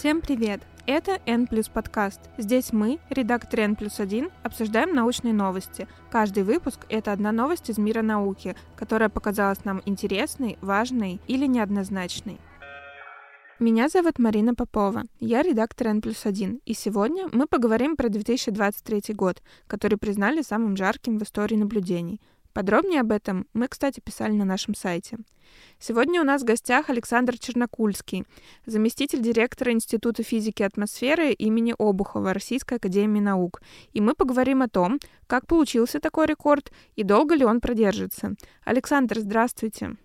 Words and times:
Всем 0.00 0.22
привет! 0.22 0.62
Это 0.86 1.20
N 1.26 1.46
подкаст. 1.74 2.20
Здесь 2.38 2.72
мы, 2.72 3.00
редактор 3.10 3.60
N 3.60 3.76
плюс 3.76 4.00
1, 4.00 4.30
обсуждаем 4.42 4.94
научные 4.94 5.34
новости. 5.34 5.86
Каждый 6.10 6.42
выпуск— 6.42 6.86
это 6.88 7.12
одна 7.12 7.32
новость 7.32 7.68
из 7.68 7.76
мира 7.76 8.00
науки, 8.00 8.56
которая 8.76 9.10
показалась 9.10 9.62
нам 9.66 9.82
интересной, 9.84 10.56
важной 10.62 11.20
или 11.28 11.44
неоднозначной. 11.44 12.40
Меня 13.58 13.90
зовут 13.90 14.18
Марина 14.18 14.54
Попова, 14.54 15.02
я 15.18 15.42
редактор 15.42 15.88
N 15.88 16.00
плюс 16.00 16.24
1, 16.24 16.62
и 16.64 16.72
сегодня 16.72 17.28
мы 17.30 17.46
поговорим 17.46 17.94
про 17.94 18.08
2023 18.08 19.14
год, 19.14 19.42
который 19.66 19.98
признали 19.98 20.40
самым 20.40 20.78
жарким 20.78 21.18
в 21.18 21.24
истории 21.24 21.56
наблюдений. 21.56 22.22
Подробнее 22.52 23.00
об 23.00 23.12
этом 23.12 23.46
мы, 23.52 23.68
кстати, 23.68 24.00
писали 24.00 24.32
на 24.32 24.44
нашем 24.44 24.74
сайте. 24.74 25.18
Сегодня 25.78 26.20
у 26.20 26.24
нас 26.24 26.42
в 26.42 26.44
гостях 26.44 26.90
Александр 26.90 27.38
Чернокульский, 27.38 28.24
заместитель 28.66 29.20
директора 29.20 29.72
Института 29.72 30.22
физики 30.22 30.62
атмосферы 30.62 31.32
имени 31.32 31.74
Обухова 31.78 32.34
Российской 32.34 32.74
академии 32.74 33.20
наук. 33.20 33.60
И 33.92 34.00
мы 34.00 34.14
поговорим 34.14 34.62
о 34.62 34.68
том, 34.68 35.00
как 35.26 35.46
получился 35.46 36.00
такой 36.00 36.26
рекорд 36.26 36.72
и 36.96 37.02
долго 37.02 37.34
ли 37.34 37.44
он 37.44 37.60
продержится. 37.60 38.34
Александр, 38.64 39.20
здравствуйте. 39.20 39.96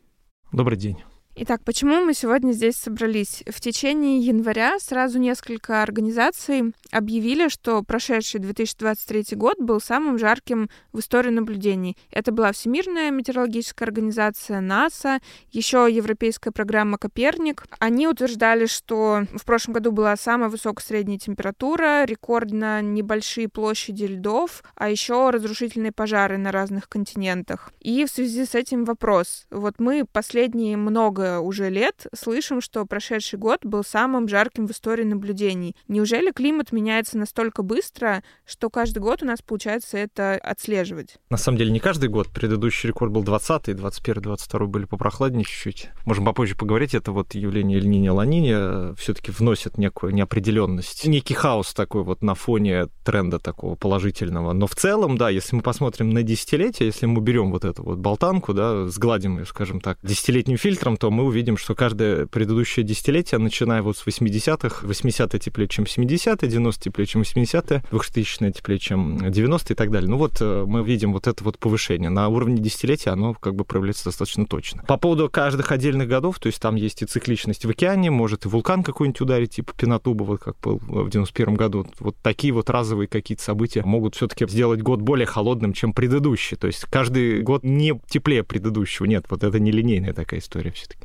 Добрый 0.52 0.78
день. 0.78 1.04
Итак, 1.38 1.60
почему 1.66 2.00
мы 2.00 2.14
сегодня 2.14 2.54
здесь 2.54 2.78
собрались? 2.78 3.44
В 3.46 3.60
течение 3.60 4.20
января 4.20 4.80
сразу 4.80 5.20
несколько 5.20 5.84
организаций 5.84 6.74
объявили, 6.92 7.50
что 7.50 7.84
прошедший 7.84 8.40
2023 8.40 9.36
год 9.36 9.58
был 9.60 9.82
самым 9.82 10.18
жарким 10.18 10.70
в 10.94 11.00
истории 11.00 11.32
наблюдений. 11.32 11.98
Это 12.10 12.32
была 12.32 12.54
Всемирная 12.54 13.12
метеорологическая 13.12 13.86
организация, 13.86 14.62
НАСА, 14.62 15.20
еще 15.52 15.90
Европейская 15.92 16.52
программа 16.52 16.98
«Коперник». 16.98 17.66
Они 17.80 18.08
утверждали, 18.08 18.66
что 18.66 19.26
в 19.34 19.44
прошлом 19.44 19.74
году 19.74 19.92
была 19.92 20.16
самая 20.16 20.48
высокая 20.48 20.86
средняя 20.86 21.20
температура, 21.20 22.06
рекордно 22.06 22.82
небольшие 22.82 23.50
площади 23.50 24.06
льдов, 24.06 24.64
а 24.76 24.90
еще 24.90 25.32
разрушительные 25.32 25.92
пожары 25.92 26.38
на 26.38 26.54
разных 26.54 26.88
континентах. 26.88 27.74
И 27.82 28.06
в 28.06 28.10
связи 28.10 28.46
с 28.46 28.56
этим 28.56 28.86
вопрос. 28.86 29.48
Вот 29.52 29.80
мы 29.80 30.06
последние 30.10 30.78
много 30.78 31.25
уже 31.40 31.70
лет 31.70 32.08
слышим, 32.14 32.62
что 32.62 32.86
прошедший 32.86 33.40
год 33.40 33.66
был 33.66 33.84
самым 33.84 34.28
жарким 34.28 34.68
в 34.68 34.72
истории 34.72 35.04
наблюдений. 35.04 35.76
Неужели 35.88 36.32
климат 36.32 36.72
меняется 36.72 37.18
настолько 37.18 37.64
быстро, 37.64 38.24
что 38.46 38.70
каждый 38.70 39.00
год 39.00 39.24
у 39.24 39.26
нас 39.26 39.42
получается 39.42 39.98
это 39.98 40.36
отслеживать? 40.36 41.18
На 41.30 41.38
самом 41.38 41.58
деле 41.58 41.72
не 41.72 41.80
каждый 41.80 42.10
год. 42.10 42.28
Предыдущий 42.30 42.88
рекорд 42.90 43.12
был 43.12 43.24
20-й, 43.24 43.74
21-22 43.74 44.66
были 44.68 44.86
попрохладнее 44.86 45.46
чуть-чуть. 45.46 45.90
Можем 46.06 46.26
попозже 46.26 46.56
поговорить. 46.56 46.96
Это 46.96 47.12
вот 47.12 47.36
явление 47.36 47.78
Эль-Нини 47.80 48.10
Ланини 48.10 48.54
э, 48.56 48.94
все-таки 48.98 49.32
вносит 49.32 49.78
некую 49.78 50.14
неопределенность, 50.14 51.06
некий 51.06 51.34
хаос 51.34 51.74
такой 51.74 52.04
вот 52.04 52.22
на 52.22 52.36
фоне 52.36 52.88
тренда 53.04 53.40
такого 53.40 53.76
положительного. 53.76 54.54
Но 54.54 54.68
в 54.68 54.76
целом, 54.76 55.18
да, 55.18 55.30
если 55.30 55.56
мы 55.56 55.62
посмотрим 55.62 56.10
на 56.10 56.24
десятилетие, 56.24 56.88
если 56.88 57.06
мы 57.06 57.22
берем 57.22 57.52
вот 57.52 57.66
эту 57.66 57.84
вот 57.84 58.00
болтанку, 58.00 58.54
да, 58.54 58.88
сгладим 58.88 59.40
ее, 59.40 59.46
скажем 59.46 59.82
так, 59.82 59.98
десятилетним 60.04 60.58
фильтром, 60.58 60.98
то 60.98 61.12
мы 61.16 61.24
увидим, 61.24 61.58
что 61.58 61.76
каждое 61.76 62.26
предыдущее 62.28 62.86
десятилетие, 62.86 63.40
начиная 63.40 63.82
вот 63.82 63.98
с 63.98 64.06
80-х, 64.06 64.86
80-е 64.86 65.40
теплее, 65.40 65.68
чем 65.68 65.86
70-е, 65.86 66.50
90-е 66.50 66.74
теплее, 66.74 67.08
чем 67.08 67.22
80-е, 67.22 67.84
2000-е 67.92 68.52
теплее, 68.52 68.80
чем 68.80 69.18
90-е 69.18 69.74
и 69.74 69.76
так 69.76 69.92
далее. 69.92 70.10
Ну 70.10 70.18
вот 70.18 70.42
э, 70.42 70.66
мы 70.68 70.84
видим 70.84 71.14
вот 71.14 71.28
это 71.28 71.44
вот 71.44 71.58
повышение. 71.58 72.10
На 72.10 72.28
уровне 72.28 72.58
десятилетия 72.58 73.12
оно 73.12 73.34
как 73.34 73.56
бы 73.56 73.64
проявляется 73.64 74.06
достаточно 74.06 74.46
точно. 74.46 74.84
По 74.84 74.98
поводу 74.98 75.30
каждых 75.30 75.72
отдельных 75.72 76.08
годов, 76.08 76.40
то 76.40 76.48
есть 76.48 76.62
там 76.62 76.76
есть 76.76 77.02
и 77.02 77.06
цикличность 77.06 77.66
в 77.66 77.70
океане, 77.70 78.12
может 78.12 78.46
и 78.46 78.50
вулкан 78.50 78.84
какой-нибудь 78.84 79.22
ударить, 79.22 79.52
типа 79.52 79.74
Пенатуба, 79.78 80.24
вот 80.24 80.42
как 80.42 80.60
был 80.60 80.80
в 80.80 81.10
91 81.10 81.56
году. 81.56 81.88
Вот 82.00 82.16
такие 82.22 82.54
вот 82.54 82.70
разовые 82.70 83.08
какие-то 83.08 83.44
события 83.44 83.84
могут 83.84 84.16
все-таки 84.16 84.46
сделать 84.48 84.82
год 84.82 85.02
более 85.02 85.26
холодным, 85.26 85.74
чем 85.74 85.94
предыдущий. 85.94 86.58
То 86.58 86.68
есть 86.68 86.82
каждый 86.86 87.42
год 87.42 87.64
не 87.64 88.00
теплее 88.10 88.44
предыдущего. 88.44 89.06
Нет, 89.06 89.26
вот 89.30 89.44
это 89.44 89.60
не 89.60 89.72
линейная 89.72 90.14
такая 90.14 90.40
история 90.40 90.72
все-таки. 90.72 91.05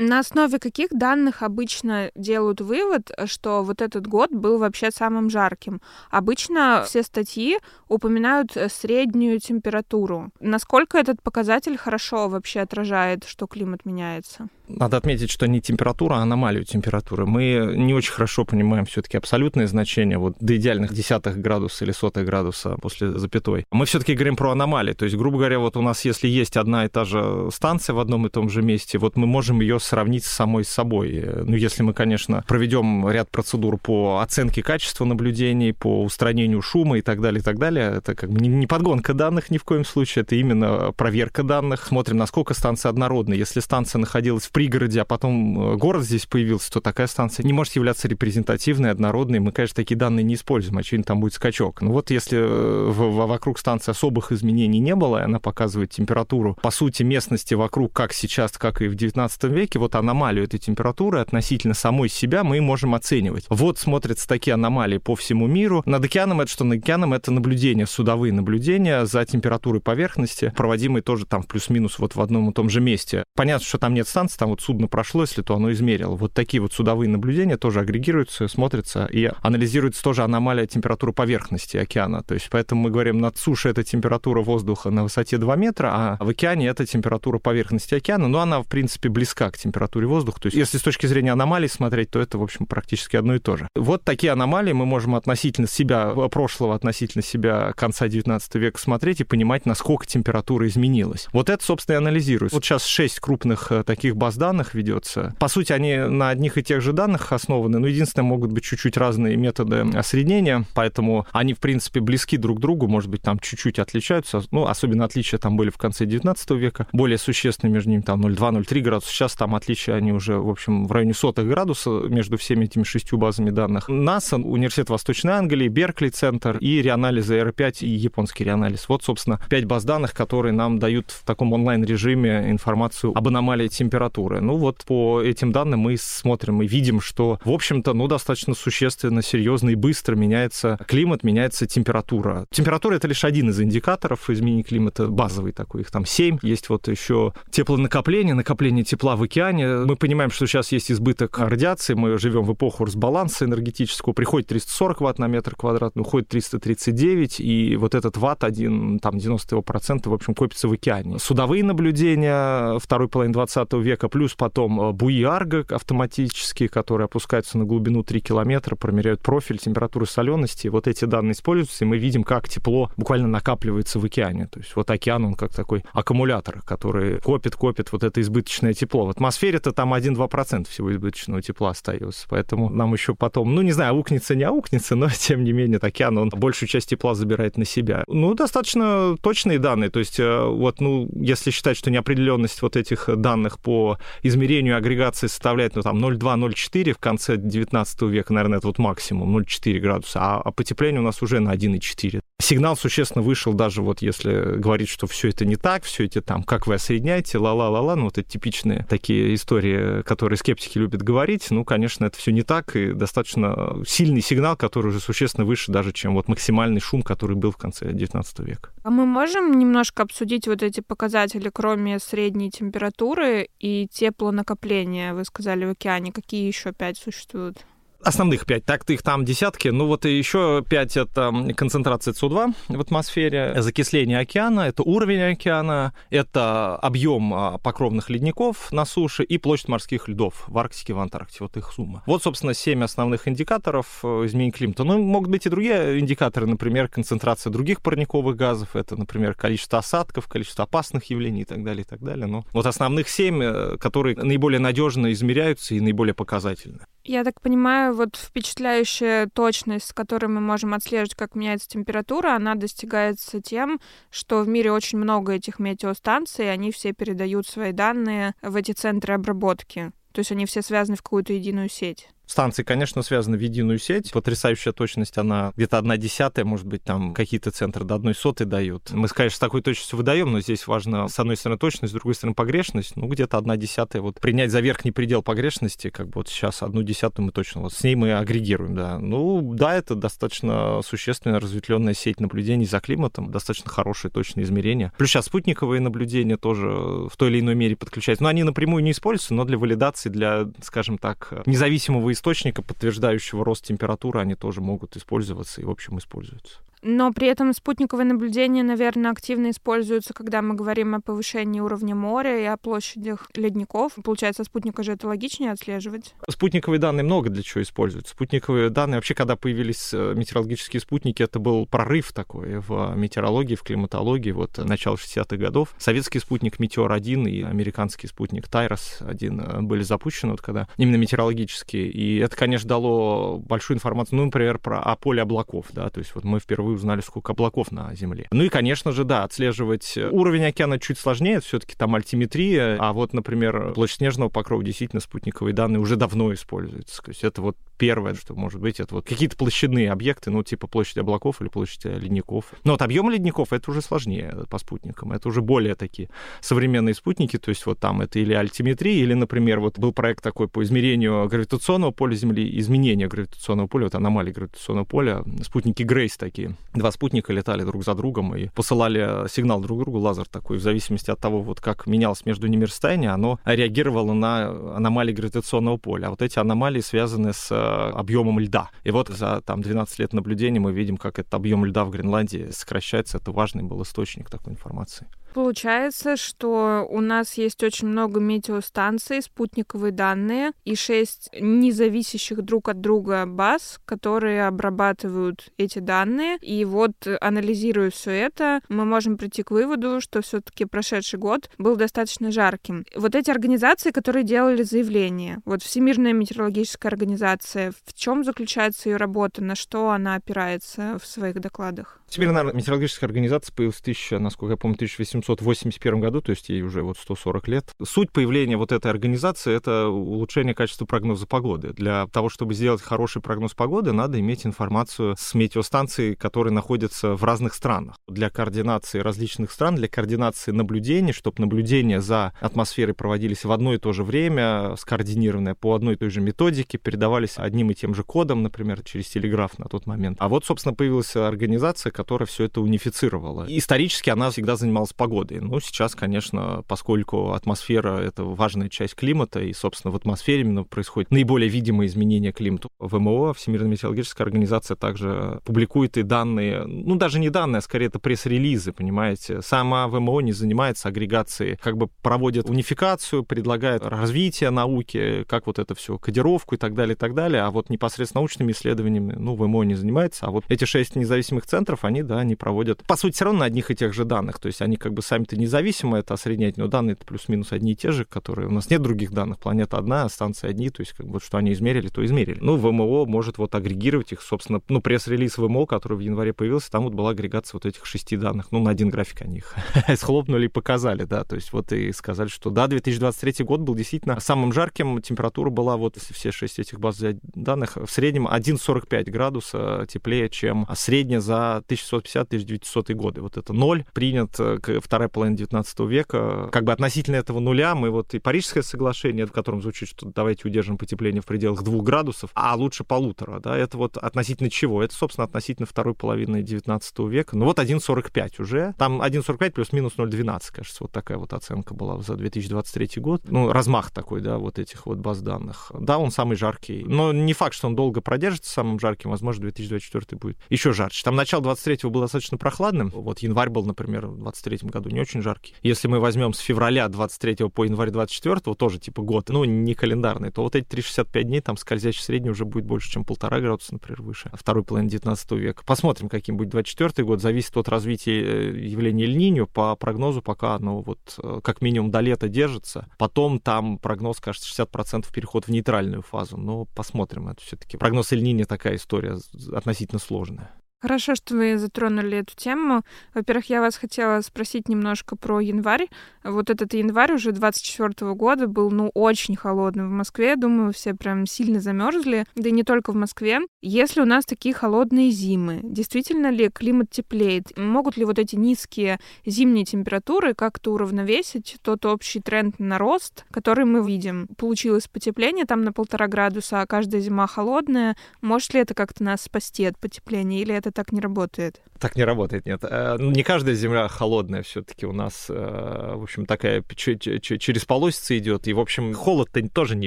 На 0.00 0.20
основе 0.20 0.60
каких 0.60 0.90
данных 0.90 1.42
обычно 1.42 2.12
делают 2.14 2.60
вывод, 2.60 3.10
что 3.24 3.64
вот 3.64 3.82
этот 3.82 4.06
год 4.06 4.30
был 4.30 4.58
вообще 4.58 4.92
самым 4.92 5.28
жарким? 5.28 5.80
Обычно 6.08 6.84
все 6.86 7.02
статьи 7.02 7.58
упоминают 7.88 8.56
э, 8.56 8.68
среднюю 8.68 9.40
температуру. 9.40 10.30
Насколько 10.38 10.98
этот 10.98 11.20
показатель 11.20 11.76
хорошо 11.76 12.28
вообще 12.28 12.60
отражает, 12.60 13.24
что 13.24 13.48
климат 13.48 13.84
меняется? 13.84 14.48
Надо 14.68 14.98
отметить, 14.98 15.30
что 15.30 15.48
не 15.48 15.60
температура, 15.60 16.16
а 16.16 16.18
аномалию 16.18 16.64
температуры. 16.64 17.26
Мы 17.26 17.72
не 17.74 17.94
очень 17.94 18.12
хорошо 18.12 18.44
понимаем 18.44 18.84
все-таки 18.84 19.16
абсолютные 19.16 19.66
значения, 19.66 20.18
вот 20.18 20.36
до 20.40 20.56
идеальных 20.56 20.92
десятых 20.92 21.38
градуса 21.38 21.84
или 21.84 21.92
сотых 21.92 22.24
градуса 22.26 22.76
после 22.80 23.18
запятой. 23.18 23.64
Мы 23.72 23.86
все-таки 23.86 24.14
говорим 24.14 24.36
про 24.36 24.52
аномалии. 24.52 24.92
То 24.92 25.06
есть, 25.06 25.16
грубо 25.16 25.38
говоря, 25.38 25.58
вот 25.58 25.76
у 25.76 25.82
нас, 25.82 26.04
если 26.04 26.28
есть 26.28 26.56
одна 26.56 26.84
и 26.84 26.88
та 26.88 27.04
же 27.04 27.48
станция 27.50 27.94
в 27.94 27.98
одном 27.98 28.26
и 28.26 28.30
том 28.30 28.48
же 28.48 28.62
месте, 28.62 28.98
вот 28.98 29.16
мы 29.16 29.26
можем 29.26 29.60
ее 29.60 29.80
сравнить 29.88 30.24
с 30.24 30.30
самой 30.30 30.64
собой. 30.64 31.24
Ну, 31.44 31.56
если 31.56 31.82
мы, 31.82 31.94
конечно, 31.94 32.44
проведем 32.46 33.08
ряд 33.08 33.30
процедур 33.30 33.78
по 33.78 34.20
оценке 34.20 34.62
качества 34.62 35.04
наблюдений, 35.04 35.72
по 35.72 36.04
устранению 36.04 36.62
шума 36.62 36.98
и 36.98 37.02
так 37.02 37.20
далее, 37.20 37.40
и 37.40 37.42
так 37.42 37.58
далее, 37.58 37.94
это 37.96 38.14
как 38.14 38.30
бы 38.30 38.40
не 38.40 38.66
подгонка 38.66 39.14
данных 39.14 39.50
ни 39.50 39.58
в 39.58 39.64
коем 39.64 39.84
случае, 39.84 40.22
это 40.22 40.36
именно 40.36 40.92
проверка 40.92 41.42
данных. 41.42 41.86
Смотрим, 41.86 42.18
насколько 42.18 42.54
станция 42.54 42.90
однородна. 42.90 43.34
Если 43.34 43.60
станция 43.60 43.98
находилась 43.98 44.44
в 44.44 44.50
пригороде, 44.50 45.00
а 45.00 45.04
потом 45.04 45.72
э, 45.72 45.76
город 45.76 46.04
здесь 46.04 46.26
появился, 46.26 46.72
то 46.72 46.80
такая 46.80 47.06
станция 47.06 47.44
не 47.44 47.52
может 47.52 47.76
являться 47.76 48.08
репрезентативной, 48.08 48.90
однородной. 48.90 49.38
Мы, 49.38 49.52
конечно, 49.52 49.76
такие 49.76 49.96
данные 49.96 50.24
не 50.24 50.34
используем, 50.34 50.78
очевидно, 50.78 51.04
там 51.04 51.20
будет 51.20 51.34
скачок. 51.34 51.80
Но 51.82 51.92
вот 51.92 52.10
если 52.10 52.38
э, 52.38 52.90
вокруг 52.90 53.58
станции 53.58 53.90
особых 53.90 54.32
изменений 54.32 54.80
не 54.80 54.94
было, 54.94 55.18
и 55.18 55.22
она 55.22 55.40
показывает 55.40 55.90
температуру, 55.90 56.58
по 56.60 56.70
сути, 56.70 57.02
местности 57.02 57.54
вокруг, 57.54 57.92
как 57.92 58.12
сейчас, 58.12 58.52
как 58.52 58.82
и 58.82 58.88
в 58.88 58.94
19 58.94 59.44
веке, 59.44 59.67
вот 59.76 59.94
аномалию 59.94 60.44
этой 60.44 60.58
температуры 60.58 61.20
относительно 61.20 61.74
самой 61.74 62.08
себя 62.08 62.44
мы 62.44 62.60
можем 62.60 62.94
оценивать. 62.94 63.44
Вот 63.50 63.78
смотрятся 63.78 64.26
такие 64.26 64.54
аномалии 64.54 64.98
по 64.98 65.14
всему 65.14 65.46
миру. 65.46 65.82
Над 65.84 66.04
океаном 66.04 66.40
это 66.40 66.50
что? 66.50 66.64
Над 66.64 66.78
океаном 66.78 67.12
это 67.12 67.30
наблюдения, 67.30 67.86
судовые 67.86 68.32
наблюдения 68.32 69.04
за 69.04 69.24
температурой 69.24 69.80
поверхности, 69.80 70.52
проводимые 70.56 71.02
тоже 71.02 71.26
там 71.26 71.42
плюс-минус 71.42 71.98
вот 71.98 72.14
в 72.14 72.20
одном 72.20 72.50
и 72.50 72.52
том 72.52 72.70
же 72.70 72.80
месте. 72.80 73.24
Понятно, 73.34 73.66
что 73.66 73.78
там 73.78 73.94
нет 73.94 74.08
станции, 74.08 74.38
там 74.38 74.50
вот 74.50 74.60
судно 74.60 74.88
прошло, 74.88 75.22
если 75.22 75.42
то 75.42 75.54
оно 75.54 75.72
измерило. 75.72 76.14
Вот 76.14 76.32
такие 76.32 76.60
вот 76.60 76.72
судовые 76.72 77.08
наблюдения 77.08 77.56
тоже 77.56 77.80
агрегируются, 77.80 78.48
смотрятся 78.48 79.06
и 79.06 79.30
анализируется 79.42 80.02
тоже 80.02 80.22
аномалия 80.22 80.66
температуры 80.66 81.12
поверхности 81.12 81.76
океана. 81.76 82.22
То 82.22 82.34
есть 82.34 82.48
поэтому 82.50 82.82
мы 82.82 82.90
говорим, 82.90 83.18
над 83.18 83.36
сушей 83.36 83.72
это 83.72 83.82
температура 83.84 84.42
воздуха 84.42 84.90
на 84.90 85.02
высоте 85.02 85.38
2 85.38 85.56
метра, 85.56 85.90
а 85.92 86.16
в 86.24 86.28
океане 86.28 86.68
это 86.68 86.86
температура 86.86 87.38
поверхности 87.38 87.94
океана, 87.94 88.28
но 88.28 88.40
она, 88.40 88.62
в 88.62 88.66
принципе, 88.66 89.08
близка 89.08 89.50
к 89.50 89.57
температуре 89.58 90.06
воздуха. 90.06 90.40
То 90.40 90.46
есть 90.46 90.56
если 90.56 90.78
с 90.78 90.82
точки 90.82 91.06
зрения 91.06 91.32
аномалий 91.32 91.68
смотреть, 91.68 92.10
то 92.10 92.20
это, 92.20 92.38
в 92.38 92.42
общем, 92.42 92.66
практически 92.66 93.16
одно 93.16 93.34
и 93.34 93.38
то 93.38 93.56
же. 93.56 93.68
Вот 93.74 94.04
такие 94.04 94.32
аномалии 94.32 94.72
мы 94.72 94.86
можем 94.86 95.14
относительно 95.14 95.68
себя, 95.68 96.10
прошлого, 96.30 96.74
относительно 96.74 97.22
себя 97.22 97.72
конца 97.76 98.08
19 98.08 98.54
века 98.56 98.78
смотреть 98.78 99.20
и 99.20 99.24
понимать, 99.24 99.66
насколько 99.66 100.06
температура 100.06 100.66
изменилась. 100.66 101.28
Вот 101.32 101.50
это, 101.50 101.64
собственно, 101.64 101.96
и 101.96 101.98
анализируется. 101.98 102.56
Вот 102.56 102.64
сейчас 102.64 102.84
шесть 102.84 103.20
крупных 103.20 103.70
э, 103.72 103.82
таких 103.84 104.16
баз 104.16 104.36
данных 104.36 104.74
ведется. 104.74 105.34
По 105.38 105.48
сути, 105.48 105.72
они 105.72 105.96
на 105.96 106.30
одних 106.30 106.58
и 106.58 106.62
тех 106.62 106.80
же 106.80 106.92
данных 106.92 107.32
основаны, 107.32 107.78
но 107.78 107.86
единственное, 107.86 108.26
могут 108.26 108.52
быть 108.52 108.64
чуть-чуть 108.64 108.96
разные 108.96 109.36
методы 109.36 109.84
осреднения, 109.94 110.64
поэтому 110.74 111.26
они, 111.32 111.54
в 111.54 111.58
принципе, 111.58 112.00
близки 112.00 112.36
друг 112.36 112.58
к 112.58 112.60
другу, 112.60 112.88
может 112.88 113.10
быть, 113.10 113.22
там 113.22 113.38
чуть-чуть 113.38 113.78
отличаются, 113.78 114.42
ну, 114.50 114.66
особенно 114.66 115.04
отличия 115.04 115.38
там 115.38 115.56
были 115.56 115.70
в 115.70 115.78
конце 115.78 116.06
19 116.06 116.50
века, 116.52 116.86
более 116.92 117.18
существенные 117.18 117.72
между 117.72 117.90
ними 117.90 118.02
там 118.02 118.24
0,2-0,3 118.24 118.80
градуса, 118.80 119.10
сейчас 119.10 119.34
там 119.34 119.47
отличия, 119.54 119.94
они 119.94 120.12
уже, 120.12 120.38
в 120.38 120.48
общем, 120.48 120.86
в 120.86 120.92
районе 120.92 121.14
сотых 121.14 121.46
градуса 121.46 121.90
между 121.90 122.36
всеми 122.36 122.64
этими 122.64 122.82
шестью 122.82 123.18
базами 123.18 123.50
данных. 123.50 123.88
НАСА, 123.88 124.36
Университет 124.36 124.90
Восточной 124.90 125.32
Англии, 125.32 125.68
Беркли 125.68 126.08
центр 126.08 126.58
и 126.58 126.82
реанализы 126.82 127.38
R5 127.38 127.78
и 127.80 127.88
японский 127.88 128.44
реанализ. 128.44 128.88
Вот, 128.88 129.02
собственно, 129.02 129.40
пять 129.48 129.64
баз 129.64 129.84
данных, 129.84 130.14
которые 130.14 130.52
нам 130.52 130.78
дают 130.78 131.10
в 131.10 131.24
таком 131.24 131.52
онлайн-режиме 131.52 132.50
информацию 132.50 133.16
об 133.16 133.28
аномалии 133.28 133.68
температуры. 133.68 134.40
Ну 134.40 134.56
вот 134.56 134.84
по 134.86 135.20
этим 135.22 135.52
данным 135.52 135.80
мы 135.80 135.96
смотрим 135.96 136.62
и 136.62 136.66
видим, 136.66 137.00
что, 137.00 137.38
в 137.44 137.50
общем-то, 137.50 137.94
ну, 137.94 138.08
достаточно 138.08 138.54
существенно, 138.54 139.22
серьезно 139.22 139.70
и 139.70 139.74
быстро 139.74 140.16
меняется 140.16 140.78
климат, 140.86 141.22
меняется 141.24 141.66
температура. 141.66 142.46
Температура— 142.50 142.94
это 142.96 143.08
лишь 143.08 143.24
один 143.24 143.50
из 143.50 143.60
индикаторов 143.60 144.30
изменения 144.30 144.62
климата, 144.62 145.06
базовый 145.08 145.52
такой, 145.52 145.82
их 145.82 145.90
там 145.90 146.04
семь. 146.04 146.38
Есть 146.42 146.68
вот 146.68 146.88
еще 146.88 147.32
теплонакопление, 147.50 148.34
накопление 148.34 148.84
тепла 148.84 149.16
в 149.16 149.22
океане, 149.22 149.37
океане. 149.38 149.68
Мы 149.84 149.96
понимаем, 149.96 150.30
что 150.30 150.46
сейчас 150.46 150.72
есть 150.72 150.90
избыток 150.90 151.38
радиации, 151.38 151.94
мы 151.94 152.18
живем 152.18 152.44
в 152.44 152.52
эпоху 152.52 152.84
разбаланса 152.84 153.44
энергетического, 153.44 154.12
приходит 154.12 154.48
340 154.48 155.00
ватт 155.00 155.18
на 155.18 155.26
метр 155.26 155.54
квадратный, 155.54 156.02
уходит 156.02 156.28
339, 156.28 157.40
и 157.40 157.76
вот 157.76 157.94
этот 157.94 158.16
ватт 158.16 158.44
один, 158.44 158.98
там 158.98 159.18
90 159.18 159.54
его 159.54 159.62
процента, 159.62 160.10
в 160.10 160.14
общем, 160.14 160.34
копится 160.34 160.68
в 160.68 160.72
океане. 160.72 161.18
Судовые 161.18 161.64
наблюдения 161.64 162.78
второй 162.78 163.08
половины 163.08 163.32
20 163.32 163.72
века, 163.74 164.08
плюс 164.08 164.34
потом 164.34 164.80
э, 164.80 164.92
буи 164.92 165.22
Арго 165.22 165.64
автоматические, 165.68 166.68
которые 166.68 167.06
опускаются 167.06 167.58
на 167.58 167.64
глубину 167.64 168.02
3 168.02 168.20
километра, 168.20 168.76
промеряют 168.76 169.20
профиль, 169.20 169.58
температуру 169.58 170.06
солености. 170.06 170.68
Вот 170.68 170.88
эти 170.88 171.04
данные 171.04 171.32
используются, 171.32 171.84
и 171.84 171.88
мы 171.88 171.98
видим, 171.98 172.24
как 172.24 172.48
тепло 172.48 172.90
буквально 172.96 173.28
накапливается 173.28 173.98
в 173.98 174.04
океане. 174.04 174.46
То 174.46 174.60
есть 174.60 174.74
вот 174.76 174.90
океан, 174.90 175.24
он 175.24 175.34
как 175.34 175.54
такой 175.54 175.84
аккумулятор, 175.92 176.62
который 176.62 177.20
копит, 177.20 177.56
копит 177.56 177.92
вот 177.92 178.04
это 178.04 178.20
избыточное 178.20 178.72
тепло. 178.72 179.06
В 179.06 179.10
атмосфере-то 179.28 179.72
там 179.72 179.92
1-2% 179.92 180.68
всего 180.68 180.90
избыточного 180.92 181.42
тепла 181.42 181.70
остается. 181.70 182.26
Поэтому 182.30 182.70
нам 182.70 182.94
еще 182.94 183.14
потом, 183.14 183.54
ну, 183.54 183.62
не 183.62 183.72
знаю, 183.72 183.92
аукнется, 183.92 184.34
не 184.34 184.44
аукнется, 184.44 184.96
но 184.96 185.08
тем 185.18 185.44
не 185.44 185.52
менее 185.52 185.78
океан, 185.78 186.16
он 186.16 186.30
большую 186.30 186.68
часть 186.68 186.88
тепла 186.88 187.14
забирает 187.14 187.58
на 187.58 187.64
себя. 187.64 188.04
Ну, 188.06 188.34
достаточно 188.34 189.16
точные 189.20 189.58
данные. 189.58 189.90
То 189.90 189.98
есть 189.98 190.18
э, 190.18 190.44
вот, 190.44 190.80
ну, 190.80 191.08
если 191.14 191.50
считать, 191.50 191.76
что 191.76 191.90
неопределенность 191.90 192.62
вот 192.62 192.76
этих 192.76 193.08
данных 193.16 193.58
по 193.58 193.98
измерению 194.22 194.76
агрегации 194.78 195.26
составляет, 195.26 195.76
ну, 195.76 195.82
там, 195.82 196.02
0,2-0,4 196.02 196.92
в 196.94 196.98
конце 196.98 197.36
19 197.36 198.02
века, 198.02 198.32
наверное, 198.32 198.58
это 198.58 198.66
вот 198.66 198.78
максимум, 198.78 199.36
0,4 199.36 199.78
градуса, 199.78 200.20
а, 200.20 200.40
а 200.42 200.52
потепление 200.52 201.00
у 201.00 201.04
нас 201.04 201.22
уже 201.22 201.40
на 201.40 201.54
1,4. 201.54 202.20
Сигнал 202.40 202.76
существенно 202.76 203.22
вышел 203.22 203.52
даже 203.52 203.82
вот 203.82 204.00
если 204.00 204.56
говорить, 204.56 204.88
что 204.88 205.08
все 205.08 205.28
это 205.28 205.44
не 205.44 205.56
так, 205.56 205.82
все 205.82 206.04
эти 206.04 206.20
там, 206.20 206.44
как 206.44 206.68
вы 206.68 206.74
осоединяете, 206.74 207.38
ла-ла-ла-ла, 207.38 207.96
ну, 207.96 208.04
вот 208.04 208.16
это 208.16 208.30
типичные 208.30 208.86
такие 208.88 209.34
истории, 209.34 210.02
которые 210.02 210.36
скептики 210.36 210.78
любят 210.78 211.02
говорить, 211.02 211.50
ну, 211.50 211.64
конечно, 211.64 212.04
это 212.04 212.16
все 212.16 212.30
не 212.30 212.42
так, 212.42 212.76
и 212.76 212.92
достаточно 212.92 213.82
сильный 213.84 214.20
сигнал, 214.20 214.56
который 214.56 214.88
уже 214.88 215.00
существенно 215.00 215.44
выше 215.44 215.72
даже, 215.72 215.92
чем 215.92 216.14
вот 216.14 216.28
максимальный 216.28 216.80
шум, 216.80 217.02
который 217.02 217.36
был 217.36 217.50
в 217.50 217.56
конце 217.56 217.92
19 217.92 218.38
века. 218.38 218.70
А 218.84 218.90
мы 218.90 219.04
можем 219.04 219.58
немножко 219.58 220.04
обсудить 220.04 220.46
вот 220.46 220.62
эти 220.62 220.80
показатели, 220.80 221.50
кроме 221.52 221.98
средней 221.98 222.52
температуры 222.52 223.48
и 223.58 223.88
теплонакопления, 223.90 225.12
вы 225.12 225.24
сказали, 225.24 225.64
в 225.64 225.70
океане, 225.70 226.12
какие 226.12 226.46
еще 226.46 226.72
пять 226.72 226.98
существуют? 226.98 227.66
Основных 228.02 228.46
пять, 228.46 228.64
так-то 228.64 228.92
их 228.92 229.02
там 229.02 229.24
десятки. 229.24 229.68
Ну 229.68 229.86
вот 229.86 230.06
и 230.06 230.16
еще 230.16 230.64
пять— 230.68 230.96
это 230.96 231.32
концентрация 231.56 232.14
СО2 232.14 232.54
в 232.68 232.80
атмосфере, 232.80 233.60
закисление 233.60 234.20
океана, 234.20 234.60
это 234.60 234.84
уровень 234.84 235.32
океана, 235.32 235.92
это 236.08 236.76
объем 236.76 237.34
а, 237.34 237.58
покровных 237.58 238.08
ледников 238.08 238.70
на 238.70 238.84
суше 238.84 239.24
и 239.24 239.36
площадь 239.36 239.68
морских 239.68 240.06
льдов 240.06 240.44
в 240.46 240.56
Арктике, 240.58 240.94
в 240.94 241.00
Антарктике, 241.00 241.38
вот 241.40 241.56
их 241.56 241.72
сумма. 241.72 242.04
Вот, 242.06 242.22
собственно, 242.22 242.54
семь 242.54 242.84
основных 242.84 243.26
индикаторов 243.26 243.98
э, 244.04 244.26
изменения 244.26 244.52
климата. 244.52 244.84
Ну, 244.84 245.02
могут 245.02 245.30
быть 245.30 245.46
и 245.46 245.50
другие 245.50 245.98
индикаторы, 245.98 246.46
например, 246.46 246.88
концентрация 246.88 247.50
других 247.50 247.82
парниковых 247.82 248.36
газов, 248.36 248.76
это, 248.76 248.96
например, 248.96 249.34
количество 249.34 249.80
осадков, 249.80 250.28
количество 250.28 250.64
опасных 250.64 251.04
явлений 251.10 251.42
и 251.42 251.44
так 251.44 251.64
далее, 251.64 251.82
и 251.82 251.86
так 251.86 252.00
далее. 252.00 252.26
Но 252.26 252.44
вот 252.52 252.64
основных 252.66 253.08
семь, 253.08 253.42
э, 253.42 253.76
которые 253.78 254.16
наиболее 254.16 254.60
надежно 254.60 255.12
измеряются 255.12 255.74
и 255.74 255.80
наиболее 255.80 256.14
показательны. 256.14 256.86
Я 257.04 257.24
так 257.24 257.40
понимаю, 257.40 257.87
вот 257.92 258.16
впечатляющая 258.16 259.26
точность, 259.26 259.88
с 259.88 259.92
которой 259.92 260.26
мы 260.26 260.40
можем 260.40 260.74
отслеживать, 260.74 261.14
как 261.14 261.34
меняется 261.34 261.68
температура, 261.68 262.34
она 262.34 262.54
достигается 262.54 263.40
тем, 263.40 263.80
что 264.10 264.42
в 264.42 264.48
мире 264.48 264.72
очень 264.72 264.98
много 264.98 265.32
этих 265.32 265.58
метеостанций, 265.58 266.52
они 266.52 266.72
все 266.72 266.92
передают 266.92 267.46
свои 267.46 267.72
данные 267.72 268.34
в 268.42 268.56
эти 268.56 268.72
центры 268.72 269.14
обработки. 269.14 269.92
То 270.12 270.20
есть 270.20 270.32
они 270.32 270.46
все 270.46 270.62
связаны 270.62 270.96
в 270.96 271.02
какую-то 271.02 271.32
единую 271.32 271.68
сеть. 271.68 272.08
Станции, 272.28 272.62
конечно, 272.62 273.02
связаны 273.02 273.36
в 273.36 273.40
единую 273.40 273.78
сеть. 273.78 274.12
Потрясающая 274.12 274.72
точность, 274.72 275.16
она 275.18 275.52
где-то 275.56 275.78
одна 275.78 275.96
десятая, 275.96 276.44
может 276.44 276.66
быть, 276.66 276.84
там 276.84 277.14
какие-то 277.14 277.50
центры 277.50 277.84
до 277.84 277.94
одной 277.94 278.14
сотой 278.14 278.46
дают. 278.46 278.90
Мы, 278.90 279.08
конечно, 279.08 279.36
с 279.36 279.40
такой 279.40 279.62
точностью 279.62 279.96
выдаем, 279.96 280.32
но 280.32 280.40
здесь 280.40 280.66
важно, 280.66 281.08
с 281.08 281.18
одной 281.18 281.36
стороны, 281.36 281.58
точность, 281.58 281.92
с 281.92 281.94
другой 281.94 282.14
стороны, 282.14 282.34
погрешность. 282.34 282.96
Ну, 282.96 283.08
где-то 283.08 283.38
одна 283.38 283.56
десятая. 283.56 284.00
Вот 284.00 284.20
принять 284.20 284.50
за 284.50 284.60
верхний 284.60 284.92
предел 284.92 285.22
погрешности, 285.22 285.90
как 285.90 286.06
бы 286.06 286.12
вот 286.16 286.28
сейчас 286.28 286.62
одну 286.62 286.82
десятую 286.82 287.26
мы 287.26 287.32
точно, 287.32 287.62
вот 287.62 287.72
с 287.72 287.82
ней 287.82 287.94
мы 287.94 288.12
агрегируем, 288.12 288.74
да. 288.74 288.98
Ну, 288.98 289.54
да, 289.54 289.74
это 289.74 289.94
достаточно 289.94 290.80
существенная 290.82 291.40
разветвленная 291.40 291.94
сеть 291.94 292.20
наблюдений 292.20 292.66
за 292.66 292.80
климатом, 292.80 293.30
достаточно 293.30 293.70
хорошие 293.70 294.10
точные 294.10 294.44
измерения. 294.44 294.92
Плюс 294.98 295.10
сейчас 295.10 295.26
спутниковые 295.26 295.80
наблюдения 295.80 296.36
тоже 296.36 296.68
в 296.68 297.12
той 297.16 297.30
или 297.30 297.40
иной 297.40 297.54
мере 297.54 297.76
подключаются. 297.76 298.22
Но 298.22 298.28
они 298.28 298.42
напрямую 298.42 298.82
не 298.84 298.90
используются, 298.90 299.34
но 299.34 299.44
для 299.44 299.58
валидации, 299.58 300.08
для, 300.08 300.48
скажем 300.62 300.98
так, 300.98 301.32
независимого 301.46 302.10
источника, 302.18 302.62
подтверждающего 302.62 303.44
рост 303.44 303.64
температуры, 303.64 304.20
они 304.20 304.34
тоже 304.34 304.60
могут 304.60 304.96
использоваться 304.96 305.60
и, 305.60 305.64
в 305.64 305.70
общем, 305.70 305.98
используются. 305.98 306.58
Но 306.82 307.12
при 307.12 307.28
этом 307.28 307.52
спутниковые 307.52 308.06
наблюдения, 308.06 308.62
наверное, 308.62 309.10
активно 309.10 309.50
используются, 309.50 310.14
когда 310.14 310.42
мы 310.42 310.54
говорим 310.54 310.94
о 310.94 311.00
повышении 311.00 311.60
уровня 311.60 311.94
моря 311.94 312.40
и 312.40 312.44
о 312.44 312.56
площадях 312.56 313.30
ледников. 313.34 313.92
Получается, 314.02 314.44
спутника 314.44 314.82
же 314.82 314.92
это 314.92 315.06
логичнее 315.06 315.52
отслеживать? 315.52 316.14
Спутниковые 316.28 316.78
данные 316.78 317.04
много 317.04 317.30
для 317.30 317.42
чего 317.42 317.62
используются. 317.62 318.12
Спутниковые 318.12 318.70
данные, 318.70 318.96
вообще, 318.96 319.14
когда 319.14 319.36
появились 319.36 319.90
э, 319.92 320.14
метеорологические 320.14 320.80
спутники, 320.80 321.22
это 321.22 321.38
был 321.38 321.66
прорыв 321.66 322.12
такой 322.12 322.58
в 322.58 322.94
метеорологии, 322.96 323.54
в 323.54 323.62
климатологии, 323.62 324.30
вот 324.30 324.58
начало 324.58 324.96
60-х 324.96 325.36
годов. 325.36 325.74
Советский 325.78 326.18
спутник 326.20 326.58
Метеор-1 326.58 327.28
и 327.28 327.42
американский 327.42 328.06
спутник 328.06 328.48
Тайрос-1 328.48 329.58
э, 329.58 329.60
были 329.62 329.82
запущены, 329.82 330.32
вот 330.32 330.42
когда 330.42 330.68
именно 330.76 330.96
метеорологические. 330.96 331.88
И 331.90 332.18
это, 332.18 332.36
конечно, 332.36 332.68
дало 332.68 333.38
большую 333.38 333.76
информацию, 333.76 334.16
ну, 334.18 334.26
например, 334.26 334.58
про 334.58 334.80
о 334.80 334.96
поле 334.96 335.22
облаков, 335.22 335.66
да, 335.72 335.90
то 335.90 335.98
есть 335.98 336.14
вот 336.14 336.24
мы 336.24 336.40
впервые 336.40 336.67
впервые 336.68 336.76
узнали, 336.76 337.00
сколько 337.00 337.32
облаков 337.32 337.72
на 337.72 337.94
Земле. 337.94 338.26
Ну 338.30 338.44
и, 338.44 338.48
конечно 338.48 338.92
же, 338.92 339.04
да, 339.04 339.24
отслеживать 339.24 339.96
уровень 339.96 340.44
океана 340.44 340.78
чуть 340.78 340.98
сложнее, 340.98 341.40
все-таки 341.40 341.74
там 341.76 341.94
альтиметрия, 341.94 342.76
а 342.78 342.92
вот, 342.92 343.12
например, 343.12 343.72
площадь 343.74 343.98
снежного 343.98 344.28
покрова, 344.28 344.62
действительно, 344.62 345.00
спутниковые 345.00 345.54
данные 345.54 345.80
уже 345.80 345.96
давно 345.96 346.32
используются. 346.32 347.02
То 347.02 347.10
есть 347.10 347.24
это 347.24 347.42
вот 347.42 347.56
первое, 347.78 348.14
что 348.14 348.34
может 348.34 348.60
быть, 348.60 348.80
это 348.80 348.94
вот 348.94 349.06
какие-то 349.06 349.36
площадные 349.36 349.90
объекты, 349.90 350.30
ну, 350.30 350.42
типа 350.42 350.66
площадь 350.66 350.98
облаков 350.98 351.40
или 351.40 351.48
площадь 351.48 351.84
ледников. 351.84 352.52
Но 352.64 352.72
вот 352.72 352.82
объем 352.82 353.10
ледников 353.10 353.52
это 353.52 353.70
уже 353.70 353.82
сложнее 353.82 354.34
по 354.50 354.58
спутникам. 354.58 355.12
Это 355.12 355.28
уже 355.28 355.40
более 355.40 355.74
такие 355.74 356.10
современные 356.40 356.94
спутники, 356.94 357.38
то 357.38 357.50
есть 357.50 357.64
вот 357.66 357.78
там 357.78 358.00
это 358.00 358.18
или 358.18 358.34
альтиметрия, 358.34 359.02
или, 359.02 359.14
например, 359.14 359.60
вот 359.60 359.78
был 359.78 359.92
проект 359.92 360.22
такой 360.22 360.48
по 360.48 360.62
измерению 360.62 361.26
гравитационного 361.28 361.92
поля 361.92 362.14
Земли, 362.14 362.58
изменения 362.58 363.06
гравитационного 363.08 363.68
поля, 363.68 363.84
вот 363.84 363.94
аномалии 363.94 364.32
гравитационного 364.32 364.84
поля, 364.84 365.24
спутники 365.42 365.82
Грейс 365.82 366.16
такие. 366.16 366.56
Два 366.74 366.92
спутника 366.92 367.32
летали 367.32 367.64
друг 367.64 367.82
за 367.82 367.94
другом 367.94 368.36
и 368.36 368.48
посылали 368.48 369.26
сигнал 369.28 369.60
друг 369.60 369.80
другу, 369.80 369.98
лазер 369.98 370.28
такой, 370.28 370.58
в 370.58 370.62
зависимости 370.62 371.10
от 371.10 371.18
того, 371.18 371.40
вот 371.40 371.60
как 371.60 371.86
менялось 371.86 372.26
между 372.26 372.46
ними 372.46 372.64
расстояние, 372.64 373.10
оно 373.10 373.40
реагировало 373.44 374.12
на 374.12 374.76
аномалии 374.76 375.12
гравитационного 375.12 375.78
поля. 375.78 376.06
А 376.06 376.10
вот 376.10 376.22
эти 376.22 376.38
аномалии 376.38 376.80
связаны 376.80 377.32
с 377.32 377.50
объемом 377.50 378.38
льда. 378.38 378.70
И 378.84 378.90
вот 378.90 379.08
за 379.08 379.40
там 379.40 379.62
12 379.62 379.98
лет 379.98 380.12
наблюдений 380.12 380.58
мы 380.58 380.72
видим, 380.72 380.98
как 380.98 381.18
этот 381.18 381.34
объем 381.34 381.64
льда 381.64 381.84
в 381.84 381.90
Гренландии 381.90 382.50
сокращается. 382.52 383.16
Это 383.16 383.32
важный 383.32 383.62
был 383.62 383.82
источник 383.82 384.30
такой 384.30 384.52
информации. 384.52 385.06
Получается, 385.34 386.16
что 386.16 386.86
у 386.88 387.00
нас 387.00 387.34
есть 387.34 387.62
очень 387.62 387.86
много 387.86 388.18
метеостанций, 388.18 389.22
спутниковые 389.22 389.92
данные 389.92 390.52
и 390.64 390.74
шесть 390.74 391.28
независящих 391.38 392.42
друг 392.42 392.70
от 392.70 392.80
друга 392.80 393.24
баз, 393.26 393.78
которые 393.84 394.46
обрабатывают 394.46 395.52
эти 395.58 395.80
данные. 395.80 396.38
И 396.48 396.64
вот, 396.64 396.92
анализируя 397.20 397.90
все 397.90 398.10
это, 398.10 398.62
мы 398.70 398.86
можем 398.86 399.18
прийти 399.18 399.42
к 399.42 399.50
выводу, 399.50 400.00
что 400.00 400.22
все-таки 400.22 400.64
прошедший 400.64 401.18
год 401.18 401.50
был 401.58 401.76
достаточно 401.76 402.32
жарким. 402.32 402.86
Вот 402.96 403.14
эти 403.14 403.30
организации, 403.30 403.90
которые 403.90 404.24
делали 404.24 404.62
заявление, 404.62 405.40
вот 405.44 405.62
Всемирная 405.62 406.14
метеорологическая 406.14 406.90
организация, 406.90 407.74
в 407.84 407.92
чем 407.92 408.24
заключается 408.24 408.88
ее 408.88 408.96
работа, 408.96 409.44
на 409.44 409.56
что 409.56 409.90
она 409.90 410.14
опирается 410.14 410.98
в 410.98 411.06
своих 411.06 411.38
докладах? 411.38 412.00
Всемирная 412.08 412.44
метеорологическая 412.52 413.06
организация 413.06 413.54
появилась 413.54 413.76
в 413.76 413.80
1000, 413.80 414.18
насколько 414.18 414.52
я 414.52 414.56
помню, 414.56 414.76
1800 414.76 415.38
1881 415.40 416.00
году, 416.00 416.20
то 416.20 416.30
есть 416.30 416.48
ей 416.48 416.62
уже 416.62 416.82
вот 416.82 416.98
140 416.98 417.48
лет. 417.48 417.74
Суть 417.84 418.10
появления 418.10 418.56
вот 418.56 418.72
этой 418.72 418.90
организации— 418.90 419.54
это 419.56 419.88
улучшение 419.88 420.54
качества 420.54 420.86
прогноза 420.86 421.26
погоды. 421.26 421.72
Для 421.72 422.06
того, 422.06 422.28
чтобы 422.28 422.54
сделать 422.54 422.82
хороший 422.82 423.22
прогноз 423.22 423.54
погоды, 423.54 423.92
надо 423.92 424.18
иметь 424.20 424.46
информацию 424.46 425.16
с 425.18 425.34
метеостанций, 425.34 426.16
которые 426.16 426.52
находятся 426.52 427.14
в 427.14 427.24
разных 427.24 427.54
странах. 427.54 427.96
Для 428.08 428.30
координации 428.30 429.00
различных 429.00 429.50
стран, 429.50 429.76
для 429.76 429.88
координации 429.88 430.52
наблюдений, 430.52 431.12
чтобы 431.12 431.40
наблюдения 431.40 432.00
за 432.00 432.32
атмосферой 432.40 432.94
проводились 432.94 433.44
в 433.44 433.52
одно 433.52 433.74
и 433.74 433.78
то 433.78 433.92
же 433.92 434.02
время, 434.02 434.74
скоординированное 434.76 435.54
по 435.54 435.74
одной 435.74 435.94
и 435.94 435.96
той 435.96 436.10
же 436.10 436.20
методике, 436.20 436.78
передавались 436.78 437.34
одним 437.36 437.70
и 437.70 437.74
тем 437.74 437.94
же 437.94 438.02
кодом, 438.02 438.42
например, 438.42 438.82
через 438.82 439.08
телеграф 439.08 439.58
на 439.58 439.66
тот 439.66 439.86
момент. 439.86 440.18
А 440.20 440.28
вот, 440.28 440.44
собственно, 440.44 440.74
появилась 440.74 441.14
организация, 441.16 441.90
которая 441.98 442.28
все 442.28 442.44
это 442.44 442.60
унифицировала. 442.60 443.44
Исторически 443.48 444.08
она 444.08 444.30
всегда 444.30 444.54
занималась 444.54 444.92
погодой. 444.92 445.40
Ну, 445.40 445.58
сейчас, 445.58 445.96
конечно, 445.96 446.62
поскольку 446.68 447.32
атмосфера— 447.32 447.98
это 448.00 448.22
важная 448.22 448.68
часть 448.68 448.94
климата, 448.94 449.40
и, 449.40 449.52
собственно, 449.52 449.90
в 449.90 449.96
атмосфере 449.96 450.42
именно 450.42 450.62
происходит 450.62 451.10
наиболее 451.10 451.48
видимые 451.48 451.88
изменения 451.88 452.30
климата. 452.30 452.68
ВМО, 452.78 453.34
Всемирная 453.34 453.68
метеорологическая 453.68 454.24
организация, 454.24 454.76
также 454.76 455.40
публикует 455.44 455.96
и 455.96 456.04
данные, 456.04 456.66
ну, 456.66 456.94
даже 456.94 457.18
не 457.18 457.30
данные, 457.30 457.58
а 457.58 457.62
скорее 457.62 457.86
это 457.86 457.98
пресс-релизы, 457.98 458.70
понимаете. 458.70 459.42
Сама 459.42 459.88
ВМО 459.88 460.20
не 460.20 460.32
занимается 460.32 460.86
агрегацией, 460.86 461.56
как 461.56 461.76
бы 461.76 461.88
проводит 462.00 462.48
унификацию, 462.48 463.24
предлагает 463.24 463.82
развитие 463.84 464.50
науки, 464.50 465.24
как 465.28 465.48
вот 465.48 465.58
это 465.58 465.74
все, 465.74 465.98
кодировку 465.98 466.54
и 466.54 466.58
так 466.58 466.74
далее, 466.74 466.94
и 466.94 466.96
так 466.96 467.14
далее. 467.14 467.42
А 467.42 467.50
вот 467.50 467.70
непосредственно 467.70 468.20
научными 468.20 468.52
исследованиями, 468.52 469.14
ну, 469.18 469.34
ВМО 469.34 469.64
не 469.64 469.74
занимается. 469.74 470.26
А 470.26 470.30
вот 470.30 470.44
эти 470.48 470.64
шесть 470.64 470.94
независимых 470.94 471.44
центров, 471.44 471.84
они, 471.88 472.02
да, 472.02 472.18
они 472.18 472.36
проводят, 472.36 472.82
по 472.84 472.96
сути, 472.96 473.14
все 473.14 473.24
равно 473.26 473.40
на 473.40 473.46
одних 473.46 473.70
и 473.70 473.74
тех 473.74 473.92
же 473.92 474.04
данных. 474.04 474.38
То 474.38 474.46
есть 474.46 474.62
они 474.62 474.76
как 474.76 474.92
бы 474.94 475.02
сами-то 475.02 475.36
независимы, 475.36 475.98
это 475.98 476.14
осреднять, 476.14 476.56
но 476.56 476.68
данные 476.68 476.94
это 476.94 477.04
плюс-минус 477.04 477.52
одни 477.52 477.72
и 477.72 477.76
те 477.76 477.90
же, 477.90 478.04
которые... 478.04 478.48
У 478.48 478.52
нас 478.52 478.70
нет 478.70 478.82
других 478.82 479.12
данных, 479.12 479.38
планета 479.38 479.78
одна, 479.78 480.08
станции 480.08 480.48
одни, 480.48 480.70
то 480.70 480.80
есть 480.80 480.92
как 480.92 481.06
бы 481.06 481.20
что 481.20 481.38
они 481.38 481.52
измерили, 481.52 481.88
то 481.88 482.04
измерили. 482.04 482.38
Ну, 482.40 482.56
ВМО 482.56 483.04
может 483.06 483.38
вот 483.38 483.54
агрегировать 483.54 484.12
их, 484.12 484.22
собственно, 484.22 484.60
ну, 484.68 484.80
пресс-релиз 484.80 485.38
ВМО, 485.38 485.66
который 485.66 485.98
в 485.98 486.00
январе 486.00 486.32
появился, 486.32 486.70
там 486.70 486.84
вот 486.84 486.94
была 486.94 487.10
агрегация 487.10 487.56
вот 487.56 487.66
этих 487.66 487.84
шести 487.86 488.16
данных, 488.16 488.52
ну, 488.52 488.60
на 488.60 488.70
один 488.70 488.88
график 488.88 489.22
они 489.22 489.38
их 489.38 489.54
схлопнули 489.96 490.46
и 490.46 490.48
показали, 490.48 491.04
да, 491.04 491.24
то 491.24 491.36
есть 491.36 491.52
вот 491.52 491.72
и 491.72 491.92
сказали, 491.92 492.28
что 492.28 492.50
да, 492.50 492.66
2023 492.66 493.44
год 493.44 493.60
был 493.60 493.74
действительно 493.74 494.20
самым 494.20 494.52
жарким, 494.52 495.00
температура 495.02 495.50
была 495.50 495.76
вот, 495.76 495.96
если 495.96 496.14
все 496.14 496.32
шесть 496.32 496.58
этих 496.58 496.78
баз 496.78 497.02
данных, 497.22 497.76
в 497.76 497.90
среднем 497.90 498.26
1,45 498.26 499.10
градуса 499.10 499.86
теплее, 499.88 500.28
чем 500.28 500.66
средняя 500.74 501.20
за 501.20 501.62
1650-1900 501.82 502.94
годы. 502.94 503.20
Вот 503.20 503.36
это 503.36 503.52
ноль 503.52 503.84
принят 503.92 504.38
э, 504.38 504.58
к 504.58 504.80
второй 504.80 505.08
половине 505.08 505.36
19 505.36 505.80
века. 505.80 506.48
Как 506.52 506.64
бы 506.64 506.72
относительно 506.72 507.16
этого 507.16 507.40
нуля 507.40 507.74
мы 507.74 507.90
вот 507.90 508.14
и 508.14 508.18
Парижское 508.18 508.62
соглашение, 508.62 509.26
в 509.26 509.32
котором 509.32 509.62
звучит, 509.62 509.88
что 509.88 510.06
давайте 510.06 510.48
удержим 510.48 510.78
потепление 510.78 511.22
в 511.22 511.26
пределах 511.26 511.62
двух 511.62 511.84
градусов, 511.84 512.30
а 512.34 512.54
лучше 512.54 512.84
полутора, 512.84 513.40
да, 513.40 513.56
это 513.56 513.76
вот 513.76 513.96
относительно 513.96 514.50
чего? 514.50 514.82
Это, 514.82 514.94
собственно, 514.94 515.24
относительно 515.24 515.66
второй 515.66 515.94
половины 515.94 516.42
19 516.42 516.98
века. 517.00 517.36
Ну 517.36 517.44
вот 517.44 517.58
1,45 517.58 518.42
уже. 518.42 518.74
Там 518.78 519.02
1,45 519.02 519.50
плюс-минус 519.50 519.94
0,12, 519.96 520.42
кажется, 520.52 520.84
вот 520.84 520.92
такая 520.92 521.18
вот 521.18 521.32
оценка 521.32 521.74
была 521.74 522.00
за 522.00 522.14
2023 522.14 523.00
год. 523.00 523.22
Ну, 523.26 523.52
размах 523.52 523.90
такой, 523.90 524.20
да, 524.20 524.38
вот 524.38 524.58
этих 524.58 524.86
вот 524.86 524.98
баз 524.98 525.20
данных. 525.20 525.70
Да, 525.78 525.98
он 525.98 526.10
самый 526.10 526.36
жаркий, 526.36 526.84
но 526.84 527.12
не 527.12 527.32
факт, 527.32 527.54
что 527.54 527.66
он 527.68 527.74
долго 527.74 528.00
продержится 528.00 528.52
самым 528.52 528.80
жарким, 528.80 529.10
возможно, 529.10 529.42
2024 529.42 530.18
будет 530.18 530.38
еще 530.48 530.72
жарче. 530.72 531.02
Там 531.04 531.16
начало 531.16 531.42
23 531.42 531.67
было 531.90 532.04
достаточно 532.04 532.38
прохладным, 532.38 532.90
вот 532.90 533.20
январь 533.20 533.50
был, 533.50 533.64
например, 533.64 534.06
в 534.06 534.18
23 534.18 534.68
году 534.68 534.90
не 534.90 535.00
очень 535.00 535.22
жаркий. 535.22 535.54
Если 535.62 535.88
мы 535.88 536.00
возьмем 536.00 536.32
с 536.32 536.38
февраля 536.38 536.88
23 536.88 537.48
по 537.48 537.64
январь 537.64 537.90
24, 537.90 538.54
тоже 538.54 538.78
типа 538.78 539.02
год, 539.02 539.28
ну, 539.28 539.44
не 539.44 539.74
календарный, 539.74 540.30
то 540.30 540.42
вот 540.42 540.56
эти 540.56 540.64
365 540.66 541.26
дней, 541.26 541.40
там 541.40 541.56
скользящий 541.56 542.02
средний 542.02 542.30
уже 542.30 542.44
будет 542.44 542.64
больше, 542.64 542.90
чем 542.90 543.04
полтора 543.04 543.40
градуса, 543.40 543.74
например, 543.74 544.02
выше. 544.02 544.30
Второй 544.34 544.64
половины 544.64 544.90
19 544.90 545.32
века. 545.32 545.62
Посмотрим, 545.64 546.08
каким 546.08 546.36
будет 546.36 546.50
24 546.50 547.04
год. 547.06 547.20
Зависит 547.20 547.56
от 547.56 547.68
развития 547.68 548.20
э, 548.20 548.58
явления 548.66 549.04
Эль-Ниньо. 549.04 549.46
По 549.46 549.74
прогнозу 549.76 550.22
пока 550.22 550.54
оно 550.54 550.80
вот 550.80 550.98
э, 551.22 551.40
как 551.42 551.62
минимум 551.62 551.90
до 551.90 552.00
лета 552.00 552.28
держится. 552.28 552.88
Потом 552.98 553.40
там 553.40 553.78
прогноз, 553.78 554.20
кажется, 554.20 554.64
60% 554.64 555.12
переход 555.12 555.46
в 555.46 555.50
нейтральную 555.50 556.02
фазу. 556.02 556.36
Но 556.36 556.66
посмотрим. 556.66 557.28
Это 557.28 557.42
все-таки 557.42 557.76
прогноз 557.76 558.12
Эль-Ниньо 558.12 558.44
такая 558.44 558.76
история 558.76 559.16
относительно 559.52 559.98
сложная. 559.98 560.54
Хорошо, 560.80 561.16
что 561.16 561.34
вы 561.34 561.58
затронули 561.58 562.18
эту 562.18 562.36
тему. 562.36 562.82
Во-первых, 563.12 563.50
я 563.50 563.60
вас 563.60 563.76
хотела 563.76 564.20
спросить 564.20 564.68
немножко 564.68 565.16
про 565.16 565.40
январь. 565.40 565.88
Вот 566.22 566.50
этот 566.50 566.72
январь 566.72 567.14
уже 567.14 567.32
24 567.32 568.14
года 568.14 568.46
был, 568.46 568.70
ну, 568.70 568.92
очень 568.94 569.34
холодным 569.34 569.88
в 569.88 569.92
Москве. 569.92 570.36
Думаю, 570.36 570.72
все 570.72 570.94
прям 570.94 571.26
сильно 571.26 571.58
замерзли. 571.58 572.26
Да 572.36 572.48
и 572.48 572.52
не 572.52 572.62
только 572.62 572.92
в 572.92 572.94
Москве. 572.94 573.40
Если 573.60 574.00
у 574.00 574.04
нас 574.04 574.24
такие 574.24 574.54
холодные 574.54 575.10
зимы, 575.10 575.58
действительно 575.64 576.30
ли 576.30 576.48
климат 576.48 576.90
теплеет? 576.90 577.58
Могут 577.58 577.96
ли 577.96 578.04
вот 578.04 578.20
эти 578.20 578.36
низкие 578.36 579.00
зимние 579.26 579.64
температуры 579.64 580.34
как-то 580.34 580.72
уравновесить 580.72 581.56
тот 581.60 581.86
общий 581.86 582.20
тренд 582.20 582.60
на 582.60 582.78
рост, 582.78 583.24
который 583.32 583.64
мы 583.64 583.84
видим? 583.84 584.28
Получилось 584.36 584.86
потепление 584.86 585.44
там 585.44 585.64
на 585.64 585.72
полтора 585.72 586.06
градуса, 586.06 586.60
а 586.60 586.66
каждая 586.66 587.00
зима 587.00 587.26
холодная. 587.26 587.96
Может 588.20 588.54
ли 588.54 588.60
это 588.60 588.74
как-то 588.74 589.02
нас 589.02 589.22
спасти 589.22 589.64
от 589.64 589.76
потепления? 589.76 590.40
Или 590.40 590.54
это 590.54 590.67
это 590.68 590.76
так 590.76 590.92
не 590.92 591.00
работает. 591.00 591.60
Так 591.78 591.96
не 591.96 592.04
работает, 592.04 592.46
нет. 592.46 592.60
Э, 592.62 592.96
ну, 592.98 593.10
не 593.10 593.22
каждая 593.22 593.54
земля 593.54 593.88
холодная 593.88 594.42
все-таки 594.42 594.84
у 594.86 594.92
нас, 594.92 595.26
э, 595.28 595.94
в 595.96 596.02
общем, 596.02 596.26
такая 596.26 596.62
через 596.74 597.64
полосица 597.64 598.18
идет. 598.18 598.48
И, 598.48 598.52
в 598.52 598.60
общем, 598.60 598.94
холод-то 598.94 599.48
тоже 599.48 599.76
не 599.76 599.86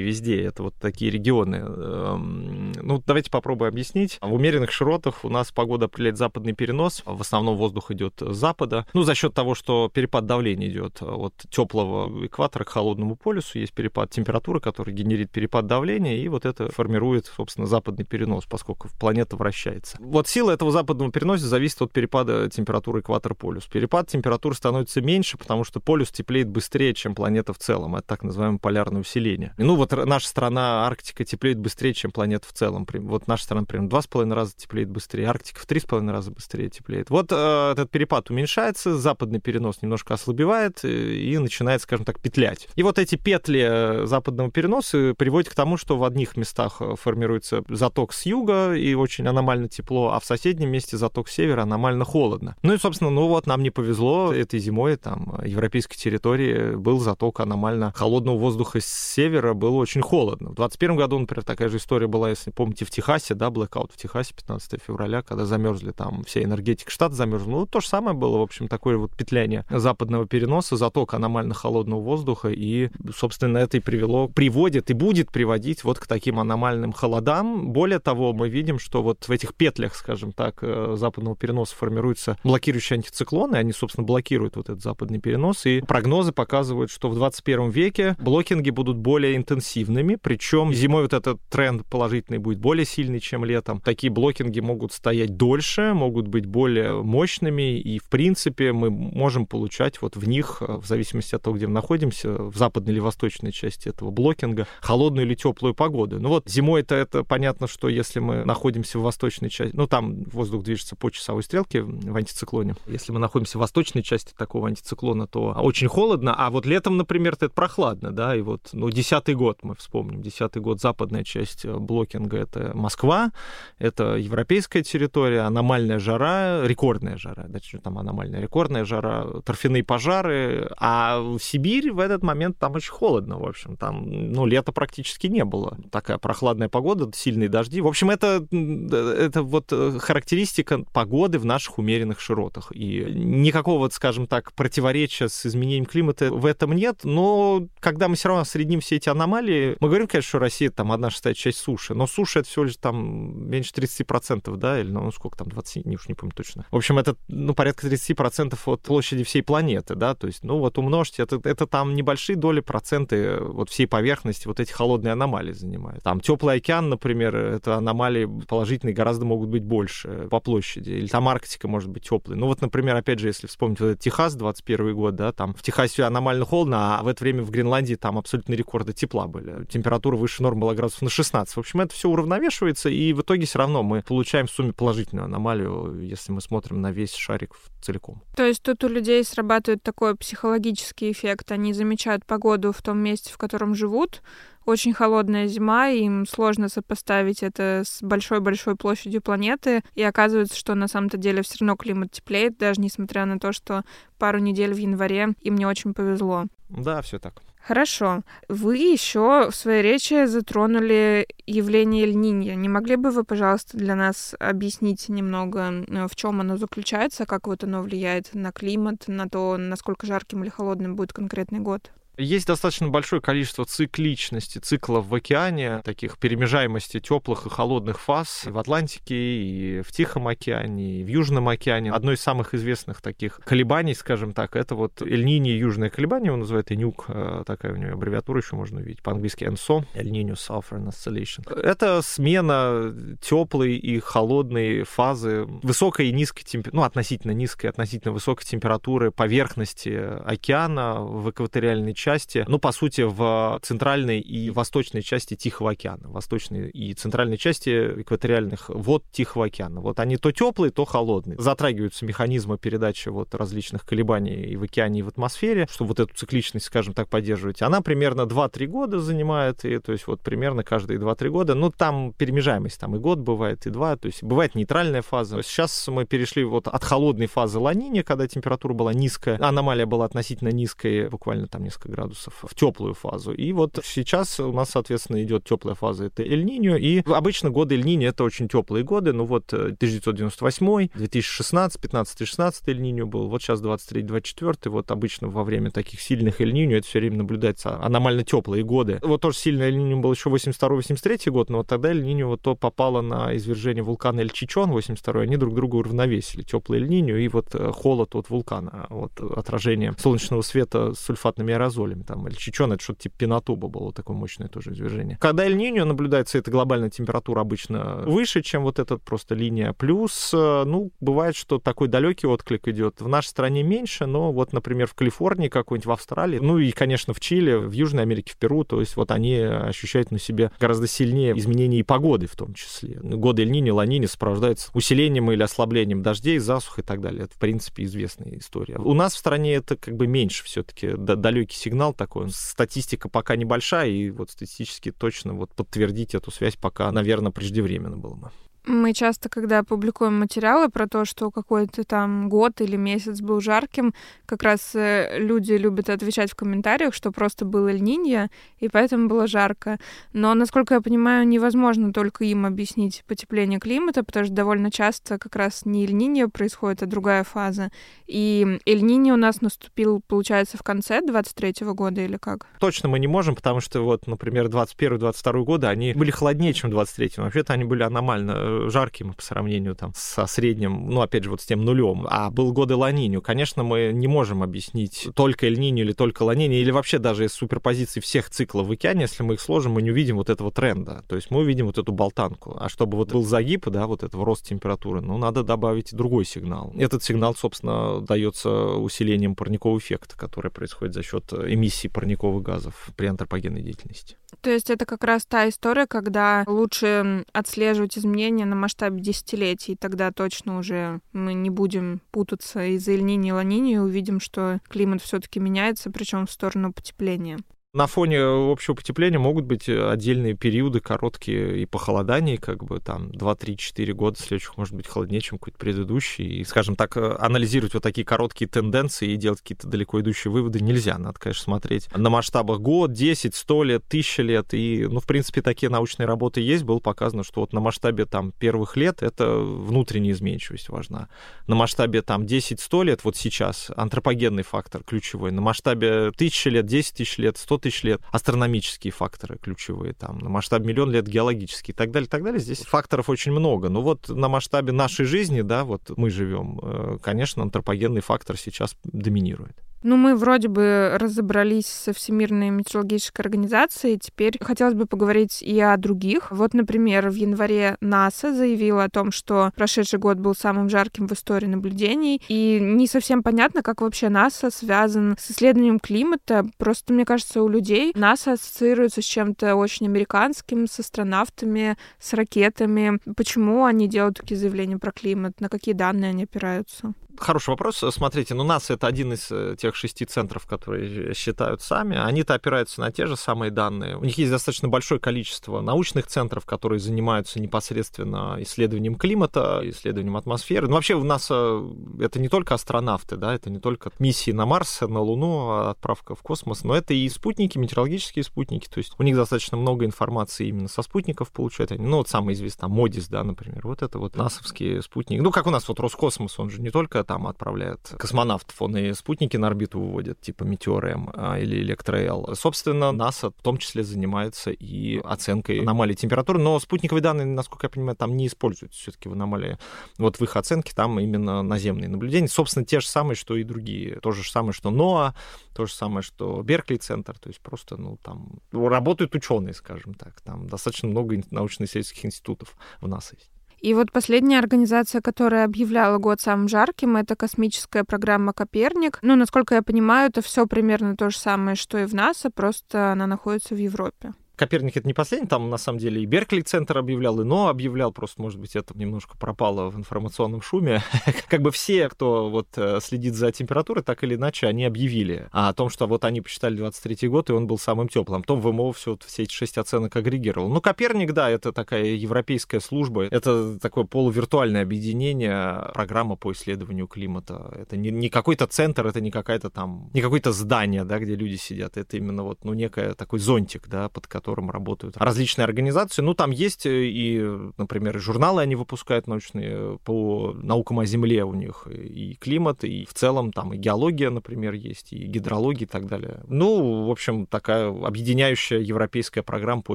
везде. 0.00 0.42
Это 0.42 0.62
вот 0.62 0.74
такие 0.76 1.10
регионы. 1.10 1.56
Эм, 1.56 2.72
ну, 2.72 3.02
давайте 3.06 3.30
попробуем 3.30 3.72
объяснить. 3.72 4.18
В 4.20 4.32
умеренных 4.32 4.72
широтах 4.72 5.24
у 5.24 5.28
нас 5.28 5.52
погода 5.52 5.86
определяет 5.86 6.16
западный 6.16 6.54
перенос. 6.54 7.02
В 7.04 7.20
основном 7.20 7.56
воздух 7.56 7.90
идет 7.90 8.14
с 8.20 8.34
запада. 8.34 8.86
Ну, 8.94 9.02
за 9.02 9.14
счет 9.14 9.34
того, 9.34 9.54
что 9.54 9.90
перепад 9.92 10.26
давления 10.26 10.68
идет 10.68 11.02
от 11.02 11.34
теплого 11.50 12.26
экватора 12.26 12.64
к 12.64 12.70
холодному 12.70 13.16
полюсу. 13.16 13.58
Есть 13.58 13.74
перепад 13.74 14.10
температуры, 14.10 14.60
который 14.60 14.94
генерит 14.94 15.30
перепад 15.30 15.66
давления. 15.66 16.16
И 16.16 16.28
вот 16.28 16.46
это 16.46 16.70
формирует, 16.70 17.26
собственно, 17.26 17.66
западный 17.66 18.04
перенос, 18.04 18.46
поскольку 18.46 18.88
планета 18.98 19.36
вращается. 19.36 19.98
Вот 20.00 20.26
сила 20.26 20.50
этого 20.50 20.71
западного 20.72 21.12
переноса 21.12 21.46
зависит 21.46 21.80
от 21.82 21.92
перепада 21.92 22.48
температуры 22.50 23.00
экватор-полюс. 23.00 23.66
Перепад 23.66 24.08
температуры 24.08 24.54
становится 24.54 25.00
меньше, 25.00 25.38
потому 25.38 25.64
что 25.64 25.80
полюс 25.80 26.10
теплеет 26.10 26.48
быстрее, 26.48 26.94
чем 26.94 27.14
планета 27.14 27.52
в 27.52 27.58
целом. 27.58 27.96
Это 27.96 28.06
так 28.06 28.22
называемое 28.22 28.58
полярное 28.58 29.02
усиление. 29.02 29.54
Ну 29.58 29.76
вот 29.76 29.92
наша 29.92 30.26
страна, 30.26 30.86
Арктика, 30.86 31.24
теплеет 31.24 31.58
быстрее, 31.58 31.94
чем 31.94 32.10
планета 32.10 32.48
в 32.48 32.52
целом. 32.52 32.86
Вот 32.92 33.26
наша 33.28 33.44
страна, 33.44 33.64
примерно, 33.64 33.90
два 33.90 34.02
с 34.02 34.06
половиной 34.06 34.34
раза 34.34 34.54
теплеет 34.56 34.88
быстрее, 34.88 35.26
Арктика 35.26 35.60
в 35.60 35.66
три 35.66 35.80
с 35.80 35.84
половиной 35.84 36.12
раза 36.12 36.30
быстрее 36.30 36.68
теплеет. 36.68 37.10
Вот 37.10 37.30
э, 37.30 37.72
этот 37.72 37.90
перепад 37.90 38.30
уменьшается, 38.30 38.96
западный 38.96 39.40
перенос 39.40 39.82
немножко 39.82 40.14
ослабевает 40.14 40.84
и, 40.84 40.88
э, 40.88 41.14
и 41.14 41.38
начинает, 41.38 41.82
скажем 41.82 42.04
так, 42.04 42.20
петлять. 42.20 42.68
И 42.74 42.82
вот 42.82 42.98
эти 42.98 43.16
петли 43.16 43.66
э, 43.68 44.06
западного 44.06 44.50
переноса 44.50 45.14
приводят 45.16 45.50
к 45.50 45.54
тому, 45.54 45.76
что 45.76 45.96
в 45.96 46.04
одних 46.04 46.36
местах 46.36 46.76
э, 46.80 46.94
формируется 46.96 47.62
заток 47.68 48.12
с 48.12 48.26
юга 48.26 48.74
и 48.74 48.94
очень 48.94 49.26
аномально 49.26 49.68
тепло, 49.68 50.12
а 50.12 50.20
в 50.20 50.24
соседнем 50.62 50.70
месте 50.70 50.96
заток 50.96 51.28
севера 51.28 51.62
аномально 51.62 52.04
холодно. 52.04 52.56
Ну 52.62 52.74
и, 52.74 52.78
собственно, 52.78 53.10
ну 53.10 53.28
вот 53.28 53.46
нам 53.46 53.62
не 53.62 53.70
повезло. 53.70 54.32
Этой 54.32 54.60
зимой 54.60 54.96
там 54.96 55.40
европейской 55.44 55.96
территории 55.96 56.76
был 56.76 57.00
заток 57.00 57.40
аномально 57.40 57.92
холодного 57.96 58.38
воздуха 58.38 58.80
с 58.80 58.86
севера, 58.86 59.54
было 59.54 59.76
очень 59.76 60.02
холодно. 60.02 60.50
В 60.50 60.54
2021 60.54 60.96
году, 60.96 61.18
например, 61.18 61.44
такая 61.44 61.68
же 61.68 61.78
история 61.78 62.06
была, 62.06 62.30
если 62.30 62.50
помните, 62.50 62.84
в 62.84 62.90
Техасе, 62.90 63.34
да, 63.34 63.50
блэкаут 63.50 63.92
в 63.92 63.96
Техасе 63.96 64.34
15 64.34 64.80
февраля, 64.86 65.22
когда 65.22 65.44
замерзли 65.44 65.90
там 65.90 66.22
вся 66.24 66.42
энергетика 66.42 66.90
штата 66.90 67.14
замерзла. 67.14 67.50
Ну, 67.50 67.66
то 67.66 67.80
же 67.80 67.88
самое 67.88 68.16
было, 68.16 68.38
в 68.38 68.42
общем, 68.42 68.68
такое 68.68 68.96
вот 68.96 69.16
петляние 69.16 69.64
западного 69.70 70.26
переноса, 70.26 70.76
заток 70.76 71.14
аномально 71.14 71.54
холодного 71.54 72.00
воздуха, 72.00 72.48
и, 72.48 72.90
собственно, 73.14 73.58
это 73.58 73.78
и 73.78 73.80
привело, 73.80 74.28
приводит 74.28 74.90
и 74.90 74.94
будет 74.94 75.32
приводить 75.32 75.84
вот 75.84 75.98
к 75.98 76.06
таким 76.06 76.38
аномальным 76.38 76.92
холодам. 76.92 77.72
Более 77.72 77.98
того, 77.98 78.32
мы 78.32 78.48
видим, 78.48 78.78
что 78.78 79.02
вот 79.02 79.28
в 79.28 79.30
этих 79.30 79.54
петлях, 79.54 79.94
скажем 79.94 80.32
так, 80.32 80.51
э, 80.62 80.94
западного 80.96 81.36
переноса 81.36 81.74
формируются 81.74 82.36
блокирующие 82.44 82.96
антициклоны, 82.96 83.56
они, 83.56 83.72
собственно, 83.72 84.06
блокируют 84.06 84.56
вот 84.56 84.68
этот 84.68 84.82
западный 84.82 85.20
перенос, 85.20 85.66
и 85.66 85.80
прогнозы 85.80 86.32
показывают, 86.32 86.90
что 86.90 87.08
в 87.08 87.14
21 87.14 87.70
веке 87.70 88.16
блокинги 88.18 88.70
будут 88.70 88.96
более 88.96 89.36
интенсивными, 89.36 90.16
причем 90.16 90.72
зимой 90.72 91.02
вот 91.02 91.12
этот 91.12 91.40
тренд 91.50 91.84
положительный 91.86 92.38
будет 92.38 92.58
более 92.58 92.84
сильный, 92.84 93.20
чем 93.20 93.44
летом. 93.44 93.80
Такие 93.80 94.12
блокинги 94.12 94.60
могут 94.60 94.92
стоять 94.92 95.36
дольше, 95.36 95.94
могут 95.94 96.28
быть 96.28 96.46
более 96.46 97.02
мощными, 97.02 97.78
и, 97.78 97.98
в 97.98 98.08
принципе, 98.08 98.72
мы 98.72 98.90
можем 98.90 99.46
получать 99.46 100.00
вот 100.02 100.16
в 100.16 100.28
них, 100.28 100.58
э, 100.60 100.76
в 100.76 100.86
зависимости 100.86 101.34
от 101.34 101.42
того, 101.42 101.56
где 101.56 101.66
мы 101.66 101.74
находимся, 101.74 102.32
в 102.34 102.56
западной 102.56 102.92
или 102.92 103.00
восточной 103.00 103.52
части 103.52 103.88
этого 103.88 104.10
блокинга, 104.10 104.66
холодную 104.80 105.26
или 105.26 105.34
теплую 105.34 105.74
погоду. 105.74 106.20
Ну 106.20 106.28
вот 106.28 106.48
зимой 106.48 106.82
это, 106.82 106.94
это 106.94 107.24
понятно, 107.24 107.66
что 107.66 107.88
если 107.88 108.20
мы 108.20 108.44
находимся 108.44 108.98
в 108.98 109.02
восточной 109.02 109.50
части, 109.50 109.74
ну 109.74 109.86
там 109.86 110.24
воздух 110.42 110.64
движется 110.64 110.96
по 110.96 111.10
часовой 111.10 111.44
стрелке 111.44 111.82
в 111.82 112.16
антициклоне. 112.16 112.74
Если 112.86 113.12
мы 113.12 113.20
находимся 113.20 113.58
в 113.58 113.60
восточной 113.60 114.02
части 114.02 114.32
такого 114.36 114.66
антициклона, 114.66 115.28
то 115.28 115.52
очень 115.52 115.86
холодно, 115.86 116.34
а 116.36 116.50
вот 116.50 116.66
летом, 116.66 116.96
например, 116.96 117.34
это 117.34 117.48
прохладно, 117.48 118.10
да, 118.10 118.34
и 118.34 118.40
вот, 118.40 118.70
ну, 118.72 118.90
десятый 118.90 119.36
год 119.36 119.60
мы 119.62 119.76
вспомним, 119.76 120.20
десятый 120.20 120.60
год, 120.60 120.80
западная 120.80 121.22
часть 121.22 121.64
э, 121.64 121.76
блокинга— 121.76 122.36
это 122.38 122.72
Москва, 122.74 123.30
это 123.78 124.16
европейская 124.16 124.82
территория, 124.82 125.42
аномальная 125.42 126.00
жара, 126.00 126.66
рекордная 126.66 127.16
жара, 127.16 127.44
да, 127.48 127.60
что 127.60 127.78
там 127.78 127.98
аномальная, 127.98 128.40
рекордная 128.40 128.84
жара, 128.84 129.40
торфяные 129.44 129.84
пожары, 129.84 130.68
а 130.76 131.20
в 131.20 131.38
Сибирь 131.38 131.92
в 131.92 132.00
этот 132.00 132.24
момент 132.24 132.58
там 132.58 132.74
очень 132.74 132.92
холодно, 132.92 133.38
в 133.38 133.46
общем, 133.46 133.76
там, 133.76 134.32
ну, 134.32 134.44
лета 134.46 134.72
практически 134.72 135.28
не 135.28 135.44
было, 135.44 135.78
такая 135.92 136.18
прохладная 136.18 136.68
погода, 136.68 137.08
сильные 137.14 137.48
дожди, 137.48 137.80
в 137.80 137.86
общем, 137.86 138.10
это, 138.10 138.44
это 138.50 139.42
вот 139.44 139.72
э, 139.72 139.98
характеристика 140.32 140.82
погоды 140.92 141.38
в 141.38 141.44
наших 141.44 141.78
умеренных 141.78 142.18
широтах, 142.18 142.72
и 142.74 143.04
никакого, 143.06 143.90
скажем 143.90 144.26
так, 144.26 144.54
противоречия 144.54 145.28
с 145.28 145.44
изменением 145.44 145.84
климата 145.84 146.32
в 146.32 146.46
этом 146.46 146.72
нет, 146.72 147.00
но 147.04 147.66
когда 147.80 148.08
мы 148.08 148.16
все 148.16 148.28
равно 148.28 148.44
средним 148.44 148.80
все 148.80 148.96
эти 148.96 149.10
аномалии, 149.10 149.76
мы 149.80 149.88
говорим, 149.88 150.06
конечно, 150.06 150.28
что 150.28 150.38
Россия 150.38 150.70
там 150.70 150.90
одна 150.90 151.10
шестая 151.10 151.34
часть 151.34 151.58
суши, 151.58 151.94
но 151.94 152.06
суши 152.06 152.38
это 152.38 152.48
всего 152.48 152.64
лишь 152.64 152.76
там 152.76 153.46
меньше 153.50 153.72
30%, 153.74 154.56
да, 154.56 154.80
или 154.80 154.90
ну 154.90 155.12
сколько 155.12 155.36
там, 155.36 155.48
20, 155.48 155.84
не 155.84 155.96
уж 155.96 156.08
не 156.08 156.14
помню 156.14 156.32
точно. 156.34 156.64
В 156.70 156.76
общем, 156.76 156.98
это 156.98 157.14
ну, 157.28 157.54
порядка 157.54 157.86
30% 157.86 158.58
от 158.64 158.80
площади 158.80 159.24
всей 159.24 159.42
планеты, 159.42 159.96
да, 159.96 160.14
то 160.14 160.26
есть, 160.26 160.44
ну 160.44 160.58
вот 160.58 160.78
умножьте, 160.78 161.24
это, 161.24 161.40
это 161.44 161.66
там 161.66 161.94
небольшие 161.94 162.36
доли 162.36 162.60
проценты 162.60 163.36
вот 163.38 163.68
всей 163.68 163.86
поверхности 163.86 164.48
вот 164.48 164.60
эти 164.60 164.72
холодные 164.72 165.12
аномалии 165.12 165.52
занимают. 165.52 166.02
Там 166.02 166.20
теплый 166.20 166.56
океан, 166.56 166.88
например, 166.88 167.36
это 167.36 167.76
аномалии 167.76 168.26
положительные 168.48 168.94
гораздо 168.94 169.26
могут 169.26 169.50
быть 169.50 169.62
больше 169.62 170.21
по 170.28 170.40
площади, 170.40 170.90
или 170.90 171.06
там 171.06 171.28
Арктика 171.28 171.68
может 171.68 171.90
быть 171.90 172.04
теплой. 172.04 172.36
Ну 172.36 172.46
вот, 172.46 172.60
например, 172.60 172.96
опять 172.96 173.18
же, 173.18 173.28
если 173.28 173.46
вспомнить 173.46 173.80
вот 173.80 173.86
этот 173.86 174.00
Техас, 174.00 174.34
21 174.34 174.94
год, 174.94 175.14
да, 175.14 175.32
там 175.32 175.54
в 175.54 175.62
Техасе 175.62 176.04
аномально 176.04 176.44
холодно, 176.44 176.98
а 176.98 177.02
в 177.02 177.08
это 177.08 177.24
время 177.24 177.42
в 177.42 177.50
Гренландии 177.50 177.94
там 177.94 178.18
абсолютно 178.18 178.54
рекорды 178.54 178.92
тепла 178.92 179.26
были. 179.26 179.64
Температура 179.66 180.16
выше 180.16 180.42
нормы 180.42 180.62
была 180.62 180.74
градусов 180.74 181.02
на 181.02 181.10
16. 181.10 181.56
В 181.56 181.58
общем, 181.58 181.80
это 181.80 181.94
все 181.94 182.08
уравновешивается, 182.08 182.88
и 182.88 183.12
в 183.12 183.22
итоге 183.22 183.46
все 183.46 183.58
равно 183.58 183.82
мы 183.82 184.02
получаем 184.02 184.46
в 184.46 184.50
сумме 184.50 184.72
положительную 184.72 185.24
аномалию, 185.26 186.00
если 186.00 186.32
мы 186.32 186.40
смотрим 186.40 186.80
на 186.80 186.92
весь 186.92 187.14
шарик 187.14 187.56
целиком. 187.80 188.22
То 188.36 188.46
есть 188.46 188.62
тут 188.62 188.82
у 188.84 188.88
людей 188.88 189.22
срабатывает 189.24 189.82
такой 189.82 190.16
психологический 190.16 191.10
эффект. 191.12 191.52
Они 191.52 191.72
замечают 191.72 192.24
погоду 192.24 192.72
в 192.72 192.82
том 192.82 192.98
месте, 192.98 193.32
в 193.32 193.38
котором 193.38 193.74
живут, 193.74 194.22
очень 194.64 194.92
холодная 194.92 195.46
зима, 195.46 195.88
им 195.88 196.26
сложно 196.26 196.68
сопоставить 196.68 197.42
это 197.42 197.82
с 197.84 198.02
большой-большой 198.02 198.76
площадью 198.76 199.22
планеты, 199.22 199.82
и 199.94 200.02
оказывается, 200.02 200.56
что 200.56 200.74
на 200.74 200.88
самом-то 200.88 201.16
деле 201.16 201.42
все 201.42 201.56
равно 201.60 201.76
климат 201.76 202.12
теплеет, 202.12 202.58
даже 202.58 202.80
несмотря 202.80 203.24
на 203.26 203.38
то, 203.38 203.52
что 203.52 203.84
пару 204.18 204.38
недель 204.38 204.72
в 204.72 204.78
январе 204.78 205.34
им 205.40 205.54
не 205.56 205.66
очень 205.66 205.94
повезло. 205.94 206.46
Да, 206.68 207.02
все 207.02 207.18
так. 207.18 207.42
Хорошо. 207.64 208.22
Вы 208.48 208.76
еще 208.78 209.48
в 209.50 209.54
своей 209.54 209.82
речи 209.82 210.26
затронули 210.26 211.28
явление 211.46 212.04
Эль-Ниньо. 212.04 212.54
Не 212.54 212.68
могли 212.68 212.96
бы 212.96 213.10
вы, 213.10 213.22
пожалуйста, 213.22 213.78
для 213.78 213.94
нас 213.94 214.34
объяснить 214.40 215.08
немного, 215.08 215.84
э, 215.86 216.08
в 216.08 216.16
чем 216.16 216.40
оно 216.40 216.56
заключается, 216.56 217.24
как 217.24 217.46
вот 217.46 217.62
оно 217.62 217.82
влияет 217.82 218.34
на 218.34 218.50
климат, 218.50 219.04
на 219.06 219.28
то, 219.28 219.56
насколько 219.58 220.06
жарким 220.06 220.42
или 220.42 220.50
холодным 220.50 220.96
будет 220.96 221.12
конкретный 221.12 221.60
год? 221.60 221.92
Есть 222.18 222.46
достаточно 222.46 222.88
большое 222.88 223.22
количество 223.22 223.64
цикличности, 223.64 224.58
циклов 224.58 225.06
в 225.06 225.14
океане, 225.14 225.80
таких 225.82 226.18
перемежаемости 226.18 227.00
теплых 227.00 227.46
и 227.46 227.50
холодных 227.50 228.00
фаз 228.00 228.44
и 228.46 228.50
в 228.50 228.58
Атлантике, 228.58 229.14
и 229.14 229.80
в 229.80 229.90
Тихом 229.92 230.28
океане, 230.28 231.00
и 231.00 231.04
в 231.04 231.06
Южном 231.06 231.48
океане. 231.48 231.90
Одно 231.90 232.12
из 232.12 232.20
самых 232.20 232.52
известных 232.52 233.00
таких 233.00 233.40
колебаний, 233.44 233.94
скажем 233.94 234.34
так, 234.34 234.56
это 234.56 234.74
вот 234.74 235.00
Эль-Нини 235.00 235.48
южное 235.48 235.88
колебание, 235.88 236.26
его 236.26 236.36
называют 236.36 236.70
ИНЮК, 236.70 237.04
э, 237.08 237.42
такая 237.46 237.72
у 237.72 237.76
него 237.76 237.94
аббревиатура 237.94 238.40
еще 238.40 238.56
можно 238.56 238.80
увидеть, 238.80 239.02
по-английски 239.02 239.44
ENSO, 239.44 239.86
Эль-Ниньо 239.94 240.34
Southern 240.34 240.88
Oscillation. 240.88 241.50
Это 241.62 242.02
смена 242.02 242.94
теплой 243.22 243.76
и 243.76 244.00
холодной 244.00 244.82
фазы, 244.82 245.44
высокой 245.62 246.08
и 246.08 246.12
низкой 246.12 246.44
температуры, 246.44 246.76
ну, 246.76 246.82
относительно 246.82 247.32
низкой, 247.32 247.68
относительно 247.68 248.12
высокой 248.12 248.44
температуры 248.44 249.10
поверхности 249.10 249.98
океана 250.26 251.00
в 251.00 251.30
экваториальной 251.30 251.94
части, 252.02 252.44
ну, 252.48 252.58
по 252.58 252.72
сути, 252.72 253.02
в 253.02 253.60
центральной 253.62 254.20
и 254.20 254.50
восточной 254.50 255.02
части 255.02 255.36
Тихого 255.36 255.70
океана, 255.70 256.08
восточной 256.08 256.68
и 256.70 256.94
центральной 256.94 257.38
части 257.38 257.70
экваториальных 258.02 258.68
вод 258.68 259.04
Тихого 259.12 259.46
океана. 259.46 259.80
Вот 259.80 260.00
они 260.00 260.16
то 260.16 260.32
теплые, 260.32 260.72
то 260.72 260.84
холодные. 260.84 261.38
Затрагиваются 261.38 262.04
механизмы 262.04 262.58
передачи 262.58 263.08
вот 263.08 263.34
различных 263.34 263.86
колебаний 263.86 264.42
и 264.52 264.56
в 264.56 264.64
океане, 264.64 265.00
и 265.00 265.02
в 265.02 265.08
атмосфере, 265.08 265.68
чтобы 265.70 265.88
вот 265.88 266.00
эту 266.00 266.14
цикличность, 266.14 266.66
скажем 266.66 266.92
так, 266.92 267.08
поддерживать. 267.08 267.62
Она 267.62 267.80
примерно 267.80 268.22
2-3 268.22 268.66
года 268.66 268.98
занимает, 268.98 269.64
и 269.64 269.78
то 269.78 269.92
есть 269.92 270.06
вот 270.08 270.20
примерно 270.20 270.64
каждые 270.64 270.98
2-3 270.98 271.28
года. 271.28 271.54
Ну, 271.54 271.70
там 271.70 272.12
перемежаемость, 272.12 272.80
там 272.80 272.96
и 272.96 272.98
год 272.98 273.20
бывает, 273.20 273.64
и 273.66 273.70
два, 273.70 273.96
то 273.96 274.06
есть 274.06 274.24
бывает 274.24 274.56
нейтральная 274.56 275.02
фаза. 275.02 275.42
Сейчас 275.42 275.86
мы 275.88 276.04
перешли 276.04 276.42
вот 276.42 276.66
от 276.66 276.82
холодной 276.82 277.26
фазы 277.26 277.58
ланини, 277.58 278.02
когда 278.02 278.26
температура 278.26 278.72
была 278.72 278.92
низкая, 278.92 279.38
аномалия 279.40 279.86
была 279.86 280.06
относительно 280.06 280.48
низкая, 280.48 281.08
буквально 281.08 281.46
там 281.46 281.62
несколько 281.62 281.91
градусов 281.92 282.34
в 282.42 282.54
теплую 282.54 282.94
фазу. 282.94 283.32
И 283.32 283.52
вот 283.52 283.78
сейчас 283.84 284.40
у 284.40 284.52
нас, 284.52 284.70
соответственно, 284.70 285.22
идет 285.22 285.44
теплая 285.44 285.74
фаза, 285.74 286.06
это 286.06 286.22
Эль-Ниньо, 286.22 286.76
и 286.76 287.02
обычно 287.06 287.50
годы 287.50 287.76
Эль-Ниньо 287.76 288.08
это 288.08 288.24
очень 288.24 288.48
теплые 288.48 288.84
годы, 288.84 289.12
ну 289.12 289.24
вот 289.24 289.52
1998, 289.52 290.88
2016, 290.94 291.80
15 291.80 292.26
16 292.26 292.68
Эль-Ниньо 292.68 293.06
был, 293.06 293.28
вот 293.28 293.42
сейчас 293.42 293.60
23 293.60 294.02
24 294.02 294.54
вот 294.72 294.90
обычно 294.90 295.28
во 295.28 295.44
время 295.44 295.70
таких 295.70 296.00
сильных 296.00 296.40
Эль-Ниньо 296.40 296.78
это 296.78 296.86
все 296.86 297.00
время 297.00 297.18
наблюдается 297.18 297.76
аномально 297.82 298.24
теплые 298.24 298.64
годы. 298.64 298.98
Вот 299.02 299.20
тоже 299.20 299.36
сильный 299.36 299.66
Эль-Ниньо 299.66 300.00
был 300.00 300.12
еще 300.12 300.30
82-83 300.30 301.30
год, 301.30 301.50
но 301.50 301.58
вот 301.58 301.66
тогда 301.66 301.90
Эль-Ниньо 301.90 302.26
вот 302.28 302.42
то 302.42 302.54
попало 302.54 303.02
на 303.02 303.36
извержение 303.36 303.82
вулкана 303.82 304.20
Эль-Чичон 304.20 304.70
82 304.70 305.22
они 305.22 305.36
друг 305.36 305.54
друга 305.54 305.76
уравновесили. 305.76 306.42
Теплый 306.42 306.80
Эль-Ниньо 306.80 307.16
и 307.16 307.28
вот 307.28 307.54
э, 307.54 307.70
холод 307.72 308.14
от 308.14 308.30
вулкана, 308.30 308.86
вот 308.90 309.12
отражение 309.20 309.94
солнечного 309.98 310.42
света 310.42 310.94
с 310.94 311.00
сульфатными 311.00 311.52
аэрозолями 311.52 311.81
аэрозолями, 311.82 312.02
там, 312.02 312.26
или 312.28 312.34
чечен, 312.34 312.72
это 312.72 312.82
что-то 312.82 313.02
типа 313.02 313.16
пенотуба 313.18 313.68
было, 313.68 313.92
такое 313.92 314.16
мощное 314.16 314.48
тоже 314.48 314.72
извержение. 314.72 315.18
Когда 315.20 315.44
эль 315.44 315.56
ниньо 315.56 315.84
наблюдается, 315.84 316.38
эта 316.38 316.50
глобальная 316.50 316.90
температура 316.90 317.40
обычно 317.40 318.02
выше, 318.06 318.42
чем 318.42 318.62
вот 318.62 318.78
эта 318.78 318.96
просто 318.98 319.34
линия. 319.34 319.72
Плюс, 319.72 320.32
э, 320.34 320.64
ну, 320.64 320.90
бывает, 321.00 321.36
что 321.36 321.58
такой 321.58 321.88
далекий 321.88 322.26
отклик 322.26 322.68
идет. 322.68 323.00
В 323.00 323.08
нашей 323.08 323.28
стране 323.28 323.62
меньше, 323.62 324.06
но 324.06 324.32
вот, 324.32 324.52
например, 324.52 324.86
в 324.86 324.94
Калифорнии 324.94 325.48
какой-нибудь, 325.48 325.86
в 325.86 325.92
Австралии, 325.92 326.38
ну 326.38 326.58
и, 326.58 326.70
конечно, 326.70 327.14
в 327.14 327.20
Чили, 327.20 327.54
в 327.54 327.72
Южной 327.72 328.02
Америке, 328.02 328.32
в 328.32 328.36
Перу, 328.36 328.64
то 328.64 328.80
есть 328.80 328.96
вот 328.96 329.10
они 329.10 329.36
ощущают 329.36 330.10
на 330.10 330.18
себе 330.18 330.50
гораздо 330.60 330.86
сильнее 330.86 331.38
изменения 331.38 331.78
и 331.78 331.82
погоды 331.82 332.26
в 332.26 332.36
том 332.36 332.54
числе. 332.54 332.98
Годы 333.02 333.42
Эль-Ниньо, 333.42 333.74
Ла-Ниньо 333.74 334.08
сопровождаются 334.08 334.70
усилением 334.74 335.30
или 335.30 335.42
ослаблением 335.42 336.02
дождей, 336.02 336.38
засух 336.38 336.78
и 336.78 336.82
так 336.82 337.00
далее. 337.00 337.24
Это, 337.24 337.34
в 337.34 337.38
принципе, 337.38 337.84
известная 337.84 338.38
история. 338.38 338.78
У 338.78 338.94
нас 338.94 339.14
в 339.14 339.18
стране 339.18 339.54
это 339.54 339.76
как 339.76 339.96
бы 339.96 340.06
меньше 340.06 340.44
все-таки 340.44 340.92
далекий 340.96 341.56
сигнал 341.56 341.71
такой. 341.92 342.30
Статистика 342.30 343.08
пока 343.08 343.36
небольшая, 343.36 343.88
и 343.88 344.10
вот 344.10 344.30
статистически 344.30 344.92
точно 344.92 345.34
вот 345.34 345.52
подтвердить 345.54 346.14
эту 346.14 346.30
связь 346.30 346.56
пока, 346.56 346.90
наверное, 346.92 347.32
преждевременно 347.32 347.96
было 347.96 348.14
бы. 348.14 348.30
Мы 348.64 348.94
часто, 348.94 349.28
когда 349.28 349.64
публикуем 349.64 350.20
материалы 350.20 350.68
про 350.68 350.86
то, 350.86 351.04
что 351.04 351.32
какой-то 351.32 351.82
там 351.82 352.28
год 352.28 352.60
или 352.60 352.76
месяц 352.76 353.20
был 353.20 353.40
жарким, 353.40 353.92
как 354.24 354.44
раз 354.44 354.74
э, 354.74 355.18
люди 355.18 355.54
любят 355.54 355.90
отвечать 355.90 356.30
в 356.30 356.36
комментариях, 356.36 356.94
что 356.94 357.10
просто 357.10 357.44
был 357.44 357.66
эль 357.66 357.82
и 357.82 358.68
поэтому 358.68 359.08
было 359.08 359.26
жарко. 359.26 359.78
Но, 360.12 360.32
насколько 360.34 360.74
я 360.74 360.80
понимаю, 360.80 361.26
невозможно 361.26 361.92
только 361.92 362.24
им 362.24 362.46
объяснить 362.46 363.02
потепление 363.08 363.58
климата, 363.58 364.04
потому 364.04 364.26
что 364.26 364.34
довольно 364.34 364.70
часто 364.70 365.18
как 365.18 365.34
раз 365.34 365.64
не 365.64 365.84
эль 365.84 366.28
происходит, 366.28 366.84
а 366.84 366.86
другая 366.86 367.24
фаза. 367.24 367.70
И 368.06 368.60
эль 368.64 368.82
у 368.82 369.16
нас 369.16 369.40
наступил, 369.40 370.00
получается, 370.06 370.56
в 370.56 370.62
конце 370.62 371.00
23 371.00 371.50
-го 371.62 371.74
года 371.74 372.00
или 372.00 372.16
как? 372.16 372.46
Точно 372.60 372.88
мы 372.88 373.00
не 373.00 373.08
можем, 373.08 373.34
потому 373.34 373.60
что 373.60 373.80
вот, 373.80 374.06
например, 374.06 374.46
21-22 374.46 375.44
года, 375.44 375.68
они 375.68 375.94
были 375.94 376.12
холоднее, 376.12 376.52
чем 376.52 376.70
23 376.70 377.12
Вообще-то 377.16 377.54
они 377.54 377.64
были 377.64 377.82
аномально 377.82 378.51
жарким 378.68 379.14
по 379.14 379.22
сравнению 379.22 379.74
там 379.74 379.92
со 379.94 380.26
средним, 380.26 380.90
ну, 380.90 381.00
опять 381.00 381.24
же, 381.24 381.30
вот 381.30 381.40
с 381.40 381.46
тем 381.46 381.64
нулем. 381.64 382.06
А 382.08 382.30
был 382.30 382.52
год 382.52 382.70
Ла-Ниню. 382.70 383.20
Конечно, 383.20 383.62
мы 383.62 383.90
не 383.92 384.06
можем 384.06 384.42
объяснить 384.42 385.08
только 385.14 385.46
Эль-Ниню 385.46 385.82
или 385.82 385.92
только 385.92 386.22
Ла-Ниню, 386.22 386.56
или 386.56 386.70
вообще 386.70 386.98
даже 386.98 387.24
из 387.24 387.32
суперпозиции 387.32 388.00
всех 388.00 388.30
циклов 388.30 388.66
в 388.66 388.72
океане, 388.72 389.02
если 389.02 389.22
мы 389.22 389.34
их 389.34 389.40
сложим, 389.40 389.72
мы 389.72 389.82
не 389.82 389.90
увидим 389.90 390.16
вот 390.16 390.30
этого 390.30 390.50
тренда. 390.50 391.04
То 391.08 391.16
есть 391.16 391.30
мы 391.30 391.40
увидим 391.40 391.66
вот 391.66 391.78
эту 391.78 391.92
болтанку. 391.92 392.56
А 392.58 392.68
чтобы 392.68 392.96
вот 392.96 393.12
был 393.12 393.24
загиб, 393.24 393.68
да, 393.68 393.86
вот 393.86 394.02
этого 394.02 394.24
роста 394.24 394.48
температуры, 394.48 395.00
ну, 395.00 395.18
надо 395.18 395.42
добавить 395.42 395.94
другой 395.94 396.24
сигнал. 396.24 396.72
Этот 396.76 397.02
сигнал, 397.02 397.34
собственно, 397.34 398.00
дается 398.00 398.50
усилением 398.50 399.34
парникового 399.34 399.78
эффекта, 399.78 400.16
который 400.16 400.50
происходит 400.50 400.94
за 400.94 401.02
счет 401.02 401.32
эмиссии 401.32 401.88
парниковых 401.88 402.42
газов 402.42 402.90
при 402.96 403.06
антропогенной 403.06 403.62
деятельности. 403.62 404.16
То 404.40 404.50
есть 404.50 404.70
это 404.70 404.86
как 404.86 405.04
раз 405.04 405.24
та 405.26 405.48
история, 405.48 405.86
когда 405.86 406.44
лучше 406.46 407.24
отслеживать 407.32 407.98
изменения 407.98 408.41
потепления 408.42 408.46
на 408.46 408.56
масштабе 408.56 409.00
десятилетий. 409.00 409.76
Тогда 409.76 410.10
точно 410.10 410.58
уже 410.58 411.00
мы 411.12 411.34
не 411.34 411.50
будем 411.50 412.00
путаться 412.10 412.64
из-за 412.64 412.92
Эльнини 412.92 413.28
и 413.28 413.32
Ланини 413.32 413.74
и 413.74 413.78
увидим, 413.78 414.20
что 414.20 414.60
климат 414.68 415.02
все-таки 415.02 415.40
меняется, 415.40 415.90
причем 415.90 416.26
в 416.26 416.30
сторону 416.30 416.72
потепления. 416.72 417.38
На 417.74 417.86
фоне 417.86 418.20
общего 418.20 418.74
потепления 418.74 419.18
могут 419.18 419.46
быть 419.46 419.66
отдельные 419.66 420.34
периоды 420.34 420.80
короткие 420.80 421.62
и 421.62 421.64
похолодания, 421.64 422.36
как 422.36 422.62
бы 422.62 422.80
там 422.80 423.08
2-3-4 423.12 423.92
года 423.94 424.20
следующих 424.20 424.58
может 424.58 424.74
быть 424.74 424.86
холоднее, 424.86 425.22
чем 425.22 425.38
какой-то 425.38 425.58
предыдущий. 425.58 426.40
И, 426.40 426.44
скажем 426.44 426.76
так, 426.76 426.98
анализировать 426.98 427.72
вот 427.72 427.82
такие 427.82 428.04
короткие 428.04 428.46
тенденции 428.46 429.12
и 429.12 429.16
делать 429.16 429.40
какие-то 429.40 429.68
далеко 429.68 430.02
идущие 430.02 430.30
выводы 430.30 430.60
нельзя. 430.60 430.98
Надо, 430.98 431.18
конечно, 431.18 431.44
смотреть 431.44 431.88
на 431.96 432.10
масштабах 432.10 432.60
год, 432.60 432.92
10, 432.92 433.34
100 433.34 433.62
лет, 433.62 433.82
1000 433.88 434.22
лет. 434.22 434.52
И, 434.52 434.86
ну, 434.90 435.00
в 435.00 435.06
принципе, 435.06 435.40
такие 435.40 435.70
научные 435.70 436.06
работы 436.06 436.42
есть. 436.42 436.64
Было 436.64 436.78
показано, 436.78 437.24
что 437.24 437.40
вот 437.40 437.54
на 437.54 437.60
масштабе 437.60 438.04
там 438.04 438.32
первых 438.32 438.76
лет 438.76 439.02
это 439.02 439.38
внутренняя 439.38 440.12
изменчивость 440.12 440.68
важна. 440.68 441.08
На 441.46 441.54
масштабе 441.54 442.02
там 442.02 442.24
10-100 442.24 442.84
лет, 442.84 443.02
вот 443.02 443.16
сейчас, 443.16 443.70
антропогенный 443.74 444.42
фактор 444.42 444.84
ключевой. 444.84 445.30
На 445.30 445.40
масштабе 445.40 446.08
1000 446.08 446.50
лет, 446.50 446.66
10 446.66 446.96
тысяч 446.96 447.16
лет, 447.16 447.38
100 447.38 447.61
тысяч 447.62 447.82
лет, 447.84 448.02
астрономические 448.10 448.92
факторы 448.92 449.38
ключевые, 449.38 449.94
там, 449.94 450.18
на 450.18 450.28
масштаб 450.28 450.62
миллион 450.62 450.90
лет 450.90 451.06
геологические 451.06 451.72
и 451.72 451.76
так 451.76 451.90
далее, 451.90 452.06
и 452.06 452.10
так 452.10 452.22
далее. 452.22 452.40
Здесь 452.40 452.60
факторов 452.60 453.08
очень 453.08 453.32
много. 453.32 453.68
Но 453.68 453.80
вот 453.80 454.08
на 454.08 454.28
масштабе 454.28 454.72
нашей 454.72 455.06
жизни, 455.06 455.40
да, 455.40 455.64
вот 455.64 455.90
мы 455.96 456.10
живем, 456.10 456.60
э, 456.62 456.98
конечно, 457.02 457.42
антропогенный 457.42 458.02
фактор 458.02 458.36
сейчас 458.36 458.76
доминирует. 458.84 459.56
Ну, 459.82 459.96
мы 459.96 460.14
вроде 460.14 460.48
бы 460.48 460.96
разобрались 460.98 461.66
со 461.66 461.92
Всемирной 461.92 462.50
метеорологической 462.50 463.24
организацией. 463.24 463.98
Теперь 463.98 464.38
хотелось 464.40 464.74
бы 464.74 464.86
поговорить 464.86 465.42
и 465.42 465.60
о 465.60 465.76
других. 465.76 466.30
Вот, 466.30 466.54
например, 466.54 467.10
в 467.10 467.14
январе 467.14 467.76
НАСА 467.80 468.32
заявила 468.32 468.84
о 468.84 468.90
том, 468.90 469.10
что 469.10 469.50
прошедший 469.56 469.98
год 469.98 470.18
был 470.18 470.34
самым 470.34 470.68
жарким 470.68 471.08
в 471.08 471.12
истории 471.12 471.46
наблюдений. 471.46 472.22
И 472.28 472.58
не 472.60 472.86
совсем 472.86 473.22
понятно, 473.22 473.62
как 473.62 473.80
вообще 473.80 474.08
НАСА 474.08 474.50
связан 474.50 475.16
с 475.18 475.32
исследованием 475.32 475.80
климата. 475.80 476.46
Просто, 476.58 476.92
мне 476.92 477.04
кажется, 477.04 477.42
у 477.42 477.48
людей 477.48 477.92
НАСА 477.96 478.32
ассоциируется 478.32 479.02
с 479.02 479.04
чем-то 479.04 479.56
очень 479.56 479.86
американским, 479.86 480.68
с 480.68 480.78
астронавтами, 480.78 481.76
с 481.98 482.12
ракетами. 482.12 483.00
Почему 483.16 483.64
они 483.64 483.88
делают 483.88 484.18
такие 484.18 484.38
заявления 484.38 484.78
про 484.78 484.92
климат? 484.92 485.40
На 485.40 485.48
какие 485.48 485.74
данные 485.74 486.10
они 486.10 486.24
опираются? 486.24 486.94
Хороший 487.22 487.50
вопрос. 487.50 487.84
Смотрите, 487.90 488.34
ну, 488.34 488.42
НАСА— 488.42 488.72
это 488.74 488.88
один 488.88 489.12
из 489.12 489.30
э, 489.30 489.54
тех 489.56 489.76
шести 489.76 490.04
центров, 490.04 490.44
которые 490.44 491.14
считают 491.14 491.62
сами. 491.62 491.96
Они-то 491.96 492.34
опираются 492.34 492.80
на 492.80 492.90
те 492.90 493.06
же 493.06 493.16
самые 493.16 493.52
данные. 493.52 493.96
У 493.96 494.02
них 494.02 494.18
есть 494.18 494.32
достаточно 494.32 494.66
большое 494.66 494.98
количество 495.00 495.60
научных 495.60 496.08
центров, 496.08 496.44
которые 496.44 496.80
занимаются 496.80 497.38
непосредственно 497.38 498.38
исследованием 498.40 498.96
климата, 498.96 499.60
исследованием 499.62 500.16
атмосферы. 500.16 500.66
Ну, 500.66 500.74
вообще, 500.74 500.94
у 500.94 501.04
НАСА 501.04 501.62
это 502.00 502.18
не 502.18 502.28
только 502.28 502.54
астронавты, 502.54 503.16
да, 503.16 503.32
это 503.32 503.50
не 503.50 503.60
только 503.60 503.92
миссии 504.00 504.32
на 504.32 504.44
Марс, 504.44 504.80
на 504.80 504.98
Луну, 504.98 505.50
а 505.50 505.70
отправка 505.70 506.16
в 506.16 506.22
космос, 506.22 506.64
но 506.64 506.74
это 506.74 506.92
и 506.92 507.08
спутники, 507.08 507.56
метеорологические 507.56 508.24
спутники. 508.24 508.68
То 508.68 508.78
есть 508.78 508.94
у 508.98 509.02
них 509.04 509.14
достаточно 509.14 509.56
много 509.56 509.84
информации 509.84 510.48
именно 510.48 510.66
со 510.66 510.82
спутников 510.82 511.30
получают. 511.30 511.70
Они, 511.70 511.86
ну, 511.86 511.98
вот 511.98 512.08
самый 512.08 512.34
известный, 512.34 512.62
там, 512.62 512.72
Модис, 512.72 513.06
да, 513.06 513.22
например. 513.22 513.60
Вот 513.62 513.82
это 513.82 514.00
вот 514.00 514.16
НАСАвские 514.16 514.82
спутники. 514.82 515.20
Ну, 515.20 515.30
как 515.30 515.46
у 515.46 515.50
нас 515.50 515.68
вот 515.68 515.78
Роскосмос, 515.78 516.40
он 516.40 516.50
же 516.50 516.60
не 516.60 516.70
только 516.70 517.04
там 517.04 517.11
отправляет 517.16 517.94
космонавтов, 517.98 518.60
он 518.60 518.76
и 518.76 518.92
спутники 518.92 519.36
на 519.36 519.46
орбиту 519.48 519.80
выводит, 519.80 520.20
типа 520.20 520.44
Метеор-М 520.44 521.10
а, 521.14 521.38
или 521.38 521.62
Электро-Л. 521.62 522.34
Собственно, 522.34 522.92
НАСА 522.92 523.30
в 523.30 523.42
том 523.42 523.58
числе 523.58 523.82
занимается 523.82 524.50
и 524.50 524.98
оценкой 524.98 525.60
аномалий 525.60 525.94
температуры, 525.94 526.38
но 526.38 526.58
спутниковые 526.58 527.02
данные, 527.02 527.26
насколько 527.26 527.66
я 527.66 527.70
понимаю, 527.70 527.96
там 527.96 528.16
не 528.16 528.26
используются 528.26 528.80
все-таки 528.80 529.08
в 529.08 529.12
аномалии. 529.12 529.58
Вот 529.98 530.18
в 530.18 530.22
их 530.22 530.36
оценке 530.36 530.72
там 530.74 530.98
именно 530.98 531.42
наземные 531.42 531.88
наблюдения. 531.88 532.28
Собственно, 532.28 532.64
те 532.64 532.80
же 532.80 532.86
самые, 532.86 533.16
что 533.16 533.36
и 533.36 533.44
другие. 533.44 534.00
То 534.00 534.12
же 534.12 534.28
самое, 534.28 534.52
что 534.52 534.70
НОА, 534.70 535.14
то 535.54 535.66
же 535.66 535.72
самое, 535.72 536.02
что 536.02 536.42
Беркли-центр. 536.42 537.18
То 537.18 537.28
есть 537.28 537.40
просто, 537.40 537.76
ну, 537.76 537.98
там 538.02 538.40
работают 538.52 539.14
ученые, 539.14 539.54
скажем 539.54 539.94
так. 539.94 540.20
Там 540.22 540.48
достаточно 540.48 540.88
много 540.88 541.20
научно-исследовательских 541.30 542.06
институтов 542.06 542.56
в 542.80 542.88
НАСА 542.88 543.16
есть. 543.16 543.30
И 543.62 543.74
вот 543.74 543.92
последняя 543.92 544.40
организация, 544.40 545.00
которая 545.00 545.44
объявляла 545.44 545.98
год 545.98 546.20
самым 546.20 546.48
жарким, 546.48 546.96
это 546.96 547.14
космическая 547.14 547.84
программа 547.84 548.32
«Коперник». 548.32 548.98
Ну, 549.02 549.14
насколько 549.14 549.54
я 549.54 549.62
понимаю, 549.62 550.10
это 550.10 550.20
все 550.20 550.46
примерно 550.46 550.96
то 550.96 551.10
же 551.10 551.16
самое, 551.16 551.54
что 551.54 551.78
и 551.78 551.84
в 551.84 551.94
НАСА, 551.94 552.30
просто 552.30 552.90
она 552.90 553.06
находится 553.06 553.54
в 553.54 553.58
Европе. 553.58 554.14
Коперник 554.42 554.76
это 554.76 554.88
не 554.88 554.92
последний, 554.92 555.28
там 555.28 555.50
на 555.50 555.56
самом 555.56 555.78
деле 555.78 556.02
и 556.02 556.04
Беркли 556.04 556.40
центр 556.40 556.76
объявлял, 556.76 557.20
и 557.20 557.24
НО 557.24 557.46
объявлял, 557.46 557.92
просто, 557.92 558.20
может 558.20 558.40
быть, 558.40 558.56
это 558.56 558.76
немножко 558.76 559.16
пропало 559.16 559.70
в 559.70 559.76
информационном 559.76 560.42
шуме. 560.42 560.82
как 561.28 561.42
бы 561.42 561.52
все, 561.52 561.88
кто 561.88 562.28
вот 562.28 562.48
э, 562.56 562.80
следит 562.82 563.14
за 563.14 563.30
температурой, 563.30 563.84
так 563.84 564.02
или 564.02 564.16
иначе, 564.16 564.48
они 564.48 564.64
объявили 564.64 565.28
о 565.30 565.52
том, 565.52 565.70
что 565.70 565.86
вот 565.86 566.04
они 566.04 566.22
посчитали 566.22 566.56
23 566.56 567.06
год, 567.06 567.30
и 567.30 567.32
он 567.32 567.46
был 567.46 567.56
самым 567.56 567.86
теплым. 567.86 568.22
Потом 568.22 568.40
ВМО 568.40 568.72
все, 568.72 568.90
вот, 568.90 569.04
все 569.04 569.22
эти 569.22 569.32
шесть 569.32 569.58
оценок 569.58 569.94
агрегировал. 569.94 570.48
Ну, 570.48 570.60
Коперник, 570.60 571.12
да, 571.12 571.30
это 571.30 571.52
такая 571.52 571.84
европейская 571.84 572.58
служба, 572.58 573.04
это 573.04 573.60
такое 573.60 573.84
полувиртуальное 573.84 574.62
объединение, 574.62 575.70
программа 575.72 576.16
по 576.16 576.32
исследованию 576.32 576.88
климата. 576.88 577.48
Это 577.54 577.76
не, 577.76 577.92
не 577.92 578.08
какой-то 578.08 578.48
центр, 578.48 578.88
это 578.88 579.00
не 579.00 579.12
какая-то 579.12 579.50
там, 579.50 579.88
не 579.94 580.00
какое-то 580.00 580.32
здание, 580.32 580.82
да, 580.82 580.98
где 580.98 581.14
люди 581.14 581.36
сидят, 581.36 581.76
это 581.76 581.96
именно 581.96 582.24
вот, 582.24 582.44
ну, 582.44 582.54
некое 582.54 582.94
такой 582.94 583.20
зонтик, 583.20 583.68
да, 583.68 583.88
под 583.88 584.08
которым 584.32 584.50
работают 584.50 584.96
различные 584.96 585.44
организации. 585.44 586.02
Ну, 586.02 586.14
там 586.14 586.30
есть 586.30 586.66
э, 586.66 586.86
и, 586.86 587.20
например, 587.58 587.98
журналы 587.98 588.42
они 588.42 588.56
выпускают 588.56 589.06
научные 589.06 589.78
по 589.84 590.32
наукам 590.34 590.78
о 590.78 590.86
Земле 590.86 591.24
у 591.24 591.34
них, 591.34 591.66
и 591.66 592.16
климат, 592.20 592.64
и 592.64 592.86
в 592.86 592.94
целом 592.94 593.30
там 593.32 593.52
и 593.52 593.58
геология, 593.58 594.10
например, 594.10 594.54
есть, 594.54 594.92
и 594.92 595.04
гидрология 595.04 595.66
и 595.66 595.70
так 595.70 595.86
далее. 595.86 596.22
Ну, 596.28 596.86
в 596.86 596.90
общем, 596.90 597.26
такая 597.26 597.68
объединяющая 597.68 598.58
европейская 598.58 599.22
программа 599.22 599.62
по 599.62 599.74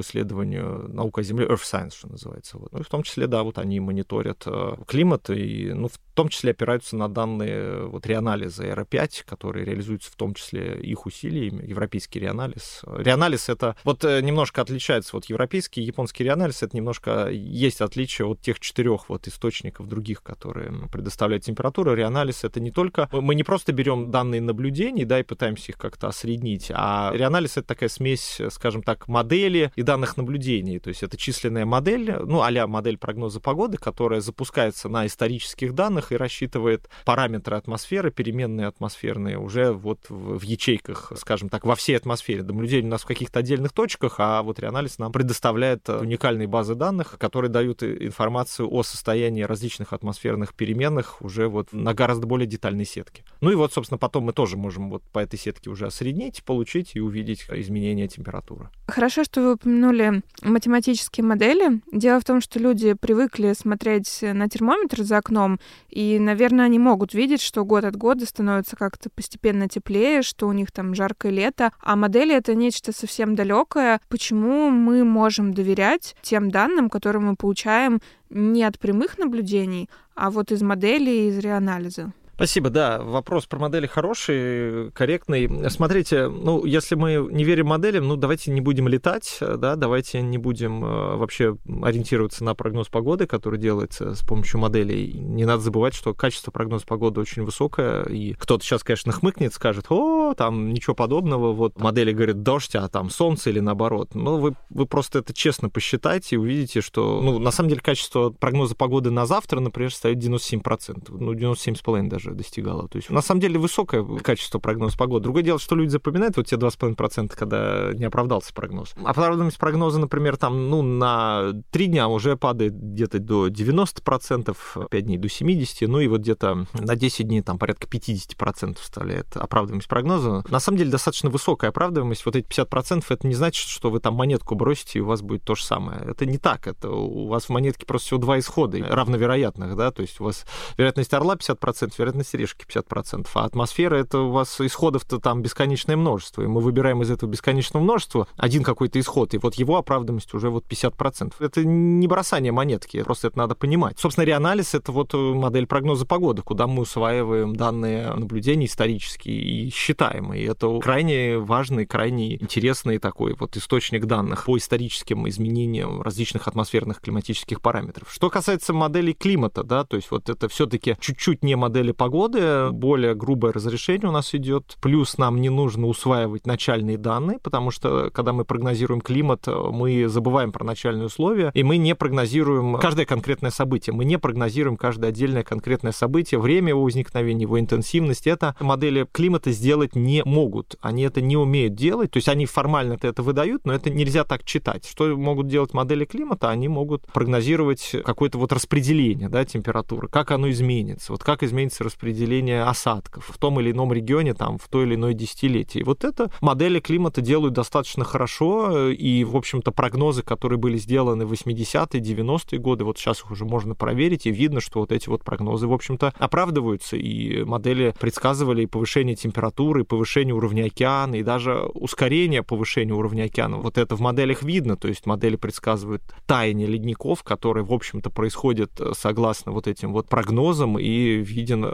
исследованию 0.00 0.88
наук 0.88 1.18
о 1.18 1.22
Земле, 1.22 1.46
Earth 1.46 1.62
Science, 1.62 1.94
что 1.96 2.08
называется. 2.08 2.58
Вот. 2.58 2.72
Ну, 2.72 2.80
и 2.80 2.82
в 2.82 2.88
том 2.88 3.02
числе, 3.02 3.26
да, 3.26 3.42
вот 3.42 3.58
они 3.58 3.80
мониторят 3.80 4.42
э, 4.46 4.76
климат, 4.86 5.30
и, 5.30 5.72
ну, 5.72 5.88
в 5.88 5.98
том 6.18 6.30
числе 6.30 6.52
опираются 6.52 6.96
на 6.96 7.08
данные 7.08 7.86
вот 7.86 8.06
реанализа 8.06 8.64
ERA-5, 8.64 9.24
которые 9.26 9.66
реализуются 9.66 10.10
в 10.10 10.16
том 10.16 10.32
числе 10.34 10.80
их 10.80 11.04
усилиями, 11.04 11.66
европейский 11.66 12.20
реанализ. 12.20 12.82
Реанализ— 12.86 13.48
это 13.50 13.76
вот 13.84 14.04
немного 14.04 14.38
немножко 14.38 14.62
отличается. 14.62 15.10
Вот 15.14 15.24
европейский 15.24 15.82
и 15.82 15.84
японский 15.84 16.22
реанализ, 16.22 16.62
это 16.62 16.76
немножко 16.76 17.28
есть 17.28 17.80
отличие 17.80 18.28
от 18.28 18.40
тех 18.40 18.60
четырех 18.60 19.08
вот 19.08 19.26
источников 19.26 19.88
других, 19.88 20.22
которые 20.22 20.72
предоставляют 20.92 21.42
температуру. 21.42 21.94
Реанализ 21.94 22.44
это 22.44 22.60
не 22.60 22.70
только... 22.70 23.08
Мы 23.10 23.34
не 23.34 23.42
просто 23.42 23.72
берем 23.72 24.12
данные 24.12 24.40
наблюдений, 24.40 25.04
да, 25.04 25.18
и 25.18 25.24
пытаемся 25.24 25.72
их 25.72 25.78
как-то 25.78 26.06
осреднить, 26.06 26.70
а 26.72 27.10
реанализ 27.12 27.56
это 27.56 27.66
такая 27.66 27.88
смесь, 27.88 28.40
скажем 28.50 28.84
так, 28.84 29.08
модели 29.08 29.72
и 29.74 29.82
данных 29.82 30.16
наблюдений. 30.16 30.78
То 30.78 30.90
есть 30.90 31.02
это 31.02 31.16
численная 31.16 31.66
модель, 31.66 32.14
ну, 32.24 32.42
а 32.42 32.66
модель 32.68 32.96
прогноза 32.96 33.40
погоды, 33.40 33.76
которая 33.76 34.20
запускается 34.20 34.88
на 34.88 35.04
исторических 35.06 35.74
данных 35.74 36.07
и 36.12 36.16
рассчитывает 36.16 36.88
параметры 37.04 37.56
атмосферы, 37.56 38.10
переменные 38.10 38.66
атмосферные, 38.66 39.38
уже 39.38 39.72
вот 39.72 40.00
в, 40.08 40.38
в 40.38 40.42
ячейках, 40.42 41.12
скажем 41.16 41.48
так, 41.48 41.64
во 41.64 41.74
всей 41.74 41.96
атмосфере. 41.96 42.42
Наблюдение 42.42 42.88
у 42.88 42.92
нас 42.92 43.02
в 43.02 43.06
каких-то 43.06 43.40
отдельных 43.40 43.72
точках, 43.72 44.16
а 44.18 44.42
вот 44.42 44.58
реанализ 44.58 44.98
нам 44.98 45.12
предоставляет 45.12 45.88
э, 45.88 45.98
уникальные 45.98 46.48
базы 46.48 46.74
данных, 46.74 47.16
которые 47.18 47.50
дают 47.50 47.82
информацию 47.82 48.68
о 48.72 48.82
состоянии 48.82 49.42
различных 49.42 49.92
атмосферных 49.92 50.54
переменных 50.54 51.22
уже 51.22 51.48
вот 51.48 51.72
на 51.72 51.94
гораздо 51.94 52.26
более 52.26 52.46
детальной 52.46 52.84
сетке. 52.84 53.24
Ну 53.40 53.50
и 53.50 53.54
вот, 53.54 53.72
собственно, 53.72 53.98
потом 53.98 54.24
мы 54.24 54.32
тоже 54.32 54.56
можем 54.56 54.90
вот 54.90 55.02
по 55.12 55.18
этой 55.18 55.38
сетке 55.38 55.70
уже 55.70 55.86
осреднить, 55.86 56.42
получить 56.44 56.92
и 56.94 57.00
увидеть 57.00 57.46
изменения 57.50 58.08
температуры. 58.08 58.70
Хорошо, 58.86 59.24
что 59.24 59.42
вы 59.42 59.52
упомянули 59.54 60.22
математические 60.42 61.24
модели. 61.24 61.80
Дело 61.92 62.20
в 62.20 62.24
том, 62.24 62.40
что 62.40 62.58
люди 62.58 62.94
привыкли 62.94 63.52
смотреть 63.52 64.20
на 64.22 64.48
термометр 64.48 65.02
за 65.02 65.18
окном, 65.18 65.60
и, 65.98 66.20
наверное, 66.20 66.66
они 66.66 66.78
могут 66.78 67.12
видеть, 67.12 67.42
что 67.42 67.64
год 67.64 67.82
от 67.82 67.96
года 67.96 68.24
становится 68.24 68.76
как-то 68.76 69.10
постепенно 69.10 69.68
теплее, 69.68 70.22
что 70.22 70.46
у 70.46 70.52
них 70.52 70.70
там 70.70 70.94
жаркое 70.94 71.32
лето, 71.32 71.72
а 71.80 71.96
модели— 71.96 72.32
это 72.36 72.54
нечто 72.54 72.92
совсем 72.92 73.34
далекое 73.34 74.00
почему 74.08 74.70
мы 74.70 75.02
можем 75.02 75.52
доверять 75.52 76.14
тем 76.22 76.52
данным, 76.52 76.88
которые 76.88 77.22
мы 77.22 77.34
получаем 77.34 77.98
не 78.30 78.62
от 78.62 78.78
прямых 78.78 79.18
наблюдений, 79.18 79.90
а 80.14 80.30
вот 80.30 80.52
из 80.52 80.62
моделей, 80.62 81.30
из 81.30 81.38
реанализа. 81.38 82.12
Спасибо, 82.38 82.70
да. 82.70 83.02
Вопрос 83.02 83.46
про 83.46 83.58
модели 83.58 83.88
хороший, 83.88 84.92
корректный. 84.92 85.68
Смотрите, 85.70 86.28
ну, 86.28 86.64
если 86.64 86.94
мы 86.94 87.26
не 87.32 87.42
верим 87.42 87.66
моделям, 87.66 88.06
ну, 88.06 88.14
давайте 88.14 88.52
не 88.52 88.60
будем 88.60 88.86
летать, 88.86 89.38
да, 89.40 89.74
давайте 89.74 90.22
не 90.22 90.38
будем 90.38 90.84
э, 90.84 91.16
вообще 91.16 91.56
ориентироваться 91.82 92.44
на 92.44 92.54
прогноз 92.54 92.86
погоды, 92.86 93.26
который 93.26 93.58
делается 93.58 94.14
с 94.14 94.20
помощью 94.20 94.60
моделей. 94.60 95.14
Не 95.14 95.46
надо 95.46 95.62
забывать, 95.62 95.94
что 95.94 96.14
качество 96.14 96.52
прогноза 96.52 96.86
погоды 96.86 97.20
очень 97.20 97.42
высокое, 97.42 98.04
и 98.04 98.34
кто-то 98.34 98.62
сейчас, 98.62 98.84
конечно, 98.84 99.10
хмыкнет, 99.10 99.52
скажет, 99.52 99.86
о, 99.88 100.32
там 100.34 100.72
ничего 100.72 100.94
подобного, 100.94 101.52
вот 101.52 101.80
модели 101.80 102.12
говорят 102.12 102.44
дождь, 102.44 102.76
а 102.76 102.86
там 102.86 103.10
солнце 103.10 103.50
или 103.50 103.58
наоборот. 103.58 104.14
Ну, 104.14 104.36
вы, 104.36 104.54
вы 104.70 104.86
просто 104.86 105.18
это 105.18 105.34
честно 105.34 105.70
посчитайте 105.70 106.36
и 106.36 106.38
увидите, 106.38 106.82
что, 106.82 107.20
ну, 107.20 107.40
на 107.40 107.50
самом 107.50 107.70
деле, 107.70 107.80
качество 107.80 108.30
прогноза 108.30 108.76
погоды 108.76 109.10
на 109.10 109.26
завтра, 109.26 109.58
например, 109.58 109.92
стоит 109.92 110.18
97%, 110.18 111.06
ну, 111.08 111.32
97,5% 111.32 112.08
даже 112.08 112.27
достигало. 112.34 112.88
То 112.88 112.96
есть, 112.96 113.10
на 113.10 113.22
самом 113.22 113.40
деле, 113.40 113.58
высокое 113.58 114.04
качество 114.18 114.58
прогноза 114.58 114.96
погоды. 114.96 115.24
Другое 115.24 115.42
дело, 115.42 115.58
что 115.58 115.74
люди 115.74 115.90
запоминают 115.90 116.36
вот 116.36 116.46
те 116.46 116.56
2,5%, 116.56 117.32
когда 117.36 117.92
не 117.94 118.04
оправдался 118.04 118.52
прогноз. 118.52 118.94
Оправданность 119.04 119.58
прогноза, 119.58 119.98
например, 119.98 120.36
там, 120.36 120.70
ну, 120.70 120.82
на 120.82 121.52
3 121.70 121.86
дня 121.86 122.08
уже 122.08 122.36
падает 122.36 122.74
где-то 122.74 123.18
до 123.18 123.48
90%, 123.48 124.88
5 124.88 125.04
дней 125.04 125.18
до 125.18 125.28
70%, 125.28 125.86
ну, 125.86 126.00
и 126.00 126.08
вот 126.08 126.20
где-то 126.20 126.66
на 126.74 126.96
10 126.96 127.26
дней 127.26 127.42
там 127.42 127.58
порядка 127.58 127.86
50% 127.86 128.78
составляет 128.78 129.36
оправдываемость 129.36 129.88
прогноза. 129.88 130.44
На 130.48 130.60
самом 130.60 130.78
деле, 130.78 130.90
достаточно 130.90 131.30
высокая 131.30 131.70
оправдываемость. 131.70 132.24
Вот 132.26 132.36
эти 132.36 132.46
50% 132.46 133.04
это 133.08 133.26
не 133.26 133.34
значит, 133.34 133.68
что 133.68 133.90
вы 133.90 134.00
там 134.00 134.14
монетку 134.14 134.54
бросите, 134.54 134.98
и 134.98 135.02
у 135.02 135.06
вас 135.06 135.22
будет 135.22 135.44
то 135.44 135.54
же 135.54 135.64
самое. 135.64 136.00
Это 136.02 136.26
не 136.26 136.38
так. 136.38 136.66
Это 136.66 136.90
у 136.90 137.26
вас 137.28 137.44
в 137.44 137.50
монетке 137.50 137.86
просто 137.86 138.06
всего 138.06 138.20
два 138.20 138.38
исхода 138.38 138.78
равновероятных, 138.78 139.76
да, 139.76 139.90
то 139.90 140.02
есть 140.02 140.20
у 140.20 140.24
вас 140.24 140.44
вероятность 140.76 141.12
орла 141.14 141.36
50%, 141.36 141.92
вероятность 141.98 142.17
решки 142.34 142.64
50%, 142.66 143.26
а 143.34 143.44
атмосфера 143.44 143.96
это 143.96 144.20
у 144.20 144.30
вас 144.30 144.60
исходов-то 144.60 145.18
там 145.18 145.42
бесконечное 145.42 145.96
множество, 145.96 146.42
и 146.42 146.46
мы 146.46 146.60
выбираем 146.60 147.02
из 147.02 147.10
этого 147.10 147.30
бесконечного 147.30 147.82
множества 147.82 148.28
один 148.36 148.62
какой-то 148.62 149.00
исход, 149.00 149.34
и 149.34 149.38
вот 149.38 149.54
его 149.54 149.76
оправданность 149.76 150.34
уже 150.34 150.50
вот 150.50 150.64
50%. 150.66 151.34
Это 151.40 151.64
не 151.64 152.06
бросание 152.06 152.52
монетки, 152.52 153.02
просто 153.02 153.28
это 153.28 153.38
надо 153.38 153.54
понимать. 153.54 153.98
Собственно, 153.98 154.24
реанализ— 154.24 154.74
это 154.76 154.92
вот 154.92 155.14
модель 155.14 155.66
прогноза 155.66 156.06
погоды, 156.06 156.42
куда 156.42 156.66
мы 156.66 156.82
усваиваем 156.82 157.54
данные 157.54 158.14
наблюдений 158.14 158.66
исторические 158.66 159.36
и 159.36 159.70
считаем, 159.70 160.32
и 160.32 160.42
это 160.42 160.78
крайне 160.80 161.38
важный, 161.38 161.86
крайне 161.86 162.34
интересный 162.36 162.98
такой 162.98 163.34
вот 163.34 163.56
источник 163.56 164.06
данных 164.06 164.44
по 164.44 164.56
историческим 164.56 165.28
изменениям 165.28 166.02
различных 166.02 166.48
атмосферных 166.48 167.00
климатических 167.00 167.60
параметров. 167.60 168.08
Что 168.10 168.30
касается 168.30 168.72
моделей 168.72 169.14
климата, 169.14 169.62
да, 169.62 169.84
то 169.84 169.96
есть 169.96 170.10
вот 170.10 170.28
это 170.28 170.48
все-таки 170.48 170.96
чуть-чуть 171.00 171.42
не 171.42 171.56
модели 171.56 171.92
погоды, 171.92 172.07
более 172.08 173.14
грубое 173.14 173.52
разрешение 173.52 174.08
у 174.08 174.12
нас 174.12 174.34
идет, 174.34 174.76
плюс 174.80 175.18
нам 175.18 175.40
не 175.40 175.48
нужно 175.48 175.86
усваивать 175.86 176.46
начальные 176.46 176.98
данные, 176.98 177.38
потому 177.38 177.70
что 177.70 178.10
когда 178.12 178.32
мы 178.32 178.44
прогнозируем 178.44 179.00
климат, 179.00 179.46
мы 179.46 180.08
забываем 180.08 180.52
про 180.52 180.64
начальные 180.64 181.06
условия, 181.06 181.50
и 181.54 181.62
мы 181.62 181.76
не 181.76 181.94
прогнозируем 181.94 182.76
каждое 182.76 183.06
конкретное 183.06 183.50
событие, 183.50 183.94
мы 183.94 184.04
не 184.04 184.18
прогнозируем 184.18 184.76
каждое 184.76 185.08
отдельное 185.08 185.42
конкретное 185.42 185.92
событие, 185.92 186.40
время 186.40 186.70
его 186.70 186.82
возникновения, 186.82 187.42
его 187.42 187.58
интенсивность. 187.58 188.26
Это 188.26 188.54
модели 188.60 189.06
климата 189.10 189.50
сделать 189.52 189.94
не 189.96 190.22
могут, 190.24 190.76
они 190.80 191.02
это 191.02 191.20
не 191.20 191.36
умеют 191.36 191.74
делать, 191.74 192.10
то 192.10 192.18
есть 192.18 192.28
они 192.28 192.46
формально 192.46 192.98
это 193.00 193.22
выдают, 193.22 193.64
но 193.64 193.72
это 193.72 193.90
нельзя 193.90 194.24
так 194.24 194.44
читать. 194.44 194.86
Что 194.88 195.16
могут 195.16 195.48
делать 195.48 195.72
модели 195.74 196.04
климата? 196.04 196.50
Они 196.50 196.68
могут 196.68 197.02
прогнозировать 197.12 197.94
какое-то 198.04 198.38
вот 198.38 198.52
распределение 198.52 199.28
да, 199.28 199.44
температуры, 199.44 200.08
как 200.08 200.30
оно 200.30 200.50
изменится, 200.50 201.12
вот 201.12 201.22
как 201.24 201.42
изменится 201.42 201.84
распределение 201.84 201.97
осадков 202.02 203.28
в 203.28 203.38
том 203.38 203.60
или 203.60 203.72
ином 203.72 203.92
регионе, 203.92 204.34
там, 204.34 204.58
в 204.58 204.68
то 204.68 204.82
или 204.82 204.94
иное 204.94 205.14
десятилетие. 205.14 205.84
Вот 205.84 206.04
это 206.04 206.30
модели 206.40 206.80
климата 206.80 207.20
делают 207.20 207.54
достаточно 207.54 208.04
хорошо, 208.04 208.88
и, 208.88 209.24
в 209.24 209.36
общем-то, 209.36 209.72
прогнозы, 209.72 210.22
которые 210.22 210.58
были 210.58 210.76
сделаны 210.76 211.26
в 211.26 211.32
80-е, 211.32 212.00
90-е 212.00 212.58
годы, 212.58 212.84
вот 212.84 212.98
сейчас 212.98 213.20
их 213.20 213.30
уже 213.30 213.44
можно 213.44 213.74
проверить, 213.74 214.26
и 214.26 214.30
видно, 214.30 214.60
что 214.60 214.80
вот 214.80 214.92
эти 214.92 215.08
вот 215.08 215.24
прогнозы, 215.24 215.66
в 215.66 215.72
общем-то, 215.72 216.12
оправдываются, 216.18 216.96
и 216.96 217.44
модели 217.44 217.94
предсказывали 217.98 218.62
и 218.62 218.66
повышение 218.66 219.16
температуры, 219.16 219.82
и 219.82 219.84
повышение 219.84 220.34
уровня 220.34 220.66
океана, 220.66 221.16
и 221.16 221.22
даже 221.22 221.62
ускорение 221.74 222.42
повышения 222.42 222.92
уровня 222.94 223.24
океана. 223.24 223.58
Вот 223.58 223.78
это 223.78 223.96
в 223.96 224.00
моделях 224.00 224.42
видно, 224.42 224.76
то 224.76 224.88
есть 224.88 225.06
модели 225.06 225.36
предсказывают 225.36 226.02
таяние 226.26 226.66
ледников, 226.66 227.22
которые, 227.22 227.64
в 227.64 227.72
общем-то, 227.72 228.10
происходят 228.10 228.70
э, 228.80 228.92
согласно 228.96 229.52
вот 229.52 229.66
этим 229.66 229.92
вот 229.92 230.08
прогнозам, 230.08 230.78
и 230.78 231.16
виден, 231.16 231.64
э, 231.64 231.68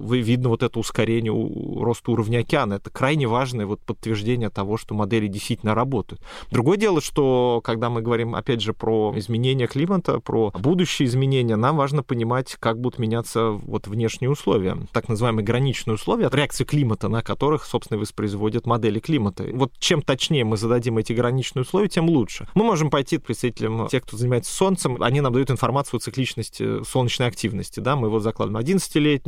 видно 0.00 0.48
вот 0.48 0.62
это 0.62 0.78
ускорение 0.78 1.32
роста 1.80 2.10
уровня 2.10 2.38
океана. 2.38 2.74
Это 2.74 2.90
крайне 2.90 3.26
важное 3.26 3.66
вот 3.66 3.80
подтверждение 3.80 4.50
того, 4.50 4.76
что 4.76 4.94
модели 4.94 5.26
действительно 5.26 5.74
работают. 5.74 6.22
Другое 6.50 6.76
дело, 6.76 7.00
что 7.00 7.60
когда 7.64 7.90
мы 7.90 8.02
говорим, 8.02 8.34
опять 8.34 8.60
же, 8.60 8.72
про 8.72 9.12
изменения 9.16 9.66
климата, 9.66 10.20
про 10.20 10.52
будущие 10.58 11.06
изменения, 11.06 11.56
нам 11.56 11.76
важно 11.76 12.02
понимать, 12.02 12.56
как 12.58 12.80
будут 12.80 12.98
меняться 12.98 13.50
вот 13.50 13.86
внешние 13.86 14.30
условия, 14.30 14.76
так 14.92 15.08
называемые 15.08 15.44
граничные 15.44 15.94
условия, 15.94 16.28
реакции 16.32 16.64
климата, 16.64 17.08
на 17.08 17.22
которых, 17.22 17.64
собственно, 17.64 17.98
воспроизводят 17.98 18.66
модели 18.66 18.98
климата. 18.98 19.44
Вот 19.52 19.72
чем 19.78 20.02
точнее 20.02 20.44
мы 20.44 20.56
зададим 20.56 20.98
эти 20.98 21.12
граничные 21.12 21.62
условия, 21.62 21.88
тем 21.88 22.08
лучше. 22.08 22.48
Мы 22.54 22.64
можем 22.64 22.90
пойти 22.90 23.18
к 23.18 23.24
представителям 23.24 23.88
тех, 23.88 24.02
кто 24.02 24.16
занимается 24.16 24.54
солнцем, 24.54 25.02
они 25.02 25.20
нам 25.20 25.32
дают 25.32 25.50
информацию 25.50 25.98
о 25.98 26.00
цикличности 26.00 26.82
солнечной 26.84 27.28
активности, 27.28 27.80
да, 27.80 27.96
мы 27.96 28.08
вот 28.08 28.22
закладываем 28.22 28.58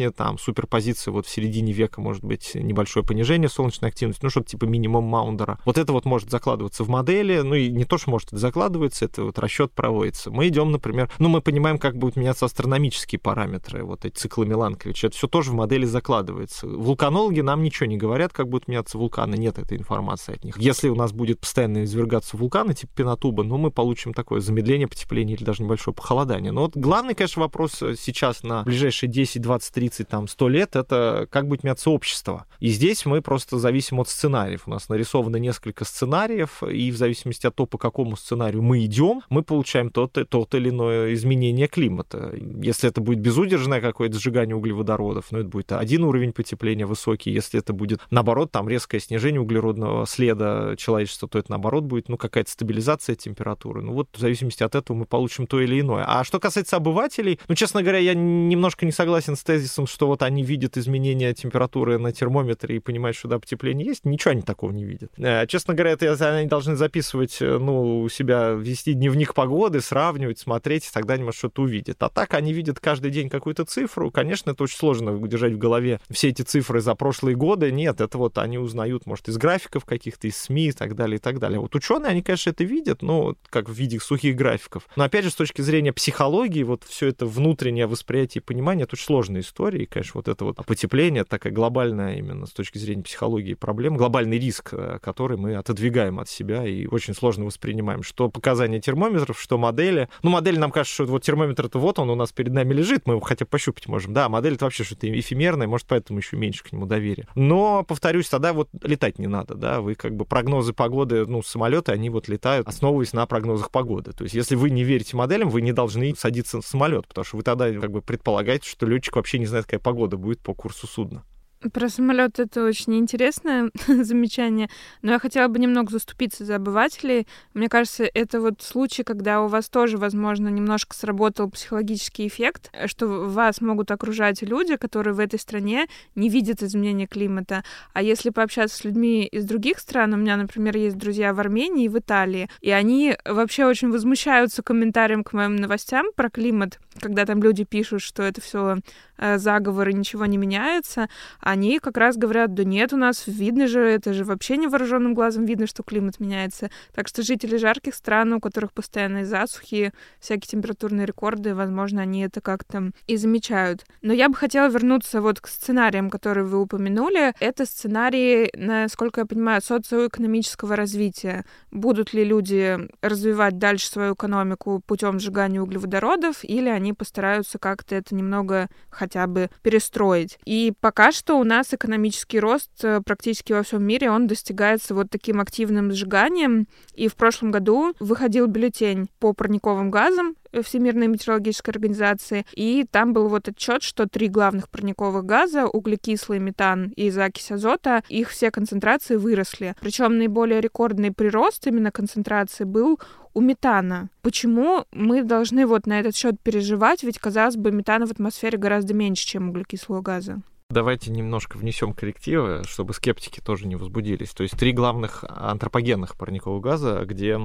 11-летнее, 0.06 0.10
там, 0.10 0.38
суперпозиция 0.38 1.12
вот 1.12 1.26
в 1.26 1.30
середине 1.30 1.72
века 1.72 2.00
может 2.00 2.24
быть 2.24 2.54
небольшое 2.54 3.04
понижение 3.04 3.48
солнечной 3.48 3.90
активности, 3.90 4.20
ну, 4.22 4.30
что-то 4.30 4.46
типа 4.46 4.64
минимум 4.64 5.04
Маундера. 5.04 5.58
Вот 5.64 5.78
это 5.78 5.92
вот 5.92 6.04
может 6.04 6.30
закладываться 6.30 6.84
в 6.84 6.88
модели, 6.88 7.40
ну, 7.40 7.54
и 7.54 7.68
не 7.68 7.84
то, 7.84 7.98
что 7.98 8.10
может, 8.10 8.28
это 8.28 8.38
закладывается, 8.38 9.04
это 9.04 9.24
вот 9.24 9.38
расчет 9.38 9.72
проводится. 9.72 10.30
Мы 10.30 10.48
идем, 10.48 10.70
например, 10.70 11.10
ну, 11.18 11.28
мы 11.28 11.40
понимаем, 11.40 11.78
как 11.78 11.96
будут 11.96 12.16
меняться 12.16 12.46
астрономические 12.46 13.18
параметры, 13.18 13.84
вот 13.84 14.04
эти 14.04 14.14
циклы 14.14 14.46
Миланковича, 14.46 15.08
это 15.08 15.16
все 15.16 15.28
тоже 15.28 15.50
в 15.50 15.54
модели 15.54 15.84
закладывается. 15.84 16.66
Вулканологи 16.66 17.40
нам 17.40 17.62
ничего 17.62 17.86
не 17.86 17.96
говорят, 17.96 18.32
как 18.32 18.48
будут 18.48 18.68
меняться 18.68 18.98
вулканы, 18.98 19.36
нет 19.36 19.58
этой 19.58 19.78
информации 19.78 20.34
от 20.34 20.44
них. 20.44 20.58
Если 20.58 20.88
у 20.88 20.94
нас 20.94 21.12
будет 21.12 21.40
постоянно 21.40 21.84
извергаться 21.84 22.36
вулканы 22.36 22.74
типа 22.74 22.92
Пенатуба, 22.94 23.42
ну, 23.42 23.58
мы 23.58 23.70
получим 23.70 24.14
такое 24.14 24.40
замедление 24.40 24.88
потепления 24.88 25.34
или 25.34 25.44
даже 25.44 25.62
небольшое 25.62 25.94
похолодание. 25.94 26.52
Но 26.52 26.62
вот 26.62 26.76
главный, 26.76 27.14
конечно, 27.14 27.42
вопрос 27.42 27.72
сейчас 27.72 28.42
на 28.42 28.62
ближайшие 28.62 29.10
10, 29.10 29.40
20, 29.40 29.72
30, 29.72 29.95
там, 30.04 30.28
100 30.28 30.48
лет, 30.48 30.76
это 30.76 31.26
как 31.30 31.48
будет 31.48 31.64
меняться 31.64 31.90
общество. 31.90 32.46
И 32.60 32.68
здесь 32.68 33.06
мы 33.06 33.22
просто 33.22 33.58
зависим 33.58 34.00
от 34.00 34.08
сценариев. 34.08 34.62
У 34.66 34.70
нас 34.70 34.88
нарисовано 34.88 35.36
несколько 35.36 35.84
сценариев, 35.84 36.62
и 36.62 36.90
в 36.90 36.96
зависимости 36.96 37.46
от 37.46 37.54
того, 37.54 37.66
по 37.66 37.78
какому 37.78 38.16
сценарию 38.16 38.62
мы 38.62 38.84
идем, 38.84 39.22
мы 39.28 39.42
получаем 39.42 39.90
тот, 39.90 40.16
тот 40.28 40.54
или 40.54 40.70
иное 40.70 41.14
изменение 41.14 41.68
климата. 41.68 42.34
Если 42.62 42.88
это 42.88 43.00
будет 43.00 43.20
безудержное 43.20 43.80
какое-то 43.80 44.18
сжигание 44.18 44.56
углеводородов, 44.56 45.26
ну, 45.30 45.40
это 45.40 45.48
будет 45.48 45.72
один 45.72 46.04
уровень 46.04 46.32
потепления 46.32 46.86
высокий. 46.86 47.30
Если 47.30 47.60
это 47.60 47.72
будет, 47.72 48.00
наоборот, 48.10 48.52
там 48.52 48.68
резкое 48.68 49.00
снижение 49.00 49.40
углеродного 49.40 50.06
следа 50.06 50.74
человечества, 50.76 51.28
то 51.28 51.38
это, 51.38 51.50
наоборот, 51.50 51.84
будет, 51.84 52.08
ну, 52.08 52.16
какая-то 52.16 52.50
стабилизация 52.50 53.16
температуры. 53.16 53.82
Ну, 53.82 53.92
вот 53.92 54.08
в 54.14 54.20
зависимости 54.20 54.62
от 54.62 54.74
этого 54.74 54.96
мы 54.96 55.04
получим 55.06 55.46
то 55.46 55.60
или 55.60 55.80
иное. 55.80 56.04
А 56.06 56.24
что 56.24 56.40
касается 56.40 56.76
обывателей, 56.76 57.40
ну, 57.48 57.54
честно 57.54 57.82
говоря, 57.82 57.98
я 57.98 58.14
немножко 58.14 58.86
не 58.86 58.92
согласен 58.92 59.36
с 59.36 59.42
тезисом, 59.42 59.85
что 59.86 60.06
вот 60.06 60.22
они 60.22 60.42
видят 60.42 60.76
изменения 60.76 61.32
температуры 61.34 61.98
на 61.98 62.12
термометре 62.12 62.76
и 62.76 62.78
понимают, 62.78 63.16
что 63.16 63.28
да, 63.28 63.38
потепление 63.38 63.86
есть. 63.86 64.04
Ничего 64.04 64.32
они 64.32 64.42
такого 64.42 64.72
не 64.72 64.84
видят. 64.84 65.10
Э, 65.16 65.46
честно 65.46 65.74
говоря, 65.74 65.92
это 65.92 66.36
они 66.36 66.48
должны 66.48 66.76
записывать, 66.76 67.38
э, 67.40 67.58
ну, 67.58 68.02
у 68.02 68.08
себя, 68.08 68.50
вести 68.50 68.94
дневник 68.94 69.34
погоды, 69.34 69.80
сравнивать, 69.80 70.38
смотреть, 70.38 70.86
и 70.86 70.90
тогда 70.92 71.14
они, 71.14 71.24
может, 71.24 71.38
что-то 71.38 71.62
увидят. 71.62 72.02
А 72.02 72.08
так 72.08 72.34
они 72.34 72.52
видят 72.52 72.80
каждый 72.80 73.10
день 73.10 73.28
какую-то 73.28 73.64
цифру. 73.64 74.10
Конечно, 74.10 74.50
это 74.50 74.64
очень 74.64 74.78
сложно 74.78 75.12
удержать 75.16 75.52
в 75.52 75.58
голове 75.58 76.00
все 76.10 76.28
эти 76.28 76.42
цифры 76.42 76.80
за 76.80 76.94
прошлые 76.94 77.36
годы. 77.36 77.70
Нет, 77.70 78.00
это 78.00 78.18
вот 78.18 78.38
они 78.38 78.58
узнают, 78.58 79.06
может, 79.06 79.28
из 79.28 79.36
графиков 79.36 79.84
каких-то, 79.84 80.28
из 80.28 80.36
СМИ 80.36 80.68
и 80.68 80.72
так 80.72 80.94
далее, 80.94 81.16
и 81.16 81.20
так 81.20 81.38
далее. 81.38 81.60
Вот 81.60 81.74
ученые, 81.74 82.10
они, 82.10 82.22
конечно, 82.22 82.50
это 82.50 82.64
видят, 82.64 83.02
ну, 83.02 83.36
как 83.50 83.68
в 83.68 83.72
виде 83.72 83.98
сухих 84.00 84.36
графиков. 84.36 84.88
Но, 84.96 85.04
опять 85.04 85.24
же, 85.24 85.30
с 85.30 85.34
точки 85.34 85.62
зрения 85.62 85.92
психологии, 85.92 86.62
вот 86.62 86.84
все 86.84 87.08
это 87.08 87.26
внутреннее 87.26 87.86
восприятие 87.86 88.40
и 88.40 88.44
понимание, 88.44 88.84
это 88.84 88.94
очень 88.94 89.06
сложная 89.06 89.40
история. 89.40 89.75
И, 89.76 89.86
конечно, 89.86 90.12
вот 90.14 90.28
это 90.28 90.44
вот 90.44 90.56
потепление, 90.64 91.24
такая 91.24 91.52
глобальная 91.52 92.16
именно 92.16 92.46
с 92.46 92.50
точки 92.50 92.78
зрения 92.78 93.02
психологии 93.02 93.54
проблема, 93.54 93.96
глобальный 93.96 94.38
риск, 94.38 94.70
э, 94.72 94.98
который 95.02 95.36
мы 95.36 95.54
отодвигаем 95.56 96.18
от 96.18 96.28
себя 96.28 96.66
и 96.66 96.86
очень 96.86 97.14
сложно 97.14 97.44
воспринимаем. 97.44 98.02
Что 98.02 98.28
показания 98.28 98.80
термометров, 98.80 99.40
что 99.40 99.58
модели. 99.58 100.08
Ну, 100.22 100.30
модели 100.30 100.58
нам 100.58 100.70
кажется, 100.70 100.94
что 100.94 101.04
вот 101.06 101.22
термометр-то 101.22 101.78
вот 101.78 101.98
он 101.98 102.10
у 102.10 102.14
нас 102.14 102.32
перед 102.32 102.52
нами 102.52 102.72
лежит, 102.72 103.06
мы 103.06 103.14
его 103.14 103.20
хотя 103.20 103.44
бы 103.44 103.50
пощупать 103.50 103.86
можем. 103.88 104.12
Да, 104.12 104.28
модель 104.28 104.54
это 104.54 104.64
вообще 104.64 104.84
что-то 104.84 105.06
эфемерное, 105.08 105.66
может, 105.66 105.86
поэтому 105.86 106.18
еще 106.18 106.36
меньше 106.36 106.64
к 106.64 106.72
нему 106.72 106.86
доверия. 106.86 107.28
Но, 107.34 107.84
повторюсь, 107.84 108.28
тогда 108.28 108.52
вот 108.52 108.68
летать 108.82 109.18
не 109.18 109.26
надо, 109.26 109.54
да, 109.54 109.80
вы 109.80 109.94
как 109.94 110.14
бы 110.14 110.24
прогнозы 110.24 110.72
погоды, 110.72 111.26
ну, 111.26 111.42
самолеты, 111.42 111.92
они 111.92 112.10
вот 112.10 112.28
летают, 112.28 112.66
основываясь 112.66 113.12
на 113.12 113.26
прогнозах 113.26 113.70
погоды. 113.70 114.12
То 114.12 114.24
есть, 114.24 114.34
если 114.34 114.54
вы 114.54 114.70
не 114.70 114.84
верите 114.84 115.16
моделям, 115.16 115.50
вы 115.50 115.62
не 115.62 115.72
должны 115.72 116.14
садиться 116.16 116.60
в 116.60 116.66
самолет, 116.66 117.06
потому 117.06 117.24
что 117.24 117.36
вы 117.36 117.42
тогда 117.42 117.72
как 117.72 117.90
бы 117.90 118.02
предполагаете, 118.02 118.68
что 118.68 118.86
летчик 118.86 119.16
вообще 119.16 119.38
не 119.38 119.46
знает, 119.46 119.65
какая 119.66 119.80
погода 119.80 120.16
будет 120.16 120.40
по 120.40 120.54
курсу 120.54 120.86
судна. 120.86 121.24
Про 121.72 121.88
самолет 121.88 122.38
это 122.38 122.64
очень 122.64 122.96
интересное 122.96 123.70
замечание, 123.88 124.68
но 125.00 125.12
я 125.12 125.18
хотела 125.18 125.48
бы 125.48 125.58
немного 125.58 125.90
заступиться 125.90 126.44
за 126.44 126.56
обывателей. 126.56 127.26
Мне 127.54 127.68
кажется, 127.68 128.04
это 128.12 128.40
вот 128.40 128.60
случай, 128.60 129.02
когда 129.02 129.40
у 129.40 129.48
вас 129.48 129.70
тоже, 129.70 129.96
возможно, 129.96 130.48
немножко 130.48 130.94
сработал 130.94 131.50
психологический 131.50 132.26
эффект, 132.26 132.70
что 132.86 133.06
вас 133.06 133.62
могут 133.62 133.90
окружать 133.90 134.42
люди, 134.42 134.76
которые 134.76 135.14
в 135.14 135.18
этой 135.18 135.38
стране 135.38 135.86
не 136.14 136.28
видят 136.28 136.62
изменения 136.62 137.06
климата. 137.06 137.64
А 137.94 138.02
если 138.02 138.30
пообщаться 138.30 138.76
с 138.76 138.84
людьми 138.84 139.24
из 139.24 139.46
других 139.46 139.78
стран, 139.78 140.12
у 140.12 140.18
меня, 140.18 140.36
например, 140.36 140.76
есть 140.76 140.98
друзья 140.98 141.32
в 141.32 141.40
Армении 141.40 141.86
и 141.86 141.88
в 141.88 141.98
Италии, 141.98 142.50
и 142.60 142.70
они 142.70 143.16
вообще 143.24 143.64
очень 143.64 143.90
возмущаются 143.90 144.62
комментарием 144.62 145.24
к 145.24 145.32
моим 145.32 145.56
новостям 145.56 146.06
про 146.14 146.28
климат, 146.28 146.78
когда 147.00 147.24
там 147.24 147.42
люди 147.42 147.64
пишут, 147.64 148.02
что 148.02 148.22
это 148.22 148.42
все 148.42 148.76
заговоры, 149.18 149.92
ничего 149.92 150.26
не 150.26 150.36
меняется, 150.36 151.08
они 151.40 151.78
как 151.78 151.96
раз 151.96 152.16
говорят, 152.16 152.54
да 152.54 152.64
нет, 152.64 152.92
у 152.92 152.96
нас 152.96 153.24
видно 153.26 153.66
же, 153.66 153.80
это 153.80 154.12
же 154.12 154.24
вообще 154.24 154.56
невооруженным 154.56 155.14
глазом 155.14 155.44
видно, 155.44 155.66
что 155.66 155.82
климат 155.82 156.20
меняется. 156.20 156.70
Так 156.94 157.08
что 157.08 157.22
жители 157.22 157.56
жарких 157.56 157.94
стран, 157.94 158.32
у 158.32 158.40
которых 158.40 158.72
постоянные 158.72 159.24
засухи, 159.26 159.92
всякие 160.20 160.48
температурные 160.48 161.06
рекорды, 161.06 161.54
возможно, 161.54 162.02
они 162.02 162.22
это 162.22 162.40
как-то 162.40 162.90
и 163.06 163.16
замечают. 163.16 163.84
Но 164.02 164.12
я 164.12 164.28
бы 164.28 164.34
хотела 164.34 164.68
вернуться 164.68 165.20
вот 165.20 165.40
к 165.40 165.48
сценариям, 165.48 166.10
которые 166.10 166.44
вы 166.44 166.60
упомянули. 166.60 167.34
Это 167.40 167.66
сценарии, 167.66 168.50
насколько 168.54 169.20
я 169.20 169.26
понимаю, 169.26 169.62
социоэкономического 169.62 170.76
развития. 170.76 171.44
Будут 171.70 172.12
ли 172.12 172.24
люди 172.24 172.78
развивать 173.02 173.58
дальше 173.58 173.88
свою 173.88 174.14
экономику 174.14 174.82
путем 174.86 175.18
сжигания 175.18 175.60
углеводородов, 175.60 176.44
или 176.44 176.68
они 176.68 176.92
постараются 176.92 177.58
как-то 177.58 177.94
это 177.94 178.14
немного 178.14 178.68
хотя 179.06 179.26
бы 179.28 179.50
перестроить. 179.62 180.38
И 180.44 180.72
пока 180.80 181.12
что 181.12 181.38
у 181.38 181.44
нас 181.44 181.72
экономический 181.72 182.40
рост 182.40 182.70
э, 182.82 183.00
практически 183.04 183.52
во 183.52 183.62
всем 183.62 183.84
мире, 183.84 184.10
он 184.10 184.26
достигается 184.26 184.94
вот 184.94 185.10
таким 185.10 185.40
активным 185.40 185.92
сжиганием. 185.92 186.66
И 186.94 187.06
в 187.06 187.14
прошлом 187.14 187.52
году 187.52 187.94
выходил 188.00 188.48
бюллетень 188.48 189.08
по 189.20 189.32
парниковым 189.32 189.92
газам, 189.92 190.34
Всемирной 190.62 191.08
метеорологической 191.08 191.72
организации, 191.72 192.46
и 192.52 192.86
там 192.90 193.12
был 193.12 193.28
вот 193.28 193.48
отчет, 193.48 193.82
что 193.82 194.06
три 194.06 194.28
главных 194.28 194.68
парниковых 194.68 195.24
газа, 195.24 195.66
углекислый, 195.66 196.38
метан 196.38 196.92
и 196.96 197.10
закись 197.10 197.50
азота, 197.50 198.02
их 198.08 198.30
все 198.30 198.50
концентрации 198.50 199.16
выросли. 199.16 199.74
Причем 199.80 200.18
наиболее 200.18 200.60
рекордный 200.60 201.12
прирост 201.12 201.66
именно 201.66 201.90
концентрации 201.90 202.64
был 202.64 203.00
у 203.34 203.40
метана. 203.40 204.08
Почему 204.22 204.84
мы 204.92 205.22
должны 205.22 205.66
вот 205.66 205.86
на 205.86 206.00
этот 206.00 206.16
счет 206.16 206.40
переживать? 206.42 207.02
Ведь, 207.02 207.18
казалось 207.18 207.56
бы, 207.56 207.70
метана 207.70 208.06
в 208.06 208.10
атмосфере 208.10 208.56
гораздо 208.56 208.94
меньше, 208.94 209.26
чем 209.26 209.50
углекислого 209.50 210.00
газа. 210.00 210.40
Давайте 210.68 211.12
немножко 211.12 211.56
внесем 211.56 211.92
коррективы, 211.92 212.62
чтобы 212.66 212.92
скептики 212.92 213.38
тоже 213.40 213.68
не 213.68 213.76
возбудились. 213.76 214.30
То 214.30 214.42
есть 214.42 214.58
три 214.58 214.72
главных 214.72 215.24
антропогенных 215.28 216.16
парниковых 216.16 216.60
газа, 216.60 217.04
где 217.06 217.38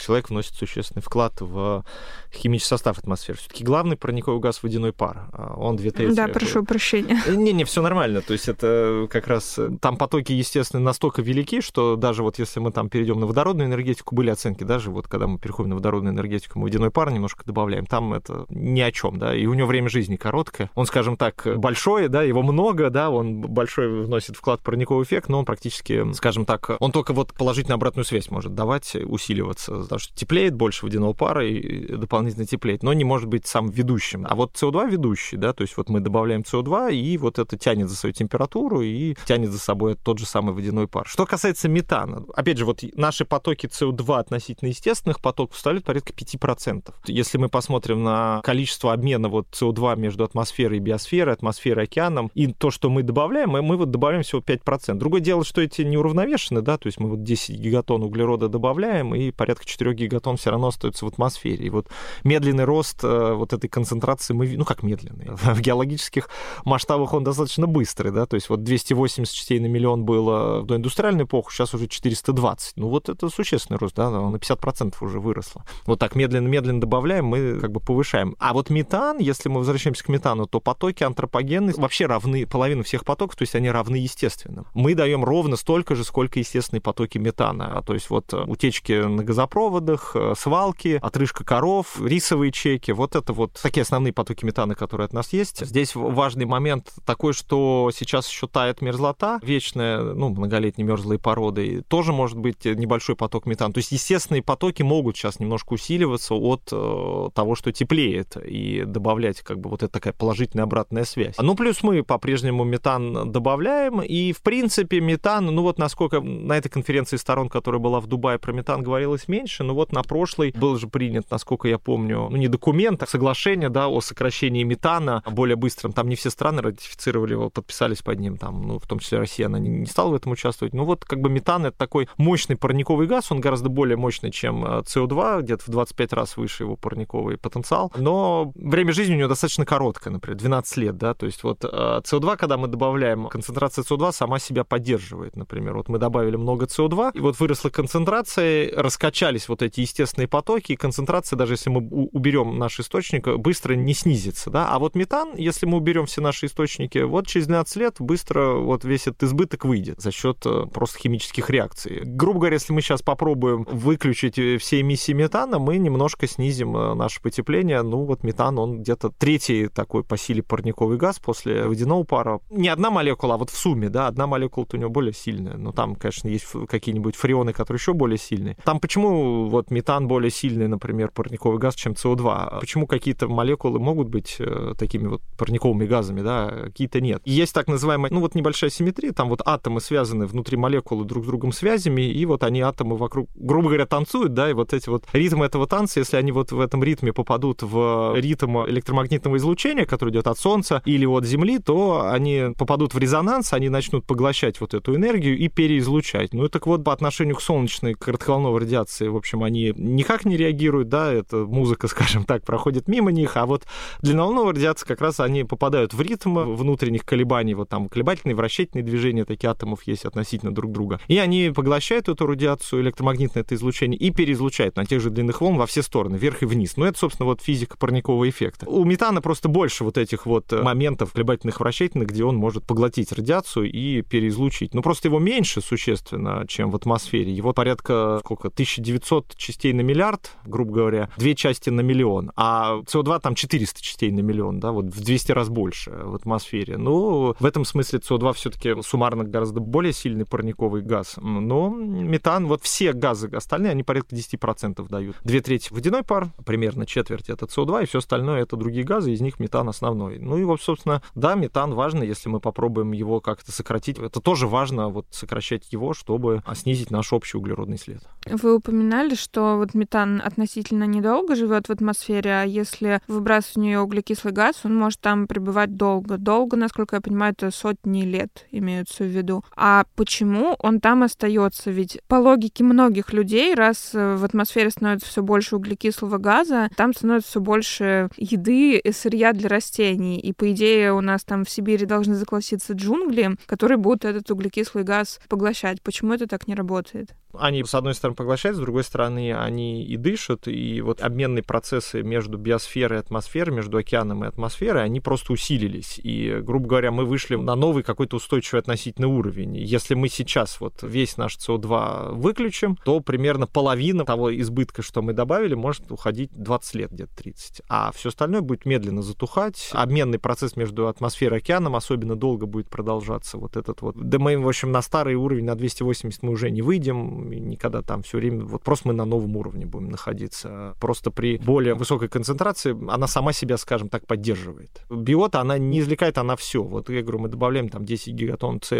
человек 0.00 0.30
вносит 0.30 0.54
существенный 0.54 1.02
вклад 1.02 1.40
в 1.40 1.84
химический 2.32 2.68
состав 2.68 2.98
атмосферы. 2.98 3.36
Все-таки 3.36 3.64
главный 3.64 3.96
парниковый 3.96 4.40
газ 4.40 4.62
водяной 4.62 4.92
пар. 4.92 5.28
А 5.32 5.56
он 5.58 5.74
две 5.74 5.90
трети. 5.90 6.14
Да, 6.14 6.28
прошу 6.28 6.64
прощения. 6.64 7.20
Не-не, 7.26 7.64
все 7.64 7.82
нормально. 7.82 8.20
То 8.22 8.32
есть 8.32 8.48
это 8.48 9.08
как 9.10 9.26
раз 9.26 9.58
там 9.80 9.96
потоки, 9.96 10.30
естественно, 10.32 10.80
настолько 10.80 11.20
велики, 11.20 11.60
что 11.60 11.96
даже 11.96 12.22
вот 12.22 12.38
если 12.38 12.60
мы 12.60 12.70
там 12.70 12.88
перейдем 12.88 13.18
на 13.18 13.26
водородную 13.26 13.66
энергетику, 13.66 14.14
были 14.14 14.30
оценки, 14.30 14.62
даже 14.62 14.92
вот 14.92 15.08
когда 15.08 15.26
мы 15.26 15.40
переходим 15.40 15.70
на 15.70 15.76
водородную 15.76 16.14
энергетику, 16.14 16.60
мы 16.60 16.66
водяной 16.66 16.92
пар 16.92 17.10
немножко 17.10 17.44
добавляем, 17.44 17.86
там 17.86 18.14
это 18.14 18.46
ни 18.50 18.80
о 18.80 18.92
чем, 18.92 19.18
да, 19.18 19.34
и 19.34 19.46
у 19.46 19.54
него 19.54 19.66
время 19.66 19.88
жизни 19.88 20.14
короткое. 20.14 20.70
Он, 20.76 20.86
скажем 20.86 21.16
так, 21.16 21.44
большой, 21.56 22.06
да, 22.06 22.22
его 22.22 22.42
много 22.42 22.67
много, 22.68 22.90
да, 22.90 23.10
он 23.10 23.40
большой 23.40 24.04
вносит 24.04 24.36
вклад 24.36 24.60
в 24.60 24.62
парниковый 24.62 25.04
эффект, 25.04 25.28
но 25.28 25.38
он 25.38 25.44
практически, 25.44 26.12
скажем 26.12 26.44
так, 26.44 26.70
он 26.80 26.92
только 26.92 27.12
вот 27.12 27.32
положительную 27.32 27.76
обратную 27.76 28.04
связь 28.04 28.30
может 28.30 28.54
давать, 28.54 28.94
усиливаться, 28.94 29.72
потому 29.72 29.98
что 29.98 30.14
теплеет 30.14 30.54
больше 30.54 30.84
водяного 30.84 31.14
пара 31.14 31.46
и 31.46 31.96
дополнительно 31.96 32.46
теплеет, 32.46 32.82
но 32.82 32.92
не 32.92 33.04
может 33.04 33.28
быть 33.28 33.46
сам 33.46 33.70
ведущим. 33.70 34.26
А 34.28 34.34
вот 34.34 34.52
СО2 34.54 34.90
ведущий, 34.90 35.36
да, 35.36 35.52
то 35.52 35.62
есть 35.62 35.76
вот 35.76 35.88
мы 35.88 36.00
добавляем 36.00 36.42
СО2, 36.42 36.92
и 36.92 37.16
вот 37.16 37.38
это 37.38 37.56
тянет 37.56 37.88
за 37.88 37.96
свою 37.96 38.12
температуру 38.12 38.82
и 38.82 39.14
тянет 39.24 39.50
за 39.50 39.58
собой 39.58 39.94
тот 39.94 40.18
же 40.18 40.26
самый 40.26 40.54
водяной 40.54 40.88
пар. 40.88 41.06
Что 41.08 41.24
касается 41.24 41.68
метана, 41.68 42.24
опять 42.34 42.58
же, 42.58 42.66
вот 42.66 42.82
наши 42.94 43.24
потоки 43.24 43.66
СО2 43.66 44.18
относительно 44.18 44.68
естественных 44.68 45.20
потоков 45.20 45.56
составляют 45.56 45.86
порядка 45.86 46.12
5%. 46.12 46.92
Если 47.06 47.38
мы 47.38 47.48
посмотрим 47.48 48.02
на 48.02 48.40
количество 48.44 48.92
обмена 48.92 49.28
вот 49.28 49.46
СО2 49.52 49.98
между 49.98 50.24
атмосферой 50.24 50.76
и 50.78 50.80
биосферой, 50.80 51.32
атмосферой 51.32 51.84
и 51.84 51.88
океаном, 51.88 52.30
и 52.34 52.46
то, 52.58 52.70
что 52.70 52.90
мы 52.90 53.02
добавляем, 53.02 53.50
мы, 53.50 53.62
мы 53.62 53.76
вот 53.76 53.90
добавляем 53.90 54.22
всего 54.22 54.40
5%. 54.40 54.94
Другое 54.94 55.20
дело, 55.20 55.44
что 55.44 55.60
эти 55.60 55.82
не 55.82 55.96
уравновешены, 55.96 56.60
да, 56.60 56.76
то 56.76 56.88
есть 56.88 56.98
мы 56.98 57.10
вот 57.10 57.22
10 57.22 57.56
гигатон 57.56 58.02
углерода 58.02 58.48
добавляем, 58.48 59.14
и 59.14 59.30
порядка 59.30 59.64
4 59.64 59.94
гигатон 59.94 60.36
все 60.36 60.50
равно 60.50 60.68
остается 60.68 61.04
в 61.04 61.08
атмосфере. 61.08 61.66
И 61.66 61.70
вот 61.70 61.86
медленный 62.24 62.64
рост 62.64 63.04
э, 63.04 63.32
вот 63.34 63.52
этой 63.52 63.68
концентрации 63.68 64.34
мы, 64.34 64.56
ну 64.56 64.64
как 64.64 64.82
медленный, 64.82 65.26
в 65.28 65.60
геологических 65.60 66.28
масштабах 66.64 67.14
он 67.14 67.24
достаточно 67.24 67.66
быстрый, 67.66 68.10
да, 68.10 68.26
то 68.26 68.34
есть 68.34 68.48
вот 68.48 68.64
280 68.64 69.32
частей 69.32 69.60
на 69.60 69.66
миллион 69.66 70.04
было 70.04 70.60
в 70.60 70.66
доиндустриальную 70.66 71.26
эпоху, 71.26 71.52
сейчас 71.52 71.74
уже 71.74 71.86
420. 71.86 72.76
Ну 72.76 72.88
вот 72.88 73.08
это 73.08 73.28
существенный 73.28 73.78
рост, 73.78 73.94
да, 73.94 74.10
на 74.10 74.36
50% 74.36 74.94
уже 75.00 75.20
выросло. 75.20 75.64
Вот 75.86 76.00
так 76.00 76.16
медленно-медленно 76.16 76.80
добавляем, 76.80 77.26
мы 77.26 77.60
как 77.60 77.70
бы 77.70 77.80
повышаем. 77.80 78.34
А 78.38 78.52
вот 78.52 78.70
метан, 78.70 79.18
если 79.18 79.48
мы 79.48 79.58
возвращаемся 79.58 80.02
к 80.02 80.08
метану, 80.08 80.46
то 80.46 80.60
потоки 80.60 81.04
антропогенные 81.04 81.74
вообще 81.76 82.06
равны 82.06 82.47
половину 82.48 82.82
всех 82.82 83.04
потоков, 83.04 83.36
то 83.36 83.42
есть 83.42 83.54
они 83.54 83.70
равны 83.70 83.96
естественным. 83.96 84.66
Мы 84.74 84.94
даем 84.94 85.24
ровно 85.24 85.56
столько 85.56 85.94
же, 85.94 86.04
сколько 86.04 86.38
естественные 86.38 86.80
потоки 86.80 87.18
метана. 87.18 87.82
То 87.86 87.94
есть 87.94 88.10
вот 88.10 88.32
э, 88.32 88.44
утечки 88.46 88.92
на 88.92 89.22
газопроводах, 89.24 90.12
э, 90.14 90.34
свалки, 90.36 90.98
отрыжка 91.02 91.44
коров, 91.44 92.00
рисовые 92.00 92.52
чеки. 92.52 92.92
Вот 92.92 93.16
это 93.16 93.32
вот 93.32 93.52
такие 93.62 93.82
основные 93.82 94.12
потоки 94.12 94.44
метана, 94.44 94.74
которые 94.74 95.06
от 95.06 95.12
нас 95.12 95.32
есть. 95.32 95.64
Здесь 95.64 95.94
важный 95.94 96.44
момент 96.46 96.92
такой, 97.04 97.32
что 97.32 97.90
сейчас 97.94 98.28
еще 98.28 98.46
тает 98.46 98.80
мерзлота, 98.82 99.38
вечная, 99.42 100.00
ну, 100.00 100.30
многолетние 100.30 100.86
мерзлые 100.86 101.18
породы, 101.18 101.82
тоже 101.88 102.12
может 102.12 102.38
быть 102.38 102.64
небольшой 102.64 103.16
поток 103.16 103.46
метана. 103.46 103.72
То 103.72 103.78
есть 103.78 103.92
естественные 103.92 104.42
потоки 104.42 104.82
могут 104.82 105.16
сейчас 105.16 105.40
немножко 105.40 105.74
усиливаться 105.74 106.34
от 106.34 106.62
э, 106.72 107.28
того, 107.34 107.54
что 107.54 107.72
теплеет, 107.72 108.36
и 108.36 108.84
добавлять 108.86 109.40
как 109.42 109.58
бы 109.60 109.70
вот 109.70 109.82
эта 109.82 109.92
такая 109.92 110.12
положительная 110.12 110.64
обратная 110.64 111.04
связь. 111.04 111.34
Ну, 111.38 111.54
плюс 111.54 111.82
мы 111.82 112.02
по-прежнему 112.02 112.37
по-прежнему 112.38 112.62
метан 112.62 113.32
добавляем. 113.32 114.00
И, 114.00 114.32
в 114.32 114.42
принципе, 114.42 115.00
метан, 115.00 115.46
ну 115.46 115.62
вот 115.62 115.78
насколько 115.78 116.20
на 116.20 116.56
этой 116.56 116.68
конференции 116.68 117.16
сторон, 117.16 117.48
которая 117.48 117.80
была 117.80 117.98
в 117.98 118.06
Дубае, 118.06 118.38
про 118.38 118.52
метан 118.52 118.82
говорилось 118.84 119.26
меньше, 119.26 119.64
но 119.64 119.74
вот 119.74 119.92
на 119.92 120.04
прошлой 120.04 120.52
был 120.52 120.78
же 120.78 120.86
принят, 120.86 121.28
насколько 121.30 121.66
я 121.66 121.78
помню, 121.78 122.28
ну 122.30 122.36
не 122.36 122.46
документ, 122.46 123.02
а 123.02 123.06
соглашение, 123.08 123.70
да, 123.70 123.88
о 123.88 124.00
сокращении 124.00 124.62
метана 124.62 125.22
более 125.28 125.56
быстрым. 125.56 125.92
Там 125.92 126.08
не 126.08 126.14
все 126.14 126.30
страны 126.30 126.62
ратифицировали 126.62 127.32
его, 127.32 127.50
подписались 127.50 128.02
под 128.02 128.20
ним, 128.20 128.36
там, 128.36 128.62
ну, 128.62 128.78
в 128.78 128.86
том 128.86 129.00
числе 129.00 129.18
Россия, 129.18 129.46
она 129.46 129.58
не, 129.58 129.68
не 129.68 129.86
стала 129.86 130.10
в 130.10 130.14
этом 130.14 130.32
участвовать. 130.32 130.74
Ну 130.74 130.84
вот 130.84 131.04
как 131.04 131.20
бы 131.20 131.28
метан 131.28 131.66
это 131.66 131.76
такой 131.76 132.08
мощный 132.18 132.56
парниковый 132.56 133.08
газ, 133.08 133.32
он 133.32 133.40
гораздо 133.40 133.68
более 133.68 133.96
мощный, 133.96 134.30
чем 134.30 134.64
СО2, 134.64 135.40
э, 135.40 135.42
где-то 135.42 135.64
в 135.64 135.70
25 135.70 136.12
раз 136.12 136.36
выше 136.36 136.62
его 136.62 136.76
парниковый 136.76 137.36
потенциал, 137.36 137.92
но 137.96 138.52
время 138.54 138.92
жизни 138.92 139.14
у 139.14 139.18
него 139.18 139.28
достаточно 139.28 139.66
короткое, 139.66 140.10
например, 140.10 140.38
12 140.38 140.76
лет, 140.76 140.96
да, 140.96 141.14
то 141.14 141.26
есть 141.26 141.42
вот 141.42 141.64
СО2, 141.64 142.27
когда 142.36 142.56
мы 142.56 142.68
добавляем, 142.68 143.26
концентрация 143.28 143.84
СО2 143.84 144.12
сама 144.12 144.38
себя 144.38 144.64
поддерживает, 144.64 145.36
например. 145.36 145.74
Вот 145.74 145.88
мы 145.88 145.98
добавили 145.98 146.36
много 146.36 146.66
СО2, 146.66 147.12
и 147.14 147.20
вот 147.20 147.38
выросла 147.40 147.70
концентрация, 147.70 148.70
раскачались 148.76 149.48
вот 149.48 149.62
эти 149.62 149.80
естественные 149.80 150.28
потоки, 150.28 150.72
и 150.72 150.76
концентрация, 150.76 151.36
даже 151.36 151.54
если 151.54 151.70
мы 151.70 151.80
уберем 151.88 152.58
наш 152.58 152.80
источник, 152.80 153.28
быстро 153.38 153.74
не 153.74 153.94
снизится, 153.94 154.50
да. 154.50 154.68
А 154.68 154.78
вот 154.78 154.94
метан, 154.94 155.34
если 155.36 155.66
мы 155.66 155.78
уберем 155.78 156.06
все 156.06 156.20
наши 156.20 156.46
источники, 156.46 156.98
вот 156.98 157.26
через 157.26 157.46
12 157.46 157.76
лет 157.76 157.96
быстро 157.98 158.54
вот 158.54 158.84
весь 158.84 159.06
этот 159.06 159.22
избыток 159.24 159.64
выйдет 159.64 160.00
за 160.00 160.10
счет 160.10 160.44
э, 160.44 160.66
просто 160.72 160.98
химических 160.98 161.50
реакций. 161.50 162.02
Грубо 162.04 162.40
говоря, 162.40 162.54
если 162.54 162.72
мы 162.72 162.80
сейчас 162.80 163.02
попробуем 163.02 163.64
выключить 163.64 164.38
э, 164.38 164.58
все 164.58 164.80
эмиссии 164.80 165.12
метана, 165.12 165.58
мы 165.58 165.78
немножко 165.78 166.26
снизим 166.26 166.76
э, 166.76 166.94
наше 166.94 167.20
потепление. 167.22 167.82
Ну 167.82 168.04
вот 168.04 168.22
метан, 168.24 168.58
он 168.58 168.82
где-то 168.82 169.10
третий 169.10 169.68
такой 169.68 170.04
по 170.04 170.16
силе 170.16 170.42
парниковый 170.42 170.98
газ 170.98 171.18
после 171.18 171.66
водяного 171.66 172.04
пара. 172.18 172.40
Не 172.50 172.68
одна 172.68 172.90
молекула, 172.90 173.34
а 173.34 173.36
вот 173.36 173.50
в 173.50 173.56
сумме, 173.56 173.88
да, 173.88 174.08
одна 174.08 174.26
молекула 174.26 174.66
у 174.72 174.76
него 174.76 174.90
более 174.90 175.12
сильная. 175.12 175.56
Но 175.56 175.72
там, 175.72 175.94
конечно, 175.94 176.28
есть 176.28 176.46
какие-нибудь 176.68 177.14
фреоны, 177.14 177.52
которые 177.52 177.78
еще 177.78 177.92
более 177.92 178.18
сильные. 178.18 178.56
Там 178.64 178.80
почему 178.80 179.48
вот 179.48 179.70
метан 179.70 180.08
более 180.08 180.30
сильный, 180.30 180.66
например, 180.66 181.10
парниковый 181.14 181.58
газ, 181.58 181.76
чем 181.76 181.92
СО2? 181.92 182.26
А 182.28 182.60
почему 182.60 182.86
какие-то 182.86 183.28
молекулы 183.28 183.78
могут 183.78 184.08
быть 184.08 184.36
э, 184.40 184.74
такими 184.76 185.06
вот 185.06 185.22
парниковыми 185.36 185.86
газами, 185.86 186.22
да, 186.22 186.50
какие-то 186.64 187.00
нет? 187.00 187.22
Есть 187.24 187.54
так 187.54 187.68
называемая, 187.68 188.10
ну 188.10 188.20
вот 188.20 188.34
небольшая 188.34 188.70
симметрия, 188.70 189.12
там 189.12 189.28
вот 189.28 189.42
атомы 189.44 189.80
связаны 189.80 190.26
внутри 190.26 190.56
молекулы 190.56 191.04
друг 191.04 191.24
с 191.24 191.26
другом 191.28 191.52
связями, 191.52 192.02
и 192.02 192.26
вот 192.26 192.42
они 192.42 192.60
атомы 192.62 192.96
вокруг, 192.96 193.28
грубо 193.36 193.68
говоря, 193.68 193.86
танцуют, 193.86 194.34
да, 194.34 194.50
и 194.50 194.54
вот 194.54 194.72
эти 194.72 194.88
вот 194.88 195.04
ритмы 195.12 195.46
этого 195.46 195.68
танца, 195.68 196.00
если 196.00 196.16
они 196.16 196.32
вот 196.32 196.50
в 196.50 196.58
этом 196.58 196.82
ритме 196.82 197.12
попадут 197.12 197.62
в 197.62 198.14
ритм 198.16 198.64
электромагнитного 198.66 199.36
излучения, 199.36 199.86
который 199.86 200.10
идет 200.10 200.26
от 200.26 200.38
Солнца 200.38 200.82
или 200.84 201.06
от 201.06 201.24
Земли, 201.24 201.58
то 201.58 202.07
они 202.12 202.54
попадут 202.56 202.94
в 202.94 202.98
резонанс, 202.98 203.52
они 203.52 203.68
начнут 203.68 204.04
поглощать 204.04 204.60
вот 204.60 204.74
эту 204.74 204.94
энергию 204.94 205.36
и 205.36 205.48
переизлучать. 205.48 206.34
Ну 206.34 206.44
и 206.44 206.48
так 206.48 206.66
вот, 206.66 206.84
по 206.84 206.92
отношению 206.92 207.36
к 207.36 207.42
солнечной 207.42 207.94
коротковолновой 207.94 208.60
радиации, 208.60 209.08
в 209.08 209.16
общем, 209.16 209.42
они 209.42 209.72
никак 209.76 210.24
не 210.24 210.36
реагируют, 210.36 210.88
да, 210.88 211.12
эта 211.12 211.38
музыка, 211.38 211.88
скажем 211.88 212.24
так, 212.24 212.44
проходит 212.44 212.88
мимо 212.88 213.12
них, 213.12 213.36
а 213.36 213.46
вот 213.46 213.64
длинноволновая 214.02 214.54
радиация 214.54 214.86
как 214.86 215.00
раз 215.00 215.20
они 215.20 215.44
попадают 215.44 215.94
в 215.94 216.00
ритм 216.00 216.38
внутренних 216.54 217.04
колебаний, 217.04 217.54
вот 217.54 217.68
там 217.68 217.88
колебательные, 217.88 218.34
вращательные 218.34 218.84
движения 218.84 219.24
таких 219.24 219.50
атомов 219.50 219.82
есть 219.86 220.04
относительно 220.04 220.54
друг 220.54 220.72
друга. 220.72 221.00
И 221.08 221.18
они 221.18 221.52
поглощают 221.54 222.08
эту 222.08 222.26
радиацию, 222.26 222.82
электромагнитное 222.82 223.42
это 223.42 223.54
излучение, 223.54 223.98
и 223.98 224.10
переизлучают 224.10 224.76
на 224.76 224.84
тех 224.84 225.00
же 225.00 225.10
длинных 225.10 225.40
волн 225.40 225.56
во 225.56 225.66
все 225.66 225.82
стороны, 225.82 226.16
вверх 226.16 226.42
и 226.42 226.46
вниз. 226.46 226.76
Ну, 226.76 226.84
это, 226.84 226.98
собственно, 226.98 227.26
вот 227.26 227.42
физика 227.42 227.76
парникового 227.76 228.28
эффекта. 228.28 228.68
У 228.68 228.84
метана 228.84 229.20
просто 229.20 229.48
больше 229.48 229.84
вот 229.84 229.98
этих 229.98 230.26
вот 230.26 230.52
моментов 230.52 231.12
колебательных, 231.12 231.60
вращательных, 231.88 232.08
где 232.08 232.24
он 232.24 232.36
может 232.36 232.64
поглотить 232.64 233.12
радиацию 233.12 233.70
и 233.70 234.02
переизлучить. 234.02 234.74
Ну, 234.74 234.82
просто 234.82 235.08
его 235.08 235.18
меньше 235.18 235.60
существенно, 235.60 236.44
чем 236.46 236.70
в 236.70 236.76
атмосфере. 236.76 237.32
Его 237.32 237.52
порядка, 237.52 238.20
сколько, 238.24 238.48
1900 238.48 239.36
частей 239.36 239.72
на 239.72 239.80
миллиард, 239.82 240.32
грубо 240.44 240.72
говоря, 240.72 241.08
две 241.16 241.34
части 241.34 241.70
на 241.70 241.80
миллион. 241.80 242.32
А 242.36 242.80
СО2 242.86 243.20
там 243.20 243.34
400 243.34 243.82
частей 243.82 244.10
на 244.10 244.20
миллион, 244.20 244.60
да, 244.60 244.72
вот 244.72 244.86
в 244.86 245.04
200 245.04 245.32
раз 245.32 245.48
больше 245.48 245.90
в 245.90 246.14
атмосфере. 246.14 246.76
Ну, 246.76 247.34
в 247.38 247.44
этом 247.44 247.64
смысле 247.64 248.00
СО2 248.00 248.32
все-таки 248.34 248.82
суммарно 248.82 249.24
гораздо 249.24 249.60
более 249.60 249.92
сильный 249.92 250.24
парниковый 250.24 250.82
газ. 250.82 251.16
Но 251.20 251.70
метан, 251.70 252.46
вот 252.46 252.62
все 252.62 252.92
газы 252.92 253.28
остальные, 253.32 253.72
они 253.72 253.82
порядка 253.82 254.14
10% 254.14 254.88
дают. 254.88 255.16
Две 255.24 255.40
трети 255.40 255.72
водяной 255.72 256.02
пар, 256.02 256.28
примерно 256.44 256.86
четверть 256.86 257.28
это 257.28 257.46
СО2, 257.46 257.82
и 257.82 257.86
все 257.86 257.98
остальное 257.98 258.42
это 258.42 258.56
другие 258.56 258.84
газы, 258.84 259.12
из 259.12 259.20
них 259.20 259.40
метан 259.40 259.68
основной. 259.68 260.18
Ну 260.18 260.36
и 260.36 260.44
вот, 260.44 260.60
собственно, 260.60 261.02
да, 261.14 261.34
метан 261.34 261.74
важно, 261.78 262.02
если 262.02 262.28
мы 262.28 262.40
попробуем 262.40 262.92
его 262.92 263.20
как-то 263.20 263.52
сократить. 263.52 263.98
Это 263.98 264.20
тоже 264.20 264.46
важно, 264.46 264.88
вот 264.88 265.06
сокращать 265.10 265.72
его, 265.72 265.94
чтобы 265.94 266.42
снизить 266.54 266.90
наш 266.90 267.12
общий 267.12 267.38
углеродный 267.38 267.78
след. 267.78 268.00
Вы 268.26 268.56
упоминали, 268.56 269.14
что 269.14 269.56
вот 269.56 269.74
метан 269.74 270.20
относительно 270.22 270.84
недолго 270.84 271.36
живет 271.36 271.68
в 271.68 271.72
атмосфере, 271.72 272.30
а 272.30 272.42
если 272.42 273.00
выбрасывать 273.06 273.56
в 273.56 273.60
нее 273.60 273.80
углекислый 273.80 274.34
газ, 274.34 274.60
он 274.64 274.74
может 274.76 275.00
там 275.00 275.26
пребывать 275.26 275.76
долго. 275.76 276.18
Долго, 276.18 276.56
насколько 276.56 276.96
я 276.96 277.00
понимаю, 277.00 277.32
это 277.32 277.50
сотни 277.52 278.02
лет 278.02 278.46
имеются 278.50 279.04
в 279.04 279.06
виду. 279.06 279.44
А 279.56 279.84
почему 279.94 280.56
он 280.58 280.80
там 280.80 281.04
остается? 281.04 281.70
Ведь 281.70 282.00
по 282.08 282.16
логике 282.16 282.64
многих 282.64 283.12
людей, 283.12 283.54
раз 283.54 283.90
в 283.92 284.24
атмосфере 284.24 284.70
становится 284.70 285.08
все 285.08 285.22
больше 285.22 285.54
углекислого 285.54 286.18
газа, 286.18 286.68
там 286.76 286.92
становится 286.92 287.30
все 287.30 287.40
больше 287.40 288.10
еды 288.16 288.78
и 288.78 288.92
сырья 288.92 289.32
для 289.32 289.48
растений. 289.48 290.18
И, 290.18 290.32
по 290.32 290.50
идее, 290.50 290.92
у 290.92 291.00
нас 291.00 291.22
там 291.22 291.44
в 291.44 291.50
Сибири 291.50 291.67
должны 291.84 292.14
закласситься 292.14 292.72
джунгли, 292.72 293.36
которые 293.46 293.78
будут 293.78 294.04
этот 294.04 294.30
углекислый 294.30 294.84
газ 294.84 295.20
поглощать. 295.28 295.82
Почему 295.82 296.14
это 296.14 296.26
так 296.26 296.48
не 296.48 296.54
работает? 296.54 297.14
Они, 297.34 297.62
с 297.62 297.74
одной 297.74 297.94
стороны, 297.94 298.16
поглощают, 298.16 298.56
с 298.56 298.60
другой 298.60 298.84
стороны, 298.84 299.34
они 299.34 299.84
и 299.84 299.96
дышат, 299.96 300.48
и 300.48 300.80
вот 300.80 301.00
обменные 301.00 301.42
процессы 301.42 302.02
между 302.02 302.38
биосферой 302.38 302.98
и 302.98 303.00
атмосферой, 303.00 303.54
между 303.54 303.76
океаном 303.76 304.24
и 304.24 304.28
атмосферой, 304.28 304.84
они 304.84 305.00
просто 305.00 305.32
усилились. 305.32 306.00
И, 306.02 306.38
грубо 306.42 306.68
говоря, 306.68 306.90
мы 306.90 307.04
вышли 307.04 307.36
на 307.36 307.54
новый 307.54 307.82
какой-то 307.82 308.16
устойчивый 308.16 308.60
относительный 308.60 309.08
уровень. 309.08 309.56
Если 309.56 309.94
мы 309.94 310.08
сейчас 310.08 310.60
вот 310.60 310.82
весь 310.82 311.16
наш 311.16 311.36
СО2 311.36 312.14
выключим, 312.14 312.76
то 312.76 313.00
примерно 313.00 313.46
половина 313.46 314.04
того 314.04 314.34
избытка, 314.38 314.82
что 314.82 315.02
мы 315.02 315.12
добавили, 315.12 315.54
может 315.54 315.90
уходить 315.92 316.30
20 316.32 316.74
лет, 316.74 316.92
где-то 316.92 317.14
30. 317.16 317.62
А 317.68 317.92
все 317.92 318.08
остальное 318.08 318.40
будет 318.40 318.64
медленно 318.64 319.02
затухать. 319.02 319.70
Обменный 319.72 320.18
процесс 320.18 320.56
между 320.56 320.88
атмосферой 320.88 321.38
и 321.38 321.42
океаном 321.42 321.76
особенно 321.76 322.16
долго 322.16 322.46
будет 322.46 322.68
продолжаться. 322.68 323.38
Вот 323.38 323.56
этот 323.56 323.82
вот. 323.82 323.96
Да 323.96 324.18
мы, 324.18 324.38
в 324.38 324.48
общем, 324.48 324.72
на 324.72 324.82
старый 324.82 325.14
уровень, 325.14 325.44
на 325.44 325.54
280 325.54 326.22
мы 326.22 326.32
уже 326.32 326.50
не 326.50 326.62
выйдем 326.62 327.17
никогда 327.24 327.82
там 327.82 328.02
все 328.02 328.18
время, 328.18 328.44
вот 328.44 328.62
просто 328.62 328.88
мы 328.88 328.94
на 328.94 329.04
новом 329.04 329.36
уровне 329.36 329.66
будем 329.66 329.90
находиться. 329.90 330.74
Просто 330.80 331.10
при 331.10 331.38
более 331.38 331.74
высокой 331.74 332.08
концентрации 332.08 332.76
она 332.90 333.06
сама 333.06 333.32
себя, 333.32 333.56
скажем 333.56 333.88
так, 333.88 334.06
поддерживает. 334.06 334.82
Биота, 334.90 335.40
она 335.40 335.58
не 335.58 335.80
извлекает, 335.80 336.18
она 336.18 336.36
все. 336.36 336.62
Вот 336.62 336.90
я 336.90 337.02
говорю, 337.02 337.20
мы 337.20 337.28
добавляем 337.28 337.68
там 337.68 337.84
10 337.84 338.14
гигатонн 338.14 338.60
С, 338.62 338.70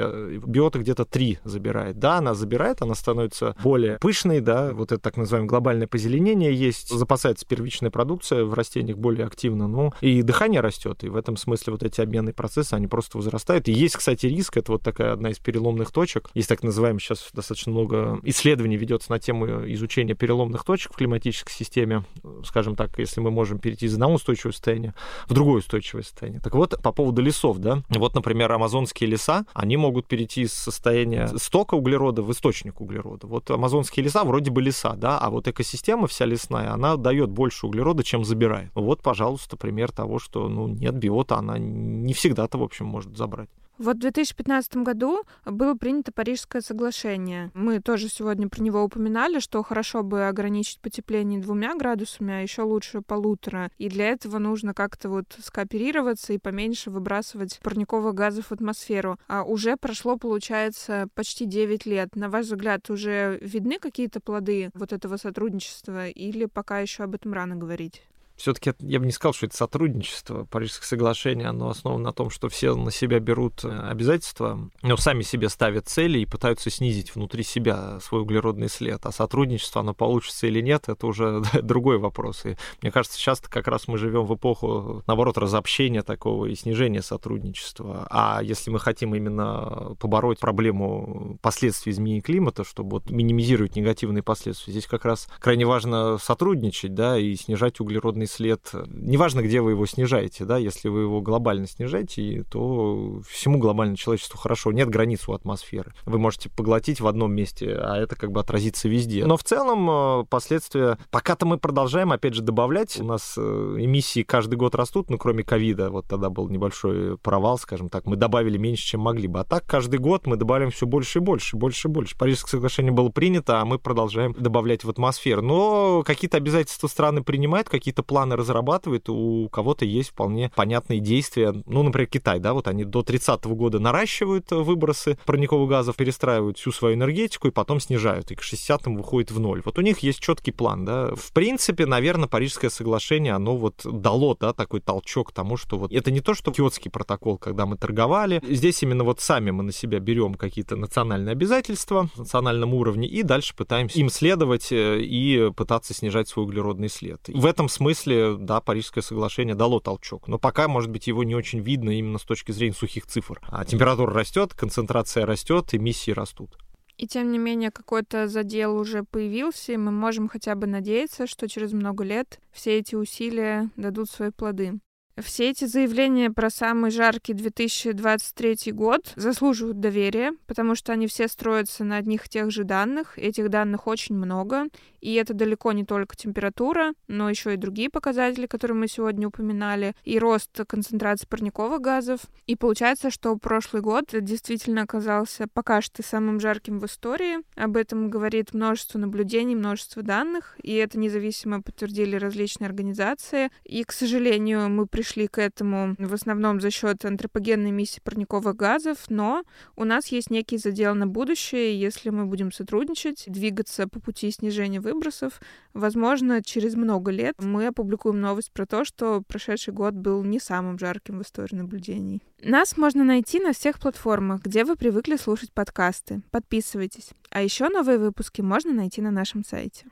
биота 0.47 0.79
где-то 0.79 1.05
3 1.05 1.41
забирает. 1.45 1.99
Да, 1.99 2.19
она 2.19 2.35
забирает, 2.35 2.83
она 2.83 2.95
становится 2.95 3.57
более 3.63 3.99
пышной, 3.99 4.41
да, 4.41 4.73
вот 4.73 4.93
это 4.93 5.01
так 5.01 5.17
называемое 5.17 5.49
глобальное 5.49 5.87
позеленение 5.87 6.55
есть, 6.55 6.89
запасается 6.89 7.47
первичная 7.47 7.91
продукция 7.91 8.45
в 8.45 8.55
растениях 8.55 8.99
более 8.99 9.27
активно, 9.27 9.69
ну, 9.69 9.93
и 10.01 10.23
дыхание 10.23 10.61
растет, 10.61 11.05
и 11.05 11.09
в 11.09 11.17
этом 11.17 11.37
смысле 11.37 11.73
вот 11.73 11.83
эти 11.83 12.01
обменные 12.01 12.35
процессы, 12.35 12.75
они 12.75 12.87
просто 12.87 13.19
возрастают. 13.19 13.69
И 13.69 13.73
есть, 13.73 13.97
кстати, 13.97 14.27
риск, 14.27 14.57
это 14.57 14.73
вот 14.73 14.83
такая 14.83 15.13
одна 15.13 15.31
из 15.31 15.39
переломных 15.39 15.91
точек, 15.91 16.31
есть 16.35 16.49
так 16.49 16.63
называемый 16.63 17.01
сейчас 17.01 17.29
достаточно 17.33 17.73
много 17.73 18.21
исследований 18.29 18.77
ведется 18.77 19.11
на 19.11 19.19
тему 19.19 19.47
изучения 19.73 20.15
переломных 20.15 20.65
точек 20.65 20.93
в 20.93 20.97
климатической 20.97 21.53
системе, 21.53 22.05
скажем 22.45 22.77
так, 22.77 22.99
если 22.99 23.21
мы 23.21 23.31
можем 23.31 23.59
перейти 23.59 23.87
из 23.87 23.95
одного 23.95 24.15
устойчивого 24.15 24.53
состояния 24.53 24.95
в 25.27 25.35
другое 25.35 25.59
устойчивое 25.59 26.03
состояние. 26.03 26.41
Так 26.41 26.55
вот, 26.55 26.81
по 26.83 26.93
поводу 26.93 27.23
лесов, 27.23 27.59
да, 27.59 27.83
вот, 27.89 28.15
например, 28.15 28.53
амазонские 28.53 29.11
леса, 29.11 29.47
они 29.55 29.77
могут 29.77 30.07
перейти 30.07 30.43
из 30.43 30.53
состояния 30.53 31.29
стока 31.37 31.77
углерода 31.77 32.23
в 32.23 32.31
источник 32.33 32.81
углерода. 32.81 33.27
Вот 33.27 33.51
амазонские 33.51 34.05
леса 34.05 34.25
вроде 34.25 34.51
бы 34.51 34.63
леса, 34.63 34.95
да, 34.97 35.19
а 35.19 35.31
вот 35.31 35.49
экосистема 35.49 36.07
вся 36.07 36.25
лесная, 36.25 36.73
она 36.73 36.97
дает 36.97 37.31
больше 37.31 37.67
углерода, 37.67 38.05
чем 38.05 38.25
забирает. 38.25 38.71
Вот, 38.75 39.03
пожалуйста, 39.03 39.57
пример 39.57 39.93
того, 39.93 40.19
что, 40.19 40.49
ну, 40.49 40.69
нет, 40.69 40.95
биота, 40.95 41.37
она 41.37 41.59
не 41.59 42.13
всегда-то, 42.13 42.59
в 42.59 42.63
общем, 42.63 42.87
может 42.87 43.17
забрать. 43.17 43.49
Вот 43.79 43.97
в 43.97 44.01
2015 44.01 44.79
году 44.79 45.23
было 45.47 45.75
принято 45.75 46.11
Парижское 46.11 46.63
соглашение. 46.63 47.53
Мы 47.55 47.81
тоже 47.81 48.09
сегодня 48.09 48.49
про 48.49 48.61
него 48.61 48.83
упоминали, 48.83 49.39
что 49.39 49.63
хорошо 49.63 50.03
бы 50.03 50.27
ограничить 50.27 50.81
потепление 50.81 51.41
двумя 51.41 51.77
градусами, 51.77 52.35
а 52.35 52.41
еще 52.41 52.63
лучше 52.63 53.03
полутора. 53.03 53.71
И 53.79 53.89
для 53.89 54.09
этого 54.09 54.39
нужно 54.39 54.75
как-то 54.75 55.09
вот 55.09 55.27
скооперироваться 55.41 56.33
и 56.33 56.39
поменьше 56.39 56.91
выбрасывать 56.91 57.61
парниковых 57.63 58.15
газов 58.15 58.47
в 58.47 58.53
атмосферу. 58.53 59.17
А 59.29 59.45
уже 59.45 59.77
прошло, 59.77 60.17
получается, 60.17 61.07
почти 61.15 61.47
9 61.47 61.87
лет. 61.87 62.17
На 62.17 62.29
ваш 62.29 62.47
взгляд, 62.47 62.91
уже 62.91 63.39
видны 63.41 63.79
какие-то 63.79 64.19
плоды 64.21 64.71
вот 64.75 64.93
этого 64.93 65.19
сотрудничества 65.19 66.09
или 66.09 66.47
пока 66.47 66.81
еще 66.81 67.05
об 67.05 67.15
этом 67.15 67.33
рано 67.33 67.55
говорить? 67.55 68.03
Все-таки 68.39 68.73
я 68.81 69.01
бы 69.01 69.07
не 69.07 69.13
сказал, 69.13 69.35
что 69.35 69.47
это 69.47 69.57
сотрудничество. 69.57 70.45
Парижское 70.45 70.87
соглашение, 70.87 71.49
оно 71.49 71.69
основано 71.69 72.05
на 72.05 72.13
том, 72.13 72.31
что 72.31 72.49
все 72.49 72.75
на 72.77 72.93
себя 72.93 73.19
берут 73.19 73.65
э, 73.65 73.69
обязательства, 73.69 74.71
но 74.83 74.97
сами 74.97 75.23
себе 75.23 75.49
ставят 75.49 75.89
цели 75.89 76.21
и 76.21 76.27
пытаются 76.27 76.71
снизить 76.71 77.15
внутри 77.15 77.43
себя 77.43 77.99
свой 78.01 78.23
углеродный 78.23 78.69
след. 78.69 79.05
А 79.05 79.11
сотрудничество, 79.11 79.81
оно 79.81 79.93
получится 79.93 80.47
или 80.47 80.61
нет, 80.61 80.89
это 80.89 81.07
уже 81.07 81.43
другой 81.63 81.99
вопрос. 81.99 82.47
И 82.47 82.57
мне 82.81 82.93
кажется, 82.93 83.19
сейчас 83.19 83.41
как 83.41 83.67
раз 83.67 83.89
мы 83.89 83.99
живем 83.99 84.25
в 84.25 84.35
эпоху, 84.37 85.03
наоборот, 85.09 85.37
разобщения 85.37 86.03
такого 86.03 86.47
и 86.47 86.55
снижения 86.55 87.03
сотрудничества. 87.03 88.07
А 88.09 88.41
если 88.41 88.71
мы 88.71 88.79
хотим 88.79 89.17
именно 89.17 89.97
побороть 89.99 90.39
проблему 90.39 91.39
последствий 91.43 91.91
изменения 91.91 92.21
климата, 92.21 92.63
чтобы 92.63 92.91
вот 92.91 93.11
минимизировать 93.11 93.75
негативные 93.75 94.23
последствия, 94.23 94.73
здесь 94.73 94.87
как 94.87 95.05
раз 95.05 95.29
крайне 95.41 95.67
важно 95.67 96.19
сотрудничать, 96.19 96.95
да, 96.95 97.19
и 97.19 97.35
снижать 97.35 97.81
углеродный 97.81 98.28
след, 98.29 98.61
неважно, 98.87 99.41
где 99.41 99.61
вы 99.61 99.73
его 99.73 99.87
снижаете, 99.87 100.45
да, 100.45 100.59
если 100.59 100.89
вы 100.89 101.01
его 101.01 101.21
глобально 101.21 101.67
снижаете, 101.67 102.45
то 102.51 103.21
всему 103.29 103.59
глобально 103.59 103.97
человечеству 103.97 104.39
хорошо, 104.39 104.73
нет 104.73 104.89
границ 104.89 105.29
у 105.29 105.33
атмосферы. 105.33 105.93
Вы 106.07 106.19
можете 106.19 106.51
поглотить 106.51 107.01
в 107.01 107.07
одном 107.07 107.33
месте, 107.33 107.75
а 107.75 107.97
это 107.97 108.17
как 108.17 108.33
бы 108.33 108.41
отразится 108.41 108.89
везде. 108.89 109.27
Но 109.27 109.37
в 109.37 109.45
целом 109.45 109.89
э, 109.91 110.25
последствия, 110.29 110.99
пока-то 111.11 111.47
мы 111.47 111.59
продолжаем, 111.59 112.13
опять 112.13 112.35
же, 112.35 112.43
добавлять. 112.43 113.01
У 113.01 113.05
нас 113.05 113.35
э, 113.37 113.77
эмиссии 113.79 114.23
каждый 114.23 114.57
год 114.57 114.75
растут, 114.75 115.11
ну, 115.11 115.19
кроме 115.19 115.43
ковида, 115.43 115.91
вот 115.91 116.07
тогда 116.07 116.31
был 116.31 116.49
небольшой 116.49 117.17
провал, 117.19 117.59
скажем 117.59 117.89
так, 117.89 118.07
мы 118.07 118.17
добавили 118.17 118.59
меньше, 118.59 118.85
чем 118.85 119.01
могли 119.01 119.29
бы. 119.29 119.41
А 119.41 119.45
так 119.45 119.65
каждый 119.67 119.99
год 119.99 120.27
мы 120.27 120.37
добавляем 120.37 120.71
все 120.71 120.87
больше 120.87 121.19
и 121.19 121.23
больше, 121.23 121.57
больше 121.57 121.89
и 121.89 121.91
больше. 121.91 122.17
Парижское 122.17 122.51
соглашение 122.51 122.93
было 122.93 123.09
принято, 123.09 123.61
а 123.61 123.65
мы 123.65 123.79
продолжаем 123.79 124.35
добавлять 124.39 124.85
в 124.85 124.91
атмосферу. 124.91 125.43
Но 125.43 126.03
какие-то 126.05 126.37
обязательства 126.37 126.89
страны 126.89 127.23
принимают, 127.23 127.69
какие-то 127.69 128.03
планы 128.03 128.18
планы 128.19 128.35
разрабатывает, 128.35 129.09
у 129.09 129.49
кого-то 129.49 129.85
есть 129.85 130.11
вполне 130.11 130.51
понятные 130.57 130.99
действия. 130.99 131.55
Ну, 131.67 131.85
например, 131.85 132.09
Китай, 132.09 132.41
да, 132.41 132.53
вот 132.53 132.67
они 132.67 132.83
до 132.83 133.05
30 133.05 133.47
-го 133.47 133.55
года 133.55 133.79
наращивают 133.79 134.51
выбросы 134.51 135.17
парниковых 135.25 135.69
газов, 135.71 135.95
перестраивают 135.95 136.59
всю 136.59 136.73
свою 136.73 136.97
энергетику 136.97 137.47
и 137.47 137.53
потом 137.53 137.79
снижают, 137.79 138.33
и 138.33 138.35
к 138.35 138.43
60-м 138.43 138.97
выходит 138.97 139.31
в 139.31 139.39
ноль. 139.39 139.63
Вот 139.65 139.79
у 139.79 139.83
них 139.83 140.01
есть 140.01 140.19
четкий 140.19 140.51
план, 140.51 140.85
да. 140.85 141.15
В 141.15 141.33
принципе, 141.33 141.87
наверное, 141.87 142.27
Парижское 142.27 142.71
соглашение, 142.71 143.35
оно 143.35 143.57
вот 143.57 143.83
дало, 143.85 144.37
да, 144.41 144.53
такой 144.53 144.81
толчок 144.81 145.31
тому, 145.31 145.57
что 145.57 145.79
вот 145.79 145.93
это 145.93 146.11
не 146.11 146.21
то, 146.21 146.35
что 146.35 146.51
Киотский 146.51 146.91
протокол, 146.91 147.39
когда 147.39 147.67
мы 147.67 147.77
торговали. 147.77 148.43
Здесь 148.49 148.83
именно 148.83 149.05
вот 149.05 149.21
сами 149.21 149.53
мы 149.53 149.63
на 149.63 149.73
себя 149.73 150.01
берем 150.01 150.35
какие-то 150.35 150.75
национальные 150.75 151.33
обязательства 151.33 152.09
на 152.17 152.23
национальном 152.23 152.75
уровне 152.75 153.07
и 153.07 153.23
дальше 153.23 153.55
пытаемся 153.55 153.97
им 154.01 154.11
следовать 154.11 154.73
э, 154.73 155.01
и 155.01 155.53
пытаться 155.53 155.95
снижать 155.95 156.29
свой 156.29 156.47
углеродный 156.47 156.89
след. 156.89 157.21
В 157.29 157.47
этом 157.47 157.69
смысле, 158.09 158.37
да, 158.39 158.61
Парижское 158.61 159.03
соглашение 159.03 159.55
дало 159.55 159.81
толчок, 159.81 160.29
но 160.29 160.39
пока, 160.39 160.69
может 160.69 160.91
быть, 160.91 161.07
его 161.07 161.25
не 161.25 161.35
очень 161.35 161.61
видно 161.61 161.91
именно 161.91 162.19
с 162.19 162.25
точки 162.25 162.53
зрения 162.53 162.75
сухих 162.75 163.07
цифр. 163.07 163.41
А 163.49 163.65
температура 163.65 164.13
растет, 164.13 164.55
концентрация 164.55 165.27
растет, 165.27 165.75
эмиссии 165.75 166.13
растут. 166.13 166.59
И 166.97 167.07
тем 167.07 167.31
не 167.31 167.39
менее 167.39 167.71
какой-то 167.71 168.27
задел 168.27 168.77
уже 168.77 169.05
появился, 169.05 169.73
и 169.73 169.77
мы 169.77 169.93
можем 169.93 170.29
хотя 170.29 170.57
бы 170.57 170.67
надеяться, 170.67 171.29
что 171.29 171.49
через 171.49 171.73
много 171.73 172.03
лет 172.03 172.41
все 172.51 172.79
эти 172.79 172.97
усилия 172.97 173.71
дадут 173.77 174.11
свои 174.11 174.31
плоды. 174.31 174.81
Все 175.21 175.51
эти 175.51 175.65
заявления 175.65 176.31
про 176.31 176.49
самый 176.49 176.93
жаркий 176.93 177.35
2023 177.35 178.73
год 178.73 179.13
заслуживают 179.17 179.81
доверия, 179.81 180.33
потому 180.47 180.77
что 180.77 180.93
они 180.93 181.09
все 181.09 181.27
строятся 181.27 181.83
на 181.83 181.97
одних 181.97 182.27
и 182.27 182.29
тех 182.29 182.53
же 182.53 182.63
данных. 182.63 183.19
Этих 183.19 183.49
данных 183.49 183.89
очень 183.89 184.15
много, 184.15 184.67
и 185.01 185.15
это 185.15 185.35
далеко 185.35 185.73
не 185.73 185.85
только 185.85 186.17
температура, 186.17 186.93
но 187.09 187.29
еще 187.29 187.55
и 187.55 187.57
другие 187.57 187.91
показатели, 187.91 188.47
которые 188.47 188.77
мы 188.77 188.87
сегодня 188.87 189.27
упоминали, 189.27 189.97
и 190.05 190.21
рост 190.21 190.51
концентрации 190.69 191.27
парниковых 191.27 191.81
газов. 191.81 192.21
И 192.47 192.55
получается, 192.55 193.11
что 193.11 193.37
прошлый 193.37 193.83
год 193.83 194.05
действительно 194.13 194.83
оказался 194.83 195.49
пока 195.53 195.81
что 195.81 196.05
самым 196.05 196.39
жарким 196.39 196.79
в 196.79 196.87
истории. 196.87 197.39
Об 197.57 197.77
этом 197.77 198.09
говорит 198.09 198.55
множество 198.55 198.99
наблюдений, 198.99 199.57
множество 199.57 200.03
данных, 200.03 200.57
и 200.63 200.75
это 200.75 200.97
независимо 200.97 201.61
подтвердили 201.61 202.15
различные 202.15 202.67
организации. 202.67 203.51
И, 203.65 203.83
к 203.83 203.91
сожалению, 203.91 204.69
мы 204.69 204.87
пришли 204.87 205.08
пришли 205.09 205.27
к 205.27 205.39
этому 205.39 205.97
в 205.99 206.13
основном 206.13 206.61
за 206.61 206.71
счет 206.71 207.05
антропогенной 207.05 207.71
эмиссии 207.71 208.01
парниковых 208.01 208.55
газов, 208.55 208.99
но 209.09 209.43
у 209.75 209.85
нас 209.85 210.09
есть 210.09 210.31
некий 210.31 210.59
задел 210.59 210.95
на 210.95 211.07
будущее, 211.07 211.81
если 211.81 212.11
мы 212.11 212.27
будем 212.27 212.53
сотрудничать, 212.53 213.25
двигаться 213.27 213.89
по 213.89 214.01
пути 214.01 214.31
снижения 214.31 214.81
выбросов, 214.81 215.41
возможно, 215.73 216.43
через 216.43 216.75
много 216.75 217.11
лет 217.11 217.35
мы 217.39 217.69
опубликуем 217.69 218.21
новость 218.21 218.53
про 218.53 218.67
то, 218.67 218.85
что 218.85 219.23
прошедший 219.27 219.73
год 219.73 219.95
был 219.95 220.23
не 220.25 220.39
самым 220.41 220.79
жарким 220.79 221.21
в 221.21 221.23
истории 221.23 221.57
наблюдений. 221.57 222.23
Нас 222.43 222.77
можно 222.77 223.03
найти 223.03 223.41
на 223.41 223.53
всех 223.53 223.81
платформах, 223.81 224.43
где 224.43 224.65
вы 224.65 224.77
привыкли 224.77 225.17
слушать 225.17 225.53
подкасты. 225.53 226.21
Подписывайтесь. 226.31 227.11
А 227.31 227.43
еще 227.43 227.71
новые 227.71 227.99
выпуски 227.99 228.43
можно 228.43 228.73
найти 228.73 229.01
на 229.01 229.11
нашем 229.11 229.43
сайте. 229.43 229.87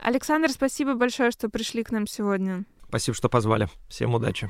Александр, 0.00 0.50
спасибо 0.50 0.94
большое, 0.94 1.30
что 1.30 1.48
пришли 1.48 1.84
к 1.84 1.92
нам 1.92 2.06
сегодня. 2.06 2.64
Спасибо, 2.94 3.16
что 3.16 3.28
позвали. 3.28 3.68
Всем 3.88 4.14
удачи. 4.14 4.48